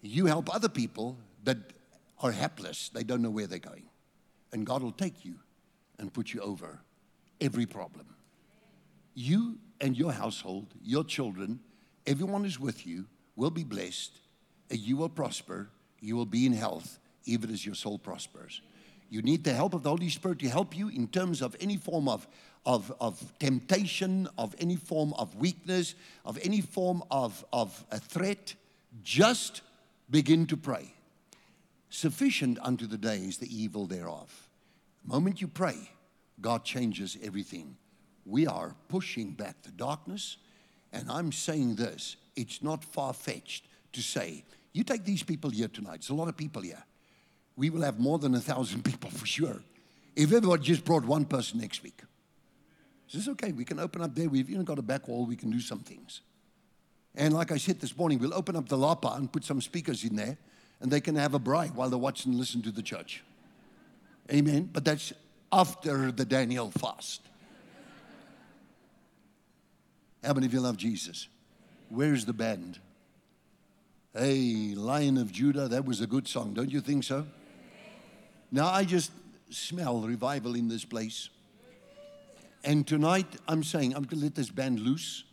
You 0.02 0.26
help 0.26 0.54
other 0.54 0.68
people 0.68 1.16
that 1.44 1.56
are 2.20 2.32
helpless, 2.32 2.90
they 2.90 3.04
don't 3.04 3.22
know 3.22 3.30
where 3.30 3.46
they're 3.46 3.58
going. 3.58 3.84
And 4.52 4.66
God 4.66 4.82
will 4.82 4.92
take 4.92 5.24
you 5.24 5.36
and 5.98 6.12
put 6.12 6.32
you 6.32 6.40
over 6.40 6.80
every 7.40 7.66
problem. 7.66 8.06
You 9.14 9.58
and 9.80 9.96
your 9.96 10.12
household, 10.12 10.66
your 10.82 11.04
children, 11.04 11.60
everyone 12.06 12.44
who's 12.44 12.58
with 12.58 12.86
you 12.86 13.06
will 13.36 13.50
be 13.50 13.64
blessed, 13.64 14.12
and 14.70 14.78
you 14.78 14.96
will 14.96 15.08
prosper, 15.08 15.68
you 16.00 16.16
will 16.16 16.26
be 16.26 16.46
in 16.46 16.52
health, 16.52 16.98
even 17.24 17.50
as 17.50 17.64
your 17.64 17.74
soul 17.74 17.98
prospers. 17.98 18.62
You 19.10 19.22
need 19.22 19.44
the 19.44 19.54
help 19.54 19.74
of 19.74 19.82
the 19.82 19.88
Holy 19.88 20.10
Spirit 20.10 20.38
to 20.40 20.48
help 20.48 20.76
you 20.76 20.88
in 20.88 21.08
terms 21.08 21.40
of 21.40 21.56
any 21.60 21.76
form 21.76 22.08
of, 22.08 22.26
of, 22.66 22.92
of 23.00 23.32
temptation, 23.38 24.28
of 24.36 24.54
any 24.58 24.76
form 24.76 25.14
of 25.14 25.34
weakness, 25.36 25.94
of 26.24 26.38
any 26.42 26.60
form 26.60 27.02
of, 27.10 27.44
of 27.52 27.84
a 27.90 27.98
threat. 27.98 28.54
Just 29.02 29.62
begin 30.10 30.46
to 30.46 30.56
pray. 30.56 30.92
Sufficient 31.88 32.58
unto 32.60 32.86
the 32.86 32.98
day 32.98 33.18
is 33.18 33.38
the 33.38 33.54
evil 33.54 33.86
thereof 33.86 34.47
moment 35.04 35.40
you 35.40 35.48
pray, 35.48 35.90
God 36.40 36.64
changes 36.64 37.16
everything. 37.22 37.76
We 38.24 38.46
are 38.46 38.74
pushing 38.88 39.32
back 39.32 39.62
the 39.62 39.70
darkness, 39.70 40.36
and 40.92 41.10
I'm 41.10 41.32
saying 41.32 41.76
this 41.76 42.16
it's 42.36 42.62
not 42.62 42.84
far 42.84 43.12
fetched 43.12 43.66
to 43.92 44.02
say, 44.02 44.44
you 44.72 44.84
take 44.84 45.04
these 45.04 45.22
people 45.22 45.50
here 45.50 45.68
tonight, 45.68 45.96
it's 45.96 46.10
a 46.10 46.14
lot 46.14 46.28
of 46.28 46.36
people 46.36 46.62
here. 46.62 46.82
We 47.56 47.70
will 47.70 47.82
have 47.82 47.98
more 47.98 48.18
than 48.18 48.34
a 48.34 48.40
thousand 48.40 48.84
people 48.84 49.10
for 49.10 49.26
sure. 49.26 49.62
If 50.14 50.32
everybody 50.32 50.62
just 50.62 50.84
brought 50.84 51.04
one 51.04 51.24
person 51.24 51.60
next 51.60 51.82
week, 51.82 52.02
this 53.12 53.22
is 53.22 53.28
okay, 53.30 53.52
we 53.52 53.64
can 53.64 53.78
open 53.78 54.02
up 54.02 54.14
there. 54.14 54.28
We've 54.28 54.50
even 54.50 54.64
got 54.64 54.78
a 54.78 54.82
back 54.82 55.08
wall, 55.08 55.24
we 55.24 55.36
can 55.36 55.50
do 55.50 55.60
some 55.60 55.80
things. 55.80 56.20
And 57.14 57.34
like 57.34 57.50
I 57.50 57.56
said 57.56 57.80
this 57.80 57.96
morning, 57.96 58.18
we'll 58.18 58.34
open 58.34 58.54
up 58.54 58.68
the 58.68 58.76
lapa 58.76 59.14
and 59.16 59.32
put 59.32 59.44
some 59.44 59.60
speakers 59.60 60.04
in 60.04 60.14
there, 60.14 60.36
and 60.80 60.90
they 60.90 61.00
can 61.00 61.16
have 61.16 61.34
a 61.34 61.40
braai 61.40 61.74
while 61.74 61.88
they 61.88 61.96
watch 61.96 62.26
and 62.26 62.34
listen 62.34 62.62
to 62.62 62.70
the 62.70 62.82
church. 62.82 63.24
Amen. 64.30 64.68
But 64.72 64.84
that's 64.84 65.12
after 65.52 66.12
the 66.12 66.24
Daniel 66.24 66.70
fast. 66.70 67.22
How 70.22 70.34
many 70.34 70.46
of 70.46 70.52
you 70.52 70.60
love 70.60 70.76
Jesus? 70.76 71.28
Where's 71.88 72.24
the 72.24 72.32
band? 72.32 72.78
Hey, 74.14 74.74
Lion 74.74 75.16
of 75.16 75.32
Judah, 75.32 75.68
that 75.68 75.84
was 75.84 76.00
a 76.00 76.06
good 76.06 76.26
song, 76.26 76.54
don't 76.54 76.70
you 76.70 76.80
think 76.80 77.04
so? 77.04 77.26
Now 78.50 78.66
I 78.66 78.84
just 78.84 79.12
smell 79.50 80.00
revival 80.00 80.54
in 80.54 80.68
this 80.68 80.84
place. 80.84 81.30
And 82.64 82.86
tonight 82.86 83.26
I'm 83.46 83.62
saying 83.62 83.94
I'm 83.94 84.02
going 84.02 84.18
to 84.18 84.24
let 84.24 84.34
this 84.34 84.50
band 84.50 84.80
loose 84.80 85.24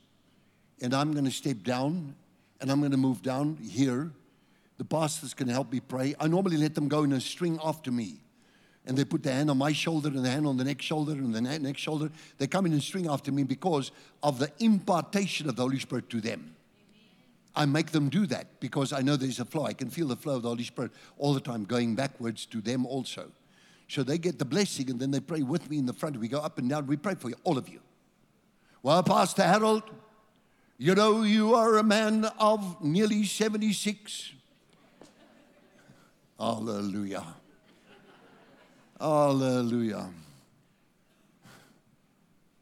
and 0.82 0.94
I'm 0.94 1.12
going 1.14 1.26
to 1.26 1.32
step 1.32 1.64
down 1.64 2.16
and 2.62 2.72
I'm 2.72 2.80
going 2.80 2.92
to 2.92 2.98
move 2.98 3.22
down 3.22 3.58
here 3.58 4.12
The 4.78 4.86
pastors 4.86 5.34
can 5.34 5.48
help 5.48 5.72
me 5.72 5.80
pray. 5.80 6.16
I 6.20 6.28
normally 6.28 6.58
let 6.58 6.76
them 6.76 6.88
go 6.88 7.04
in 7.04 7.14
a 7.14 7.22
string 7.22 7.60
after 7.64 7.92
me. 7.92 8.20
And 8.88 8.96
they 8.96 9.04
put 9.06 9.24
their 9.24 9.34
hand 9.34 9.50
on 9.50 9.58
my 9.58 9.72
shoulder 9.72 10.10
and 10.10 10.24
the 10.24 10.30
hand 10.30 10.46
on 10.46 10.58
the 10.58 10.64
next 10.64 10.86
shoulder 10.86 11.14
and 11.14 11.34
the 11.34 11.42
next 11.42 11.82
shoulder. 11.82 12.12
They 12.38 12.48
come 12.48 12.66
in 12.66 12.74
a 12.74 12.82
string 12.82 13.08
after 13.08 13.32
me 13.32 13.44
because 13.44 13.92
of 14.22 14.38
the 14.38 14.52
impartation 14.60 15.50
of 15.50 15.56
the 15.56 15.64
Holy 15.64 15.80
Spirit 15.80 16.10
to 16.12 16.22
them. 16.22 16.56
I 17.56 17.66
make 17.66 17.92
them 17.92 18.10
do 18.10 18.26
that 18.28 18.60
because 18.60 18.92
I 18.94 19.02
know 19.02 19.16
there's 19.16 19.40
a 19.40 19.46
flow. 19.46 19.66
I 19.66 19.74
can 19.74 19.90
feel 19.90 20.08
the 20.08 20.16
flow 20.16 20.36
of 20.36 20.44
the 20.44 20.50
Holy 20.50 20.66
Spirit 20.66 20.92
all 21.18 21.34
the 21.34 21.40
time 21.40 21.64
going 21.64 21.96
backwards 21.96 22.46
to 22.48 22.62
them 22.62 22.86
also. 22.86 23.32
So 23.88 24.04
they 24.04 24.18
get 24.18 24.40
the 24.40 24.46
blessing 24.46 24.90
and 24.90 25.00
then 25.00 25.12
they 25.12 25.20
pray 25.20 25.42
with 25.42 25.70
me 25.70 25.78
in 25.78 25.86
the 25.86 25.94
front. 25.94 26.18
We 26.20 26.28
go 26.28 26.40
up 26.40 26.58
and 26.58 26.70
down. 26.70 26.86
We 26.86 26.98
pray 26.98 27.16
for 27.16 27.30
you, 27.30 27.36
all 27.44 27.58
of 27.58 27.70
you. 27.70 27.80
Well, 28.84 29.02
Pastor 29.04 29.44
Harold, 29.44 29.84
you 30.78 30.94
know, 30.94 31.24
you 31.24 31.56
are 31.56 31.78
a 31.78 31.84
man 31.84 32.26
of 32.40 32.84
nearly 32.84 33.24
76. 33.24 34.34
Hallelujah. 36.38 37.24
Hallelujah. 39.06 40.10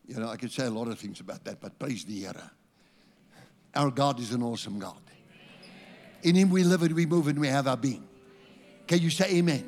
You 0.05 0.15
know, 0.15 0.27
I 0.27 0.35
could 0.35 0.51
say 0.51 0.65
a 0.65 0.69
lot 0.69 0.89
of 0.89 0.99
things 0.99 1.21
about 1.21 1.45
that, 1.45 1.61
but 1.61 1.79
praise 1.79 2.03
the 2.03 2.21
Lord. 2.21 2.51
Our 3.73 3.89
God 3.89 4.19
is 4.19 4.33
an 4.33 4.43
awesome 4.43 4.77
God. 4.77 4.99
In 6.21 6.35
Him 6.35 6.49
we 6.49 6.65
live 6.65 6.83
and 6.83 6.93
we 6.93 7.05
move 7.05 7.29
and 7.29 7.39
we 7.39 7.47
have 7.47 7.65
our 7.65 7.77
being. 7.77 8.05
Can 8.87 8.99
you 8.99 9.09
say 9.09 9.37
amen? 9.37 9.65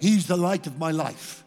He's 0.00 0.26
the 0.26 0.36
light 0.36 0.66
of 0.66 0.78
my 0.78 0.90
life. 0.90 1.44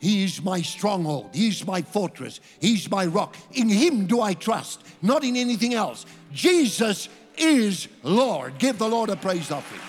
He 0.00 0.24
is 0.24 0.42
my 0.42 0.60
stronghold. 0.60 1.30
He's 1.32 1.64
my 1.64 1.80
fortress. 1.82 2.40
He's 2.58 2.90
my 2.90 3.06
rock. 3.06 3.36
In 3.52 3.68
Him 3.68 4.06
do 4.08 4.20
I 4.20 4.34
trust, 4.34 4.84
not 5.00 5.22
in 5.22 5.36
anything 5.36 5.74
else. 5.74 6.06
Jesus 6.32 7.08
is 7.38 7.86
Lord. 8.02 8.58
Give 8.58 8.76
the 8.76 8.88
Lord 8.88 9.10
a 9.10 9.16
praise 9.16 9.52
offering. 9.52 9.80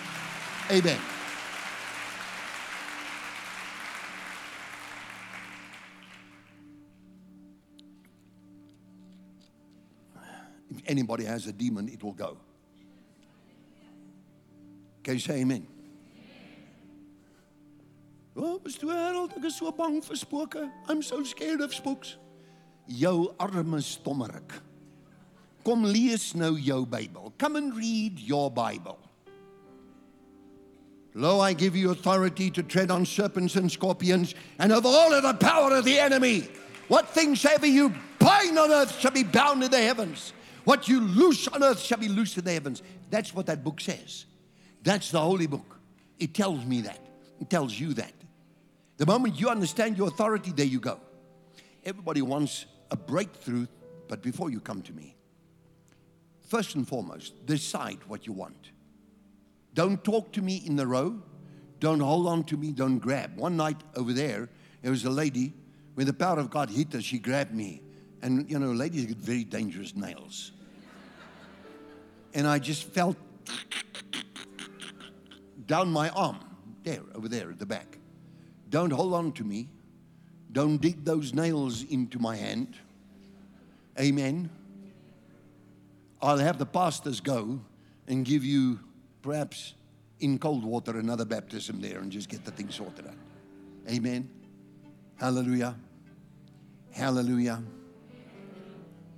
Amen. 0.70 1.00
Anybody 10.86 11.26
has 11.26 11.48
a 11.48 11.52
demon, 11.54 11.90
it 11.90 12.04
will 12.04 12.14
go. 12.14 12.38
Can 15.04 15.16
you 15.16 15.20
say 15.20 15.42
amen? 15.42 15.68
Oh, 18.36 18.60
Mr. 18.64 18.92
Harold, 18.92 19.34
ek 19.38 19.46
is 19.46 19.56
so 19.56 19.72
bang 19.72 20.02
vir 20.02 20.16
spooke. 20.16 20.70
I'm 20.90 21.02
so 21.02 21.24
scared 21.24 21.62
of 21.62 21.74
spooks. 21.74 22.18
Jou 22.88 23.36
arme 23.40 23.82
stommerik. 23.82 24.58
Kom 25.64 25.84
lees 25.84 26.34
nou 26.36 26.58
jou 26.60 26.86
Bybel. 26.86 27.32
Come 27.38 27.56
and 27.58 27.76
read 27.76 28.20
your 28.20 28.50
Bible. 28.50 29.00
Lo, 31.14 31.40
I 31.40 31.54
give 31.54 31.76
you 31.76 31.92
authority 31.92 32.50
to 32.52 32.64
tread 32.64 32.90
on 32.90 33.06
serpents 33.06 33.56
and 33.56 33.72
scorpions 33.72 34.34
and 34.58 34.72
of 34.72 34.86
all 34.86 35.14
of 35.14 35.22
the 35.22 35.34
power 35.36 35.76
of 35.76 35.86
the 35.86 36.00
enemy. 36.00 36.48
What 36.88 37.08
things 37.10 37.46
ever 37.46 37.68
you 37.68 37.94
bind 38.18 38.58
on 38.58 38.72
earth 38.72 39.00
shall 39.00 39.12
be 39.12 39.24
bound 39.24 39.64
in 39.64 39.70
the 39.70 39.82
heavens. 39.82 40.34
What 40.64 40.88
you 40.88 41.01
loose 41.01 41.47
on 41.47 41.64
earth 41.64 41.80
shall 41.80 41.97
be 41.97 42.07
loosed 42.07 42.38
in 42.38 42.45
the 42.45 42.53
heavens. 42.53 42.82
That's 43.09 43.34
what 43.34 43.45
that 43.47 43.64
book 43.64 43.82
says. 43.82 44.26
That's 44.82 45.11
the 45.11 45.20
holy 45.20 45.47
book. 45.47 45.80
It 46.20 46.34
tells 46.34 46.66
me 46.66 46.82
that. 46.82 46.99
It 47.39 47.49
tells 47.49 47.78
you 47.78 47.93
that. 47.95 48.14
The 48.97 49.05
moment 49.05 49.39
you 49.39 49.49
understand 49.49 49.97
your 49.97 50.07
authority, 50.07 50.51
there 50.51 50.66
you 50.66 50.80
go. 50.80 50.99
Everybody 51.84 52.22
wants 52.22 52.66
a 52.91 52.95
breakthrough, 52.95 53.68
but 54.07 54.22
before 54.22 54.49
you 54.49 54.59
come 54.59 54.82
to 54.84 54.93
me, 54.93 55.16
first 56.47 56.76
and 56.76 56.88
foremost, 56.88 57.45
decide 57.45 57.99
what 58.07 58.26
you 58.26 58.34
want. 58.34 58.72
Don't 59.74 60.03
talk 60.03 60.32
to 60.34 60.41
me 60.41 60.64
in 60.66 60.76
the 60.76 60.88
row. 60.88 61.22
Don't 61.80 61.99
hold 61.99 62.28
on 62.28 62.43
to 62.45 62.55
me. 62.57 62.72
Don't 62.72 62.99
grab. 62.99 63.36
One 63.36 63.57
night 63.57 63.82
over 63.95 64.14
there, 64.14 64.49
there 64.82 64.91
was 64.91 65.03
a 65.03 65.09
lady, 65.09 65.53
when 65.95 66.07
the 66.07 66.14
power 66.14 66.39
of 66.39 66.49
God 66.49 66.70
hit 66.70 66.93
her, 66.93 67.01
she 67.01 67.20
grabbed 67.20 67.53
me. 67.53 67.83
And, 68.24 68.49
you 68.49 68.57
know, 68.57 68.71
ladies 68.71 69.05
get 69.05 69.17
very 69.17 69.43
dangerous 69.43 69.97
nails. 69.97 70.53
And 72.34 72.47
I 72.47 72.57
just 72.57 72.84
felt 72.86 73.17
down 75.67 75.91
my 75.91 76.07
arm, 76.09 76.39
there, 76.84 77.01
over 77.15 77.28
there 77.28 77.51
at 77.51 77.59
the 77.59 77.65
back. 77.65 77.97
Don't 78.69 78.91
hold 78.91 79.13
on 79.13 79.34
to 79.34 79.43
me. 79.43 79.67
Don't 80.53 80.78
dig 80.78 81.03
those 81.03 81.34
nails 81.34 81.84
into 81.84 82.17
my 82.17 82.38
hand. 82.38 82.76
Amen. 83.99 84.49
I'll 86.21 86.38
have 86.38 86.57
the 86.57 86.65
pastors 86.65 87.19
go 87.19 87.59
and 88.07 88.24
give 88.24 88.45
you, 88.45 88.80
perhaps 89.21 89.74
in 90.21 90.39
cold 90.39 90.63
water, 90.63 90.97
another 90.97 91.26
baptism 91.26 91.82
there 91.82 91.99
and 91.99 92.09
just 92.09 92.30
get 92.30 92.45
the 92.45 92.51
thing 92.51 92.69
sorted 92.69 93.05
out. 93.05 93.13
Amen. 93.89 94.30
Hallelujah. 95.17 95.76
Hallelujah. 96.91 97.61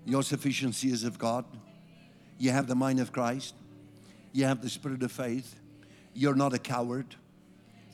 Your 0.05 0.23
sufficiency 0.23 0.91
is 0.91 1.03
of 1.03 1.17
God. 1.17 1.45
You 2.37 2.51
have 2.51 2.67
the 2.67 2.75
mind 2.75 2.99
of 2.99 3.11
Christ. 3.11 3.55
You 4.31 4.45
have 4.45 4.61
the 4.61 4.69
spirit 4.69 5.01
of 5.03 5.11
faith. 5.11 5.59
You're 6.13 6.35
not 6.35 6.53
a 6.53 6.59
coward. 6.59 7.15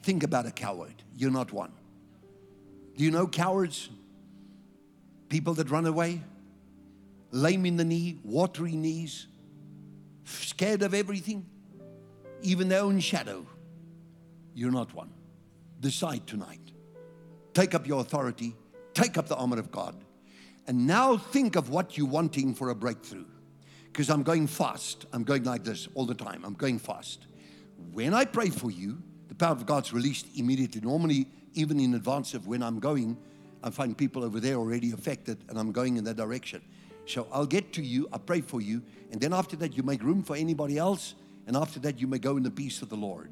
Think 0.04 0.24
about 0.24 0.46
a 0.46 0.52
coward. 0.52 0.96
You're 1.16 1.32
not 1.32 1.54
one. 1.54 1.72
Do 2.98 3.04
you 3.04 3.12
know 3.12 3.28
cowards? 3.28 3.90
People 5.30 5.54
that 5.54 5.70
run 5.70 5.86
away, 5.86 6.22
lame 7.32 7.66
in 7.66 7.78
the 7.78 7.86
knee, 7.86 8.20
watery 8.24 8.76
knees, 8.76 9.28
scared 10.26 10.82
of 10.82 10.94
everything, 10.94 11.46
even 12.42 12.68
their 12.68 12.82
own 12.82 13.00
shadow. 13.00 13.46
You're 14.54 14.72
not 14.72 14.94
one. 14.94 15.12
Decide 15.80 16.28
tonight. 16.28 16.60
Take 17.54 17.74
up 17.74 17.88
your 17.88 18.02
authority, 18.02 18.56
take 18.94 19.18
up 19.18 19.28
the 19.28 19.36
armor 19.36 19.58
of 19.58 19.72
God, 19.72 19.96
and 20.68 20.88
now 20.88 21.18
think 21.18 21.56
of 21.56 21.70
what 21.70 21.98
you're 21.98 22.08
wanting 22.08 22.54
for 22.54 22.70
a 22.70 22.76
breakthrough. 22.76 23.26
Because 23.86 24.10
I'm 24.10 24.24
going 24.24 24.48
fast. 24.48 25.06
I'm 25.12 25.24
going 25.24 25.44
like 25.44 25.64
this 25.64 25.88
all 25.96 26.06
the 26.06 26.16
time. 26.16 26.44
I'm 26.46 26.54
going 26.54 26.80
fast. 26.80 27.28
When 27.92 28.14
I 28.14 28.26
pray 28.26 28.50
for 28.50 28.72
you, 28.72 29.02
the 29.28 29.36
power 29.36 29.52
of 29.52 29.66
God's 29.66 29.92
released 29.92 30.28
immediately. 30.36 30.82
Normally, 30.82 31.28
even 31.54 31.80
in 31.80 31.94
advance 31.96 32.34
of 32.34 32.48
when 32.48 32.64
I'm 32.64 32.80
going, 32.80 33.18
I 33.64 33.70
find 33.70 33.98
people 33.98 34.24
over 34.24 34.40
there 34.40 34.56
already 34.56 34.92
affected 34.92 35.44
and 35.50 35.60
I'm 35.60 35.72
going 35.72 35.98
in 35.98 36.04
that 36.06 36.16
direction. 36.16 36.62
So 37.06 37.28
I'll 37.32 37.46
get 37.46 37.74
to 37.74 37.82
you, 37.82 38.08
I 38.14 38.18
pray 38.18 38.42
for 38.42 38.62
you, 38.62 38.82
and 39.12 39.20
then 39.20 39.34
after 39.34 39.56
that, 39.58 39.76
you 39.76 39.84
make 39.84 40.04
room 40.04 40.24
for 40.24 40.36
anybody 40.36 40.78
else, 40.78 41.16
and 41.48 41.58
after 41.58 41.80
that, 41.82 42.00
you 42.00 42.08
may 42.08 42.20
go 42.20 42.38
in 42.38 42.44
the 42.44 42.52
peace 42.52 42.82
of 42.82 42.90
the 42.90 42.96
Lord. 42.96 43.32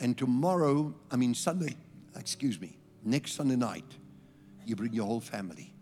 And 0.00 0.18
tomorrow, 0.18 0.94
I 1.10 1.16
mean, 1.16 1.34
Sunday, 1.34 1.76
excuse 2.16 2.60
me, 2.60 2.78
next 3.04 3.32
Sunday 3.32 3.56
night, 3.56 3.96
you 4.66 4.76
bring 4.76 4.92
your 4.92 5.06
whole 5.06 5.20
family. 5.20 5.72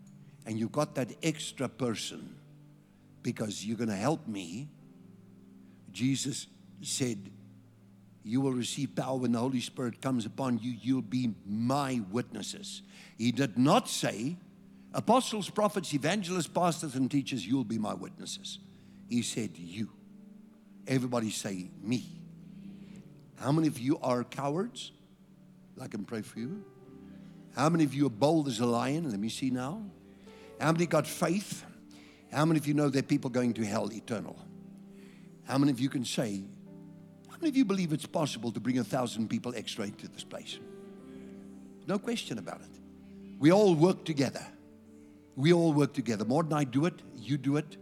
And 0.45 0.57
you've 0.57 0.71
got 0.71 0.95
that 0.95 1.11
extra 1.21 1.67
person 1.67 2.35
because 3.21 3.65
you're 3.65 3.77
going 3.77 3.89
to 3.89 3.95
help 3.95 4.27
me. 4.27 4.69
Jesus 5.91 6.47
said, 6.81 7.29
You 8.23 8.41
will 8.41 8.53
receive 8.53 8.95
power 8.95 9.17
when 9.17 9.33
the 9.33 9.39
Holy 9.39 9.61
Spirit 9.61 10.01
comes 10.01 10.25
upon 10.25 10.59
you. 10.59 10.73
You'll 10.81 11.01
be 11.01 11.33
my 11.45 12.01
witnesses. 12.11 12.81
He 13.17 13.31
did 13.31 13.57
not 13.57 13.89
say, 13.89 14.37
Apostles, 14.93 15.49
prophets, 15.49 15.93
evangelists, 15.93 16.47
pastors, 16.47 16.95
and 16.95 17.11
teachers, 17.11 17.45
you'll 17.45 17.63
be 17.63 17.77
my 17.77 17.93
witnesses. 17.93 18.59
He 19.07 19.21
said, 19.21 19.51
You. 19.55 19.89
Everybody 20.87 21.29
say, 21.29 21.69
Me. 21.83 22.05
How 23.39 23.51
many 23.51 23.67
of 23.67 23.77
you 23.77 23.99
are 24.01 24.23
cowards? 24.23 24.91
I 25.79 25.87
can 25.87 26.03
pray 26.03 26.21
for 26.21 26.39
you. 26.39 26.63
How 27.59 27.67
many 27.67 27.83
of 27.83 27.93
you 27.93 28.05
are 28.05 28.09
bold 28.09 28.47
as 28.47 28.61
a 28.61 28.65
lion? 28.65 29.11
Let 29.11 29.19
me 29.19 29.27
see 29.27 29.49
now. 29.49 29.83
How 30.61 30.71
many 30.71 30.85
got 30.85 31.05
faith? 31.05 31.65
How 32.31 32.45
many 32.45 32.57
of 32.57 32.65
you 32.65 32.73
know 32.73 32.87
there 32.87 33.01
are 33.01 33.03
people 33.03 33.29
going 33.29 33.51
to 33.55 33.65
hell 33.65 33.91
eternal? 33.91 34.39
How 35.43 35.57
many 35.57 35.69
of 35.69 35.77
you 35.77 35.89
can 35.89 36.05
say, 36.05 36.45
how 37.27 37.35
many 37.35 37.49
of 37.49 37.57
you 37.57 37.65
believe 37.65 37.91
it's 37.91 38.05
possible 38.05 38.53
to 38.53 38.61
bring 38.61 38.77
a 38.77 38.83
thousand 38.85 39.29
people 39.29 39.53
extra 39.57 39.83
into 39.83 40.07
this 40.07 40.23
place? 40.23 40.57
No 41.85 41.99
question 41.99 42.37
about 42.37 42.61
it. 42.61 42.79
We 43.39 43.51
all 43.51 43.75
work 43.75 44.05
together. 44.05 44.45
We 45.35 45.51
all 45.51 45.73
work 45.73 45.91
together. 45.91 46.23
More 46.23 46.43
than 46.43 46.53
I 46.53 46.63
do 46.63 46.85
it, 46.85 47.01
you 47.17 47.37
do 47.37 47.57
it. 47.57 47.75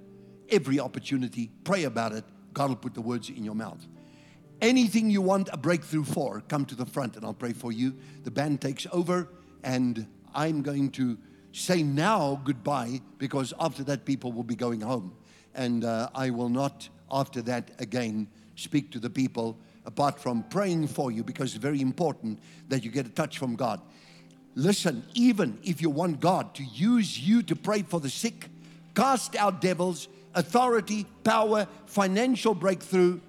Every 0.49 0.79
opportunity, 0.79 1.51
pray 1.63 1.83
about 1.83 2.13
it. 2.13 2.23
God 2.51 2.69
will 2.69 2.77
put 2.77 2.95
the 2.95 3.01
words 3.01 3.29
in 3.29 3.43
your 3.43 3.53
mouth. 3.53 3.85
Anything 4.59 5.11
you 5.11 5.21
want 5.21 5.49
a 5.53 5.57
breakthrough 5.57 6.03
for, 6.03 6.41
come 6.47 6.65
to 6.65 6.73
the 6.73 6.87
front 6.87 7.15
and 7.15 7.23
I'll 7.23 7.35
pray 7.35 7.53
for 7.53 7.71
you. 7.71 7.95
The 8.23 8.31
band 8.31 8.59
takes 8.59 8.87
over, 8.91 9.29
and 9.63 10.07
I'm 10.33 10.61
going 10.61 10.91
to 10.91 11.17
say 11.51 11.83
now 11.83 12.41
goodbye 12.43 13.01
because 13.17 13.53
after 13.59 13.83
that, 13.85 14.05
people 14.05 14.31
will 14.31 14.43
be 14.43 14.55
going 14.55 14.81
home. 14.81 15.15
And 15.55 15.83
uh, 15.83 16.09
I 16.13 16.29
will 16.29 16.49
not, 16.49 16.87
after 17.11 17.41
that, 17.43 17.71
again 17.79 18.27
speak 18.55 18.91
to 18.91 18.99
the 18.99 19.09
people 19.09 19.57
apart 19.85 20.19
from 20.19 20.43
praying 20.43 20.87
for 20.87 21.11
you 21.11 21.23
because 21.23 21.55
it's 21.55 21.61
very 21.61 21.81
important 21.81 22.39
that 22.69 22.83
you 22.83 22.91
get 22.91 23.05
a 23.05 23.09
touch 23.09 23.37
from 23.37 23.55
God. 23.55 23.79
Listen, 24.55 25.03
even 25.13 25.59
if 25.63 25.81
you 25.81 25.89
want 25.89 26.19
God 26.19 26.53
to 26.55 26.63
use 26.63 27.19
you 27.19 27.43
to 27.43 27.55
pray 27.55 27.83
for 27.83 27.99
the 27.99 28.09
sick, 28.09 28.49
cast 28.95 29.35
out 29.35 29.61
devils, 29.61 30.07
authority, 30.33 31.05
power, 31.23 31.67
financial 31.85 32.53
breakthrough, 32.53 33.19